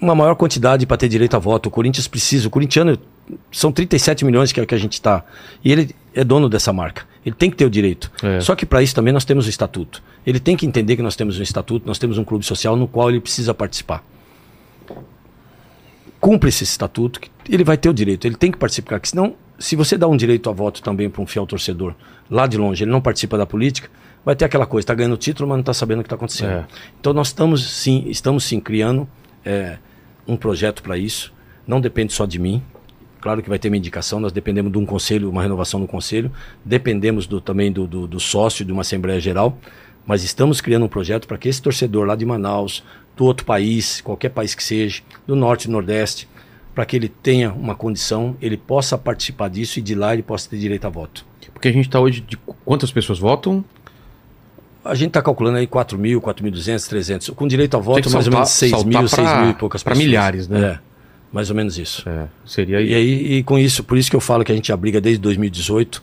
[0.02, 1.68] uma maior quantidade para ter direito a voto.
[1.68, 2.98] O Corinthians precisa, o corintiano
[3.52, 5.24] são 37 milhões que, é que a gente está.
[5.64, 7.04] E ele é dono dessa marca.
[7.26, 8.12] Ele tem que ter o direito.
[8.24, 8.40] É.
[8.40, 10.02] Só que para isso também nós temos o estatuto.
[10.26, 12.88] Ele tem que entender que nós temos um estatuto, nós temos um clube social no
[12.88, 14.04] qual ele precisa participar.
[16.20, 19.00] Cumpre esse estatuto, ele vai ter o direito, ele tem que participar.
[19.00, 21.96] Porque senão, se você dá um direito a voto também para um fiel torcedor,
[22.30, 23.90] lá de longe, ele não participa da política,
[24.26, 26.52] vai ter aquela coisa, está ganhando título, mas não está sabendo o que está acontecendo.
[26.52, 26.66] É.
[27.00, 29.08] Então nós estamos sim, estamos sim criando
[29.46, 29.78] é,
[30.28, 31.34] um projeto para isso.
[31.66, 32.62] Não depende só de mim.
[33.22, 36.32] Claro que vai ter uma indicação, nós dependemos de um conselho, uma renovação no conselho,
[36.64, 39.58] dependemos do, também do, do, do sócio de uma Assembleia Geral,
[40.06, 42.82] mas estamos criando um projeto para que esse torcedor lá de Manaus,
[43.18, 46.30] do outro país, qualquer país que seja, do norte e nordeste,
[46.74, 50.50] para que ele tenha uma condição, ele possa participar disso e de lá ele possa
[50.50, 51.26] ter direito a voto.
[51.54, 53.66] Porque a gente está hoje de quantas pessoas votam?
[54.86, 57.30] A gente está calculando aí 4 mil, 4.200, 300.
[57.32, 59.54] Com direito a voto, mais ou menos saltar- 6 mil, saltar 6 pra- mil e
[59.56, 60.06] poucas pessoas.
[60.06, 60.62] milhares, né?
[60.62, 60.80] É,
[61.32, 62.08] mais ou menos isso.
[62.10, 64.72] É, seria E aí, e com isso, por isso que eu falo que a gente
[64.72, 66.02] abriga desde 2018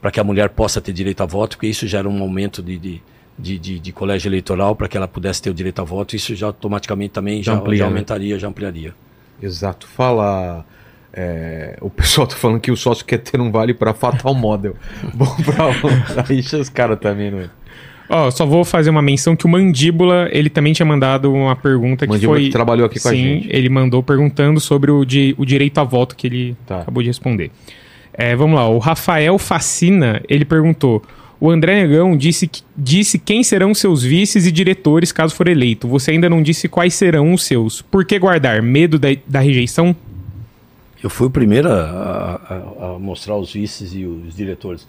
[0.00, 2.78] para que a mulher possa ter direito a voto, porque isso gera um aumento de,
[2.78, 3.02] de,
[3.38, 6.14] de, de- de colégio eleitoral para que ela pudesse ter o direito a voto.
[6.14, 7.90] Isso já automaticamente também Já já, amplia, já né?
[7.90, 8.94] aumentaria, já ampliaria.
[9.42, 9.86] Exato.
[9.88, 10.64] Fala.
[11.12, 14.76] é, o pessoal tá falando que o sócio quer ter um vale para Fatal Model.
[15.14, 17.50] Bom pra Aí os caras também, não é?
[18.10, 22.06] Ó, só vou fazer uma menção que o Mandíbula, ele também tinha mandado uma pergunta
[22.06, 22.46] que Mandíbula foi...
[22.46, 23.48] que trabalhou aqui com a Sim, gente.
[23.50, 26.80] ele mandou perguntando sobre o, di- o direito a voto que ele Tá.
[26.80, 27.50] acabou de responder.
[28.14, 31.02] É, vamos lá, o Rafael Facina, ele perguntou...
[31.40, 35.86] O André Negão disse, que- disse quem serão seus vices e diretores caso for eleito.
[35.86, 37.80] Você ainda não disse quais serão os seus.
[37.80, 38.60] Por que guardar?
[38.60, 39.94] Medo da, da rejeição?
[41.00, 42.40] Eu fui o primeiro a,
[42.82, 44.88] a- a mostrar os vices e os diretores.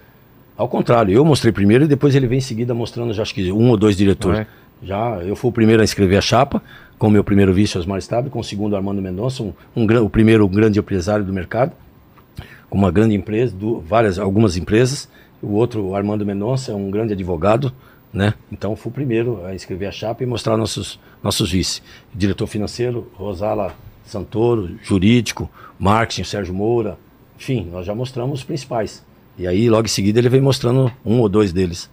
[0.59, 3.49] Ao contrário, eu mostrei primeiro e depois ele vem em seguida mostrando, já acho que
[3.49, 4.41] um ou dois diretores.
[4.41, 4.47] É?
[4.83, 6.61] Já eu fui o primeiro a escrever a chapa,
[6.97, 10.09] com o meu primeiro vice, Osmar Stable, com o segundo, Armando Mendonça, um, um o
[10.09, 11.71] primeiro grande empresário do mercado,
[12.69, 15.07] com uma grande empresa, du- várias, algumas empresas.
[15.41, 17.71] O outro, o Armando Mendonça, é um grande advogado,
[18.11, 18.33] né?
[18.51, 21.81] Então fui o primeiro a escrever a chapa e mostrar nossos, nossos vice.
[22.13, 23.73] Diretor financeiro, Rosala
[24.03, 25.49] Santoro, jurídico,
[25.79, 26.97] marketing, Sérgio Moura,
[27.39, 29.07] enfim, nós já mostramos os principais.
[29.39, 31.89] E aí, logo em seguida, ele vem mostrando um ou dois deles.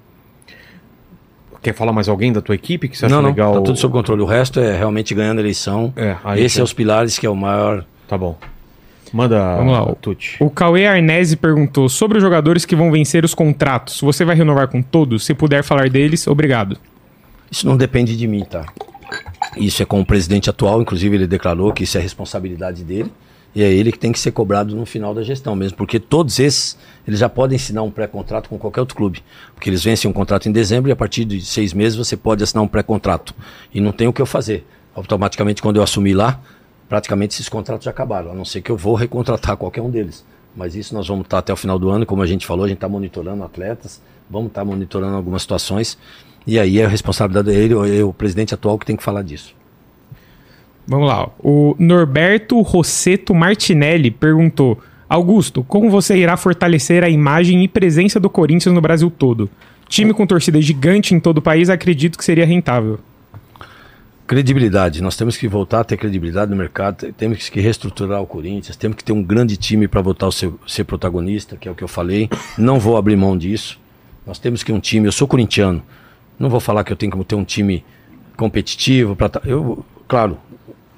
[1.62, 3.55] Quer falar mais alguém da tua equipe que você acha não, não, legal?
[3.55, 4.20] tá tudo sob controle.
[4.23, 5.93] O resto é realmente ganhando a eleição.
[5.97, 8.36] É, aí Esse já- é os pilares que é o maior Tá bom.
[9.12, 9.94] Manda, Vamos lá.
[10.01, 10.36] Tuti.
[10.40, 14.01] O Cauê Arnese perguntou sobre os jogadores que vão vencer os contratos.
[14.01, 15.24] Você vai renovar com todos?
[15.24, 16.77] Se puder falar deles, obrigado.
[17.51, 18.66] Isso não depende de mim, tá?
[19.56, 23.10] Isso é com o presidente atual, inclusive ele declarou que isso é responsabilidade dele.
[23.57, 26.39] E é ele que tem que ser cobrado no final da gestão mesmo, porque todos
[26.39, 26.77] esses,
[27.09, 29.24] eles já podem assinar um pré-contrato com qualquer outro clube.
[29.55, 32.45] Porque eles vencem um contrato em dezembro e a partir de seis meses você pode
[32.45, 33.35] assinar um pré-contrato.
[33.73, 34.66] E não tem o que eu fazer.
[34.95, 36.39] Automaticamente, quando eu assumir lá,
[36.87, 40.23] praticamente esses contratos já acabaram, a não ser que eu vou recontratar qualquer um deles.
[40.55, 42.69] Mas isso nós vamos estar até o final do ano, como a gente falou, a
[42.69, 45.97] gente está monitorando atletas, vamos estar monitorando algumas situações.
[46.47, 49.55] E aí é a responsabilidade dele, é o presidente atual que tem que falar disso.
[50.87, 51.29] Vamos lá.
[51.39, 58.31] O Norberto Rosseto Martinelli perguntou: Augusto, como você irá fortalecer a imagem e presença do
[58.31, 59.51] Corinthians no Brasil todo?
[59.89, 62.99] Time com torcida gigante em todo o país, acredito que seria rentável.
[64.27, 65.01] Credibilidade.
[65.01, 68.97] Nós temos que voltar a ter credibilidade no mercado, temos que reestruturar o Corinthians, temos
[68.97, 71.85] que ter um grande time para voltar a ser, ser protagonista, que é o que
[71.85, 72.29] eu falei.
[72.59, 73.79] Não vou abrir mão disso.
[74.27, 75.07] Nós temos que um time.
[75.07, 75.81] Eu sou corintiano.
[76.37, 77.85] Não vou falar que eu tenho que ter um time
[78.37, 79.15] competitivo.
[79.15, 80.37] Pra, eu, claro,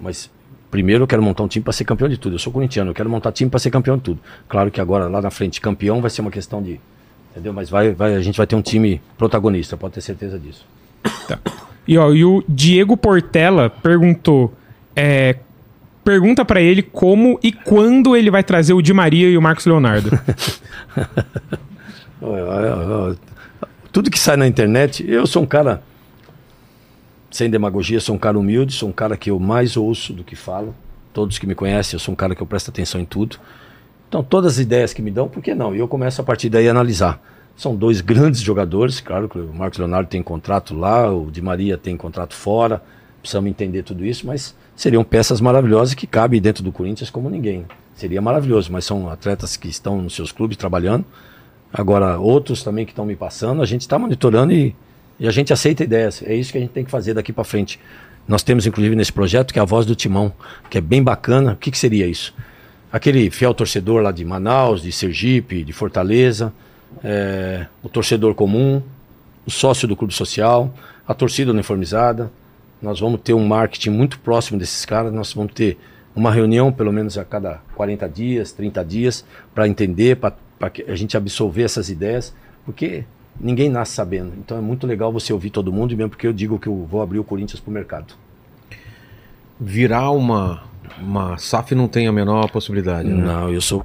[0.00, 0.30] mas
[0.70, 2.34] primeiro eu quero montar um time para ser campeão de tudo.
[2.34, 4.20] Eu sou corintiano, eu quero montar time para ser campeão de tudo.
[4.48, 6.80] Claro que agora lá na frente, campeão vai ser uma questão de.
[7.30, 7.52] Entendeu?
[7.52, 10.64] Mas vai, vai, a gente vai ter um time protagonista, pode ter certeza disso.
[11.86, 14.52] E, ó, e o Diego Portela perguntou:
[14.94, 15.36] é,
[16.04, 19.64] pergunta pra ele como e quando ele vai trazer o Di Maria e o Marcos
[19.64, 20.10] Leonardo.
[23.92, 25.82] Tudo que sai na internet, eu sou um cara,
[27.30, 30.34] sem demagogia, sou um cara humilde, sou um cara que eu mais ouço do que
[30.34, 30.74] falo.
[31.12, 33.38] Todos que me conhecem, eu sou um cara que eu presto atenção em tudo.
[34.08, 35.74] Então, todas as ideias que me dão, por que não?
[35.74, 37.20] E eu começo a partir daí a analisar.
[37.56, 41.76] São dois grandes jogadores, claro que o Marcos Leonardo tem contrato lá, o Di Maria
[41.76, 42.82] tem contrato fora,
[43.20, 47.66] precisamos entender tudo isso, mas seriam peças maravilhosas que cabem dentro do Corinthians como ninguém.
[47.94, 51.04] Seria maravilhoso, mas são atletas que estão nos seus clubes trabalhando.
[51.72, 54.74] Agora, outros também que estão me passando, a gente está monitorando e,
[55.18, 56.22] e a gente aceita ideias.
[56.24, 57.78] É isso que a gente tem que fazer daqui para frente.
[58.26, 60.32] Nós temos, inclusive, nesse projeto, que é a voz do Timão,
[60.68, 61.52] que é bem bacana.
[61.52, 62.34] O que, que seria isso?
[62.92, 66.52] aquele fiel torcedor lá de Manaus, de Sergipe, de Fortaleza,
[67.04, 68.82] é, o torcedor comum,
[69.46, 70.74] o sócio do clube social,
[71.06, 72.30] a torcida uniformizada.
[72.80, 75.78] Nós vamos ter um marketing muito próximo desses caras, nós vamos ter
[76.14, 79.24] uma reunião pelo menos a cada 40 dias, 30 dias,
[79.54, 80.34] para entender, para
[80.88, 82.34] a gente absorver essas ideias,
[82.64, 83.04] porque
[83.40, 84.32] ninguém nasce sabendo.
[84.38, 86.86] Então é muito legal você ouvir todo mundo, e mesmo porque eu digo que eu
[86.90, 88.14] vou abrir o Corinthians para o mercado.
[89.60, 90.62] Virar uma,
[91.00, 93.24] uma SAF não tem a menor possibilidade, né?
[93.24, 93.84] Não, eu sou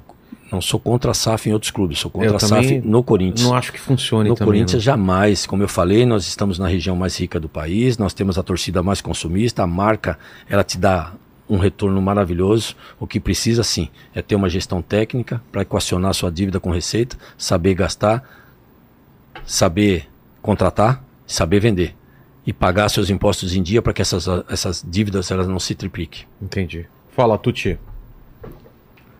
[0.52, 3.48] não sou contra a SAF em outros clubes, sou contra Eu a SAF no Corinthians.
[3.48, 4.46] Não acho que funcione No também.
[4.46, 4.80] Corinthians não.
[4.80, 8.42] jamais, como eu falei, nós estamos na região mais rica do país, nós temos a
[8.42, 10.16] torcida mais consumista, a marca,
[10.48, 11.12] ela te dá
[11.48, 12.76] um retorno maravilhoso.
[13.00, 17.16] O que precisa sim é ter uma gestão técnica para equacionar sua dívida com receita,
[17.36, 18.22] saber gastar,
[19.44, 20.08] saber
[20.40, 21.94] contratar, saber vender
[22.46, 26.24] e pagar seus impostos em dia para que essas, essas dívidas elas não se tripliquem.
[26.40, 26.86] Entendi.
[27.10, 27.78] Fala, Tuti.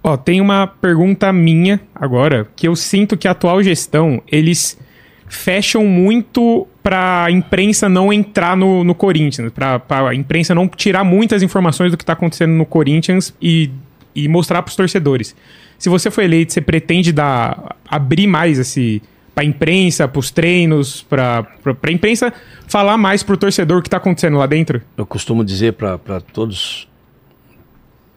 [0.02, 4.78] Ó, tem uma pergunta minha agora, que eu sinto que a atual gestão, eles
[5.26, 11.42] fecham muito pra imprensa não entrar no, no Corinthians, pra, pra imprensa não tirar muitas
[11.42, 13.70] informações do que tá acontecendo no Corinthians e,
[14.14, 15.34] e mostrar pros torcedores.
[15.78, 19.02] Se você for eleito, você pretende dar, abrir mais esse
[19.34, 22.32] pra imprensa, pros treinos, pra, pra, pra imprensa
[22.68, 24.80] falar mais pro torcedor o que tá acontecendo lá dentro?
[24.96, 26.88] Eu costumo dizer para todos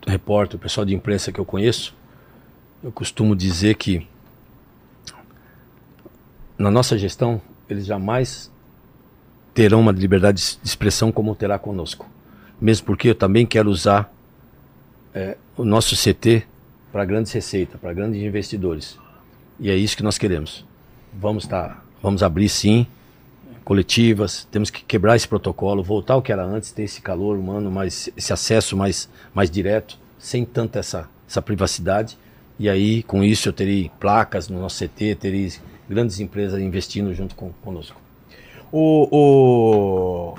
[0.05, 1.95] repórter, o pessoal de imprensa que eu conheço,
[2.83, 4.07] eu costumo dizer que
[6.57, 8.51] na nossa gestão eles jamais
[9.53, 12.07] terão uma liberdade de expressão como terá conosco.
[12.61, 14.13] Mesmo porque eu também quero usar
[15.13, 16.43] é, o nosso CT
[16.91, 18.99] para grandes receitas, para grandes investidores.
[19.59, 20.66] E é isso que nós queremos.
[21.19, 22.85] Vamos tá, vamos abrir sim
[23.67, 27.69] coletivas, temos que quebrar esse protocolo, voltar ao que era antes, ter esse calor humano,
[27.69, 32.17] mais esse acesso mais, mais direto, sem tanta essa, essa privacidade.
[32.57, 35.51] E aí, com isso, eu terei placas no nosso CT, terei
[35.89, 37.99] grandes empresas investindo junto com, conosco.
[38.71, 39.07] O.
[39.11, 40.35] o...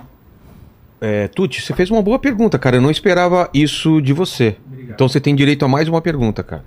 [1.00, 2.76] É, Tuti, você fez uma boa pergunta, cara.
[2.76, 4.56] Eu não esperava isso de você.
[4.88, 6.64] Então você tem direito a mais uma pergunta, cara.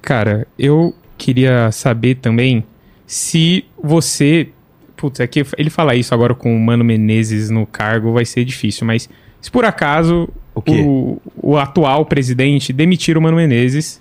[0.00, 2.64] Cara, eu queria saber também
[3.08, 4.50] se você.
[4.96, 8.44] Putz, é que ele falar isso agora com o Mano Menezes no cargo vai ser
[8.44, 9.08] difícil, mas
[9.40, 14.00] se por acaso O o, o atual presidente demitir o Mano Menezes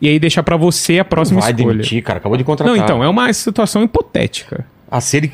[0.00, 1.74] e aí deixar pra você a próxima Vai escolha.
[1.74, 2.18] demitir, cara.
[2.18, 2.74] Acabou de contratar.
[2.74, 4.66] Não, então, é uma situação hipotética.
[4.90, 5.32] A se ele...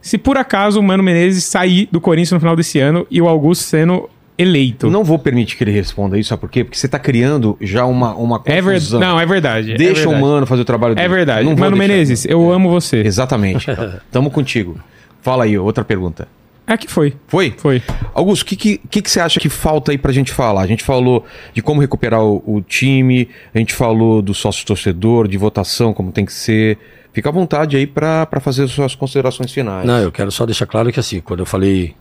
[0.00, 3.28] Se por acaso o Mano Menezes sair do Corinthians no final desse ano e o
[3.28, 4.08] Augusto sendo
[4.38, 4.88] eleito.
[4.88, 6.62] Não vou permitir que ele responda isso, sabe por quê?
[6.62, 8.74] Porque você tá criando já uma, uma é verdade.
[8.74, 9.00] confusão.
[9.00, 9.72] Não, é verdade.
[9.72, 10.22] é Deixa verdade.
[10.22, 11.04] o mano fazer o trabalho dele.
[11.04, 11.44] É verdade.
[11.48, 12.32] Não Mano Menezes, não.
[12.32, 12.98] eu amo você.
[13.00, 13.66] Exatamente.
[14.12, 14.78] Tamo contigo.
[15.20, 16.28] Fala aí, outra pergunta.
[16.66, 17.14] É que foi.
[17.26, 17.54] Foi?
[17.56, 17.82] Foi.
[18.14, 20.60] Augusto, o que, que, que, que você acha que falta aí pra gente falar?
[20.60, 21.24] A gente falou
[21.54, 26.26] de como recuperar o, o time, a gente falou do sócio-torcedor, de votação, como tem
[26.26, 26.78] que ser.
[27.10, 29.86] Fica à vontade aí pra fazer as suas considerações finais.
[29.86, 31.94] Não, eu quero só deixar claro que assim, quando eu falei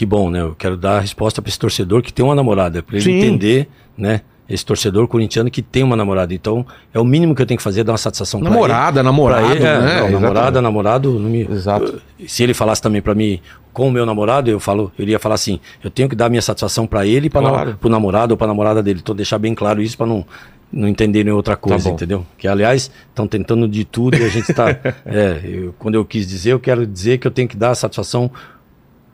[0.00, 0.40] que bom, né?
[0.40, 3.18] Eu quero dar a resposta para esse torcedor que tem uma namorada, para ele Sim.
[3.18, 3.68] entender,
[3.98, 4.22] né?
[4.48, 6.32] Esse torcedor corintiano que tem uma namorada.
[6.32, 6.64] Então,
[6.94, 9.04] é o mínimo que eu tenho que fazer, dar uma satisfação Namorada, ele.
[9.04, 10.00] namorado, Pra ele, é, né?
[10.00, 11.42] não, namorada, namorado, me...
[11.42, 12.00] Exato.
[12.26, 13.40] Se ele falasse também para mim
[13.74, 16.40] com o meu namorado, eu falo, eu iria falar assim, eu tenho que dar minha
[16.40, 17.76] satisfação para ele e para Claro.
[17.78, 19.00] pro namorado ou para namorada dele.
[19.02, 20.24] Então, deixar bem claro isso para não
[20.72, 22.24] não entenderem outra coisa, Tá entendeu?
[22.38, 24.70] Que aliás estão tentando de tudo e a gente está.
[25.04, 28.30] é, eu- quando eu quis dizer, eu quero dizer que eu tenho que dar satisfação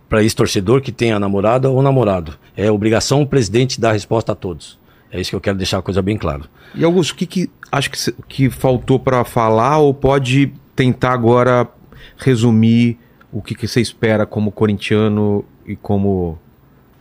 [0.09, 2.39] para esse torcedor que tem a namorada ou namorado.
[2.57, 4.79] É obrigação o presidente dar resposta a todos.
[5.11, 6.45] É isso que eu quero deixar a coisa bem clara.
[6.75, 11.69] E Augusto, o que, que acho que, que faltou pra falar ou pode tentar agora
[12.17, 12.99] resumir
[13.33, 16.39] o que, que você espera como corintiano e como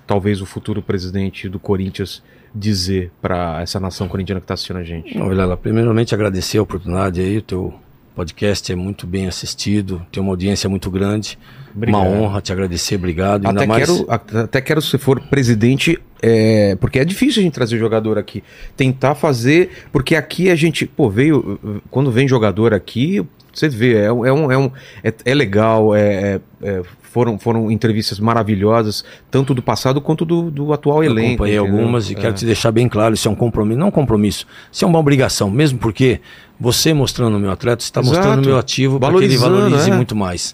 [0.07, 2.23] talvez o futuro presidente do Corinthians
[2.53, 5.17] dizer pra essa nação corintiana que tá assistindo a gente?
[5.17, 7.73] Não, Vilela, primeiramente agradecer a oportunidade aí, o teu
[8.15, 11.37] podcast é muito bem assistido, tem uma audiência muito grande.
[11.75, 12.01] Obrigado.
[12.01, 13.45] Uma honra te agradecer, obrigado.
[13.47, 13.85] Até mais...
[13.85, 14.05] quero,
[14.43, 18.43] até quero, se for presidente, é, porque é difícil a gente trazer jogador aqui.
[18.77, 24.05] Tentar fazer, porque aqui a gente, pô, veio, quando vem jogador aqui, você vê, é,
[24.05, 24.71] é, um, é, um,
[25.03, 30.51] é, é legal, é, é- é- foram, foram entrevistas maravilhosas, tanto do passado quanto do,
[30.51, 31.27] do atual Eu elenco.
[31.35, 31.77] acompanhei entendeu?
[31.77, 32.15] algumas e É.
[32.17, 34.99] quero te deixar bem claro, isso é um compromisso, não um compromisso, isso é uma
[34.99, 36.19] obrigação, mesmo porque
[36.59, 39.89] você mostrando o meu atleta, você está mostrando o meu ativo para que ele valorize
[39.89, 39.95] é.
[39.95, 40.53] muito mais.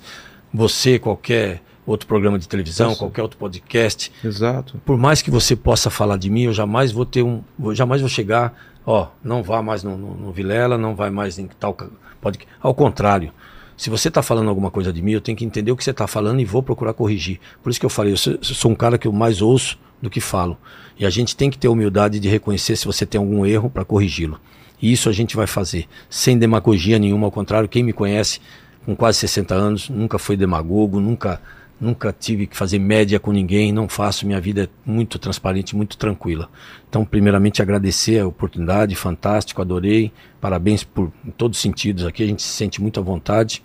[0.53, 2.99] Você, qualquer outro programa de televisão, Isso.
[2.99, 4.79] qualquer outro podcast, Exato.
[4.85, 8.01] por mais que você possa falar de mim, eu jamais vou ter um, vou- jamais
[8.01, 8.53] vou chegar,
[8.85, 11.87] ó, não vá mais no, no, no Vilela, não vai mais em tal ca-
[12.21, 12.53] podcast.
[12.61, 13.31] Ao contrário,
[13.77, 15.89] Se você está falando alguma coisa de mim, eu tenho que entender o que você
[15.89, 17.39] está falando e vou procurar corrigir.
[17.63, 19.75] Por isso que eu falei, eu sou, eu sou um cara que eu mais ouço
[19.99, 20.55] do que falo.
[20.99, 23.83] E a gente tem que ter humildade de reconhecer se você tem algum erro para
[23.83, 24.39] corrigi-lo.
[24.79, 28.39] E isso a gente vai fazer, sem demagogia nenhuma, ao contrário, quem me conhece
[28.85, 31.39] com quase 60 anos, nunca fui demagogo, nunca
[31.81, 35.97] nunca tive que fazer média com ninguém, não faço, minha vida é muito transparente, muito
[35.97, 36.47] tranquila.
[36.87, 42.27] Então, primeiramente agradecer a oportunidade, fantástico, adorei, parabéns por em todos os sentidos aqui, a
[42.27, 43.63] gente se sente muito à vontade.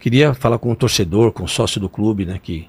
[0.00, 2.66] Queria falar com o torcedor, com o sócio do clube, né, que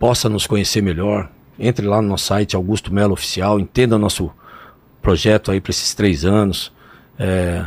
[0.00, 1.30] possa nos conhecer melhor.
[1.58, 4.30] Entre lá no nosso site, Augusto Melo Oficial, entenda nosso
[5.00, 6.72] projeto aí para esses três anos.
[7.18, 7.66] É,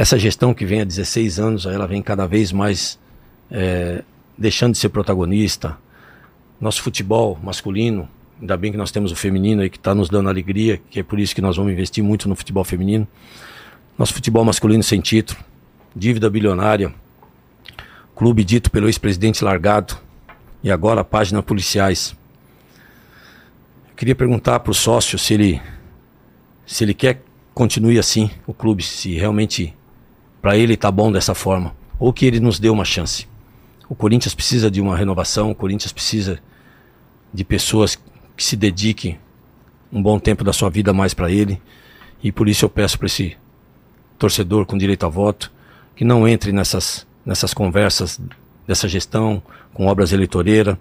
[0.00, 2.98] essa gestão que vem há 16 anos, ela vem cada vez mais
[3.50, 4.02] é,
[4.36, 5.76] deixando de ser protagonista.
[6.58, 8.08] Nosso futebol masculino,
[8.40, 11.02] ainda bem que nós temos o feminino aí que está nos dando alegria, que é
[11.02, 13.06] por isso que nós vamos investir muito no futebol feminino.
[13.98, 15.38] Nosso futebol masculino sem título,
[15.94, 16.94] dívida bilionária,
[18.16, 19.98] clube dito pelo ex-presidente largado
[20.64, 22.16] e agora página policiais.
[23.90, 25.60] Eu queria perguntar para o sócio se ele
[26.64, 27.20] se ele quer
[27.52, 29.74] continue assim o clube, se realmente
[30.40, 33.28] para ele está bom dessa forma, ou que ele nos dê uma chance.
[33.88, 36.38] O Corinthians precisa de uma renovação, o Corinthians precisa
[37.32, 37.96] de pessoas
[38.36, 39.18] que se dediquem
[39.92, 41.60] um bom tempo da sua vida mais para ele.
[42.22, 43.36] E por isso eu peço para esse
[44.18, 45.52] torcedor com direito a voto
[45.96, 48.20] que não entre nessas, nessas conversas
[48.66, 49.42] dessa gestão
[49.74, 50.76] com obras eleitoreiras,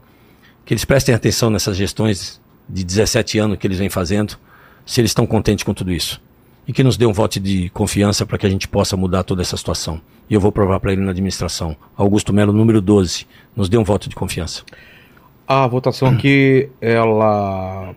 [0.66, 4.38] que eles prestem atenção nessas gestões de 17 anos que eles vêm fazendo,
[4.86, 6.22] se eles estão contentes com tudo isso
[6.70, 9.42] e que nos dê um voto de confiança para que a gente possa mudar toda
[9.42, 10.00] essa situação.
[10.30, 11.76] E eu vou provar para ele na administração.
[11.98, 13.26] Augusto Melo, número 12,
[13.56, 14.62] nos dê um voto de confiança.
[15.48, 17.96] A votação aqui, ela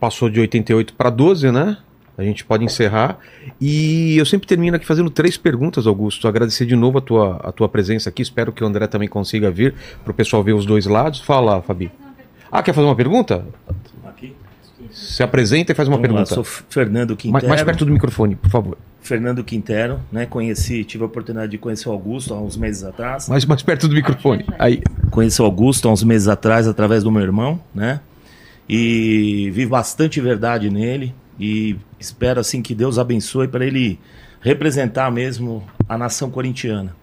[0.00, 1.76] passou de 88 para 12, né?
[2.16, 3.18] A gente pode encerrar.
[3.60, 6.26] E eu sempre termino aqui fazendo três perguntas, Augusto.
[6.26, 8.22] Agradecer de novo a tua, a tua presença aqui.
[8.22, 11.20] Espero que o André também consiga vir para o pessoal ver os dois lados.
[11.20, 11.92] Fala, Fabi.
[12.50, 13.44] Ah, quer fazer uma pergunta?
[14.92, 16.34] Se apresenta e faz uma Vamos lá, pergunta.
[16.34, 17.48] sou Fernando Quintero.
[17.48, 18.78] mais, perto do microfone, por favor.
[19.00, 20.26] Fernando Quintero, né?
[20.26, 23.28] Conheci, tive a oportunidade de conhecer o Augusto há uns meses atrás.
[23.28, 24.44] Mais, mais perto do microfone.
[24.58, 24.82] Aí.
[25.10, 28.00] Conheci o Augusto há uns meses atrás através do meu irmão, né?
[28.68, 33.98] E vi bastante verdade nele e espero assim que Deus abençoe para ele
[34.40, 36.94] representar mesmo a nação corintiana.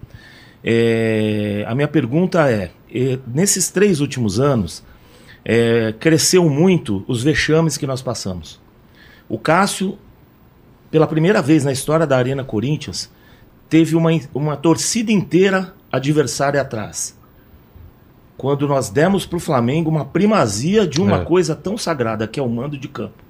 [0.64, 4.82] É, a minha pergunta é: é, nesses três últimos anos,
[5.50, 8.60] é, cresceu muito os vexames que nós passamos.
[9.26, 9.98] O Cássio,
[10.90, 13.10] pela primeira vez na história da Arena Corinthians,
[13.66, 17.16] teve uma, uma torcida inteira adversária atrás.
[18.36, 21.24] Quando nós demos para o Flamengo uma primazia de uma É.
[21.24, 23.24] coisa tão sagrada que é o mando de campo.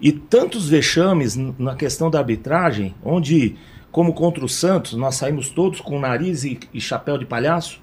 [0.00, 3.56] E tantos vexames na questão da arbitragem, onde,
[3.90, 7.80] como contra o Santos, nós saímos todos com nariz e, e chapéu de palhaço,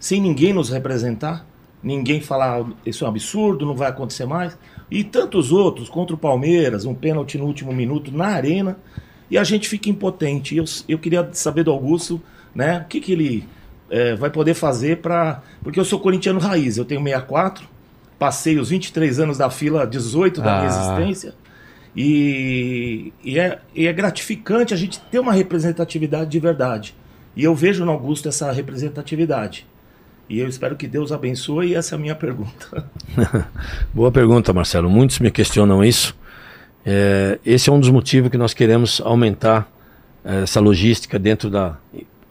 [0.00, 1.46] sem ninguém nos representar,
[1.84, 4.58] ninguém falar "Ah, isso é um absurdo, não vai acontecer mais.
[4.90, 8.76] E tantos outros, contra o Palmeiras, um pênalti no último minuto na arena,
[9.30, 10.56] e a gente fica impotente.
[10.56, 12.20] Eu, eu queria saber do Augusto,
[12.54, 13.46] né, o que, que ele
[13.90, 15.42] eh, vai poder fazer para.
[15.62, 17.66] Porque eu sou corintiano raiz, eu tenho 64,
[18.18, 21.00] passei os 23 anos da fila 18 da minha Ah.
[21.00, 21.34] existência.
[21.96, 26.94] E, e, é, e é gratificante a gente ter uma representatividade de verdade.
[27.36, 29.66] E eu vejo no Augusto essa representatividade.
[30.28, 32.88] E eu espero que Deus abençoe, e essa é a minha pergunta.
[33.92, 34.88] Boa pergunta, Marcelo.
[34.88, 36.16] Muitos me questionam isso.
[36.84, 39.70] É, esse é um dos motivos que nós queremos aumentar
[40.24, 41.76] é, essa logística dentro da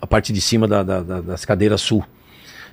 [0.01, 2.03] a parte de cima da- da- da- das cadeiras sul.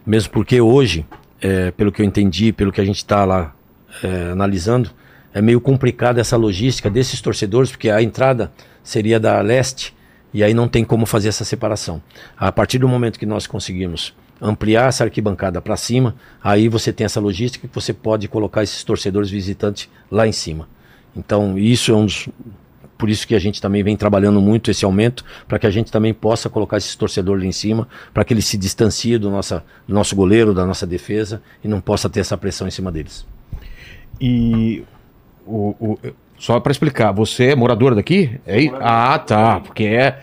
[0.05, 1.07] Mesmo porque hoje,
[1.41, 3.55] é, pelo que eu entendi, pelo que a gente está lá
[4.03, 4.91] é, analisando,
[5.33, 8.51] é meio complicada essa logística desses torcedores, porque a entrada
[8.83, 9.95] seria da leste
[10.35, 12.03] e aí não tem como fazer essa separação.
[12.37, 17.05] A partir do momento que nós conseguimos ampliar essa arquibancada para cima, aí você tem
[17.05, 20.69] essa logística que você pode colocar esses torcedores visitantes lá em cima.
[21.15, 22.29] Então, isso é um dos
[22.97, 25.91] por isso que a gente também vem trabalhando muito esse aumento, para que a gente
[25.91, 29.65] também possa colocar esses torcedores lá em cima, para que eles se distanciem do, nossa,
[29.89, 33.27] do nosso goleiro, da nossa defesa, e não possa ter essa pressão em cima deles.
[34.21, 34.85] E
[35.47, 35.99] o, o-
[36.41, 38.41] só para explicar, você é morador daqui?
[38.47, 38.67] É?
[38.81, 39.61] Ah, tá.
[39.61, 40.19] Porque é.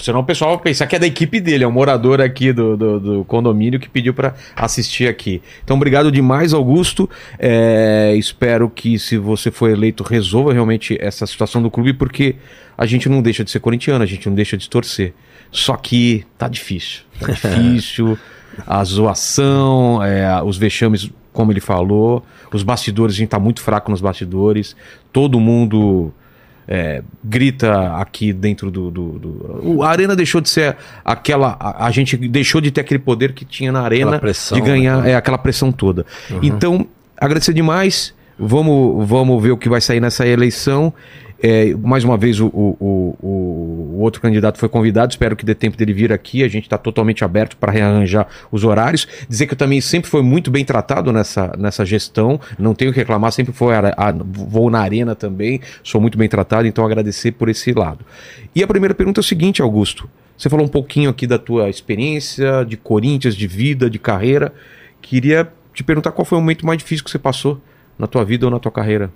[0.00, 2.76] Senão o pessoal vai pensar que é da equipe dele, é um morador aqui do,
[2.76, 5.40] do, do condomínio que pediu para assistir aqui.
[5.62, 7.08] Então, obrigado demais, Augusto.
[7.38, 12.36] É, espero que, se você for eleito, resolva realmente essa situação do clube, porque
[12.76, 15.12] a gente não deixa de ser corintiano, a gente não deixa de torcer.
[15.52, 17.02] Só que tá difícil.
[17.20, 18.18] Tá difícil.
[18.66, 23.90] a zoação, é, os vexames, como ele falou, os bastidores, a gente tá muito fraco
[23.90, 24.74] nos bastidores,
[25.12, 26.12] todo mundo
[26.66, 31.56] é, grita aqui dentro do, do, do- A arena deixou de ser aquela.
[31.58, 35.02] A, a gente deixou de ter aquele poder que tinha na arena pressão, de ganhar
[35.02, 35.12] né?
[35.12, 36.04] é, aquela pressão toda.
[36.42, 36.86] Então,
[37.16, 38.14] agradecer demais.
[38.40, 40.92] Vamos, vamos ver o que vai sair nessa eleição.
[41.42, 45.10] É, mais uma vez, o, o, o- o- outro candidato foi convidado.
[45.12, 46.42] Espero que dê tempo dele vir aqui.
[46.42, 49.06] A gente está totalmente aberto para rearranjar os horários.
[49.28, 52.38] Dizer que eu também sempre foi muito bem tratado nessa, nessa gestão.
[52.58, 53.32] Não tenho que reclamar.
[53.32, 55.60] Sempre foi a, a- vou na arena também.
[55.82, 56.66] Sou muito bem tratado.
[56.66, 58.04] Então, agradecer por esse lado.
[58.54, 60.08] E a primeira pergunta é o seguinte, Augusto.
[60.36, 64.52] Você falou um pouquinho aqui da tua experiência de Corinthians, de vida, de carreira.
[65.02, 67.60] Queria te perguntar qual foi o momento mais difícil que você passou
[68.00, 69.10] na tua vida ou na tua carreira.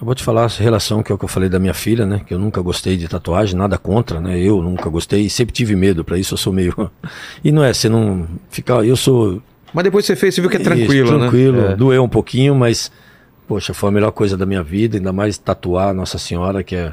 [0.00, 2.06] Eu vou te falar essa relação que é o que eu falei da minha filha,
[2.06, 2.22] né?
[2.24, 4.38] Que eu nunca gostei de tatuagem, nada contra, né?
[4.38, 6.32] Eu nunca gostei e sempre tive medo para isso.
[6.34, 6.90] Eu sou meio.
[7.44, 8.74] E não é, você não fica.
[8.84, 9.42] Eu sou.
[9.74, 11.62] Mas depois você fez, você viu que é Isso, tranquilo, tranquilo.
[11.62, 11.72] né?
[11.72, 11.76] É.
[11.76, 12.90] Doeu um pouquinho, mas.
[13.46, 16.92] Poxa, foi a melhor coisa da minha vida, ainda mais tatuar Nossa Senhora, que é,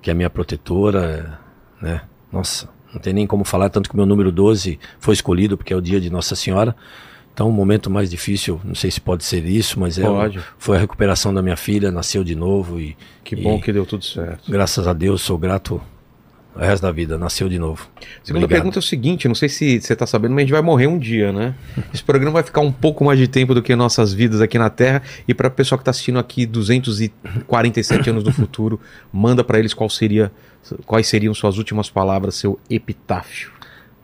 [0.00, 1.38] que é a minha protetora,
[1.80, 2.00] né?
[2.32, 5.70] Nossa, não tem nem como falar, tanto que o meu número 12 foi escolhido porque
[5.70, 6.74] é o dia de Nossa Senhora.
[7.34, 10.38] Então, o momento mais difícil, não sei se pode ser isso, mas é, Pode.
[10.58, 12.94] foi a recuperação da minha filha, nasceu de novo e
[13.24, 14.50] Que e bom que deu tudo certo.
[14.50, 15.80] graças a Deus sou grato
[16.54, 17.88] o resto da vida, nasceu de novo.
[18.22, 18.48] Segunda Obrigado.
[18.50, 20.86] pergunta é o seguinte, não sei se você está sabendo, mas a gente vai morrer
[20.86, 21.54] um dia, né?
[21.94, 24.68] Esse programa vai ficar um pouco mais de tempo do que nossas vidas aqui na
[24.68, 25.02] Terra.
[25.26, 28.78] E para o pessoal que está assistindo aqui 247 anos do futuro,
[29.10, 30.30] manda para eles qual seria,
[30.84, 33.50] quais seriam suas últimas palavras, seu epitáfio.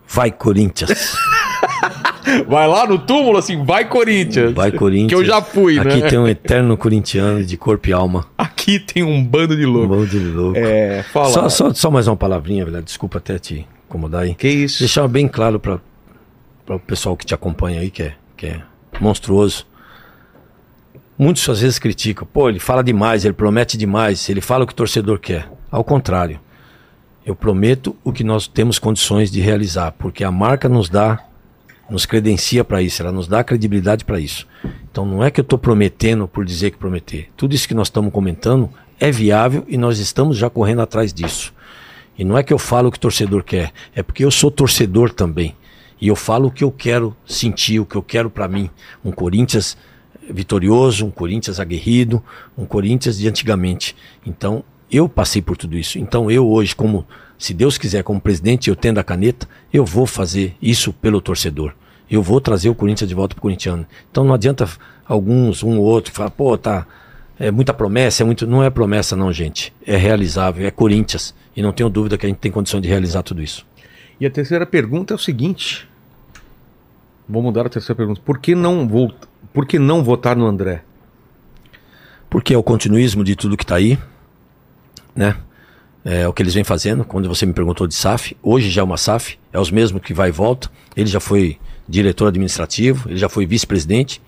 [0.06, 1.16] Vai Corinthians.
[2.46, 4.52] Vai lá no túmulo assim, vai Corinthians.
[4.52, 5.08] Vai Corinthians.
[5.08, 6.08] Que eu já fui, Aqui né?
[6.08, 8.26] tem um eterno corintiano de corpo e alma.
[8.36, 9.94] Aqui tem um bando de Um louco.
[9.96, 10.58] monte de louco.
[10.58, 11.28] É, fala.
[11.30, 12.82] Só, só, só mais uma palavrinha, velho.
[12.82, 14.34] Desculpa até te incomodar aí.
[14.34, 14.80] Que isso?
[14.80, 15.80] Deixar bem claro para
[16.68, 18.60] o pessoal que te acompanha aí, que é, que é
[19.00, 19.66] monstruoso.
[21.16, 22.26] Muitos às vezes criticam.
[22.32, 25.50] Pô, ele fala demais, ele promete demais, ele fala o que o torcedor quer.
[25.70, 26.38] Ao contrário.
[27.26, 31.18] Eu prometo o que nós temos condições de realizar, porque a marca nos dá,
[31.90, 34.46] nos credencia para isso, ela nos dá credibilidade para isso.
[34.90, 37.30] Então não é que eu estou prometendo por dizer que prometer.
[37.36, 38.70] Tudo isso que nós estamos comentando
[39.00, 41.54] é viável e nós estamos já correndo atrás disso.
[42.18, 44.50] E não é que eu falo o que o torcedor quer, é porque eu sou
[44.50, 45.54] torcedor também.
[46.00, 48.70] E eu falo o que eu quero sentir, o que eu quero para mim.
[49.04, 49.76] Um Corinthians
[50.30, 52.22] vitorioso, um Corinthians aguerrido,
[52.56, 53.96] um Corinthians de antigamente.
[54.24, 55.98] Então, eu passei por tudo isso.
[55.98, 57.06] Então, eu hoje, como,
[57.38, 61.74] se Deus quiser, como presidente, eu tendo a caneta, eu vou fazer isso pelo torcedor.
[62.10, 63.86] Eu vou trazer o Corinthians de volta pro corintiano.
[64.10, 64.68] Então, não adianta
[65.06, 66.86] alguns, um ou outro, falar, pô, tá,
[67.38, 68.46] é muita promessa, é muito.
[68.46, 69.72] Não é promessa, não, gente.
[69.86, 71.34] É realizável, é Corinthians.
[71.54, 73.66] E não tenho dúvida que a gente tem condição de realizar tudo isso.
[74.20, 75.88] E a terceira pergunta é o seguinte.
[77.28, 78.20] Vou mudar a terceira pergunta.
[78.24, 79.12] Por que não, vou,
[79.52, 80.82] por que não votar no André?
[82.28, 83.98] Porque é o continuismo de tudo que está aí,
[85.18, 85.34] né?
[86.04, 87.04] É o que eles vêm fazendo.
[87.04, 90.14] Quando você me perguntou de SAF, hoje já é uma SAF, é os mesmos que
[90.14, 90.70] vai e volta.
[90.96, 91.58] Ele já foi
[91.88, 94.22] diretor administrativo, ele já foi vice-presidente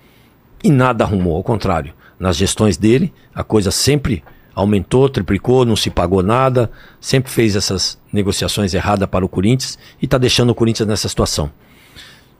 [0.61, 1.37] e nada arrumou.
[1.37, 4.21] Ao contrário, nas gestões dele, a coisa sempre
[4.53, 6.69] aumentou, triplicou, não se pagou nada,
[6.99, 11.49] sempre fez essas negociações erradas para o Corinthians e está deixando o Corinthians nessa situação.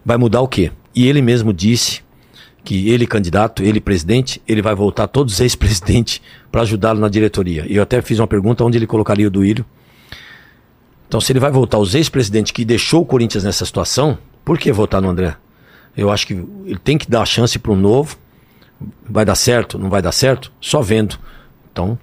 [0.05, 0.71] Vai mudar o quê?
[0.93, 2.01] E ele mesmo disse
[2.63, 6.21] que ele candidato, ele presidente, ele vai voltar todos os ex-presidentes
[6.51, 7.65] para ajudá-lo na diretoria.
[7.67, 9.65] E eu até fiz uma pergunta onde ele colocaria o Duílio.
[11.07, 14.71] Então, se ele vai voltar os ex-presidentes que deixou o Corinthians nessa situação, por que
[14.71, 15.35] votar no André?
[15.95, 18.17] Eu acho que ele tem que dar a chance para um novo.
[19.07, 19.77] Vai dar certo?
[19.77, 20.51] Não vai dar certo?
[20.61, 21.19] Só vendo.
[21.71, 21.99] Então,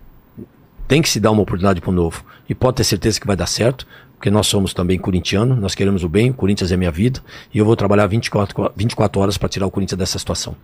[0.86, 2.24] tem que se dar uma oportunidade para o novo.
[2.48, 3.86] E pode ter certeza que vai dar certo,
[4.18, 7.20] porque nós somos também corintianos, nós queremos o bem, o Corinthians é minha vida,
[7.54, 10.56] e eu vou trabalhar 24, 24 horas para tirar o Corinthians dessa situação.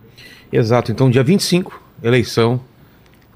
[0.51, 0.91] Exato.
[0.91, 2.59] Então, dia 25, eleição.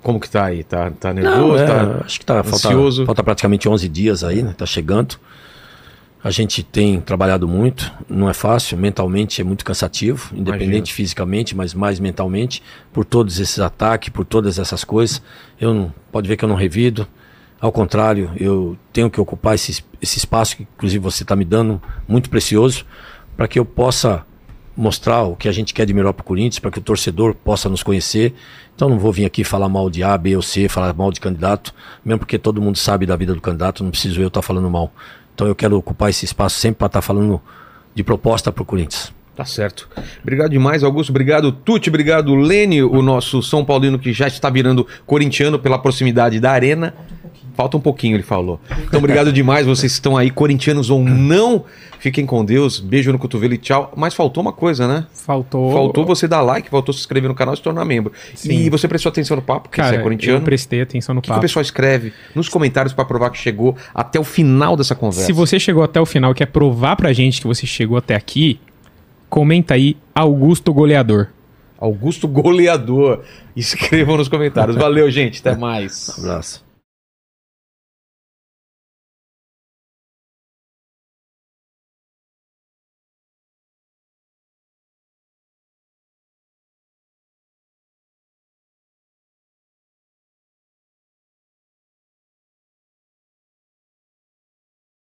[0.03, 0.63] Como que tá aí?
[0.65, 1.63] Tá, tá Não, nervoso?
[1.63, 3.05] é, tá acho que tá, falta, ansioso?
[3.05, 4.53] falta praticamente 11 dias aí, né?
[4.57, 5.15] Tá chegando.
[6.21, 10.95] A gente tem trabalhado muito, não é fácil, mentalmente é muito cansativo, independente Imagino.
[10.95, 15.21] fisicamente, mas mais mentalmente, por todos esses ataques, por todas essas coisas.
[15.59, 17.07] Eu não, pode ver que eu não revido.
[17.59, 21.81] Ao contrário, eu tenho que ocupar esse, esse espaço que inclusive você está me dando,
[22.07, 22.85] muito precioso,
[23.35, 24.25] para que eu possa
[24.75, 27.35] mostrar o que a gente quer de melhor para o Corinthians, para que o torcedor
[27.35, 28.33] possa nos conhecer.
[28.73, 31.19] Então não vou vir aqui falar mal de A, B ou C, falar mal de
[31.19, 31.73] candidato,
[32.03, 34.93] mesmo porque todo mundo sabe da vida do candidato, não preciso eu estar falando mal.
[35.35, 37.41] Então eu quero ocupar esse espaço sempre para estar falando
[37.93, 39.18] de proposta para o Corinthians.
[39.39, 39.87] Tá certo.
[40.21, 41.11] Obrigado demais, Augusto.
[41.11, 41.87] Obrigado, Tuti.
[41.87, 46.93] Obrigado, Lene, o nosso São Paulino que já está virando corintiano pela proximidade da arena.
[47.55, 48.59] Falta um pouquinho, ele falou.
[48.85, 49.65] Então, obrigado demais.
[49.65, 51.63] Vocês estão aí, corintianos ou não.
[51.99, 52.81] Fiquem com Deus.
[52.81, 53.93] Beijo no cotovelo e tchau.
[53.95, 55.05] Mas faltou uma coisa, né?
[55.13, 55.71] Faltou.
[55.71, 58.11] Faltou você dar like, faltou se inscrever no canal e se tornar membro.
[58.35, 58.51] Sim.
[58.65, 60.39] E você prestou atenção no papo, porque Cara, você é corintiano.
[60.39, 61.41] eu prestei atenção no O que, que o papo.
[61.41, 65.25] pessoal escreve nos comentários para provar que chegou até o final dessa conversa?
[65.25, 68.15] Se você chegou até o final e quer provar pra gente que você chegou até
[68.15, 68.59] aqui,
[69.29, 71.27] comenta aí Augusto Goleador.
[71.77, 73.23] Augusto Goleador.
[73.55, 74.75] Escrevam nos comentários.
[74.75, 75.39] Valeu, gente.
[75.39, 76.09] Até mais.
[76.17, 76.68] Um abraço.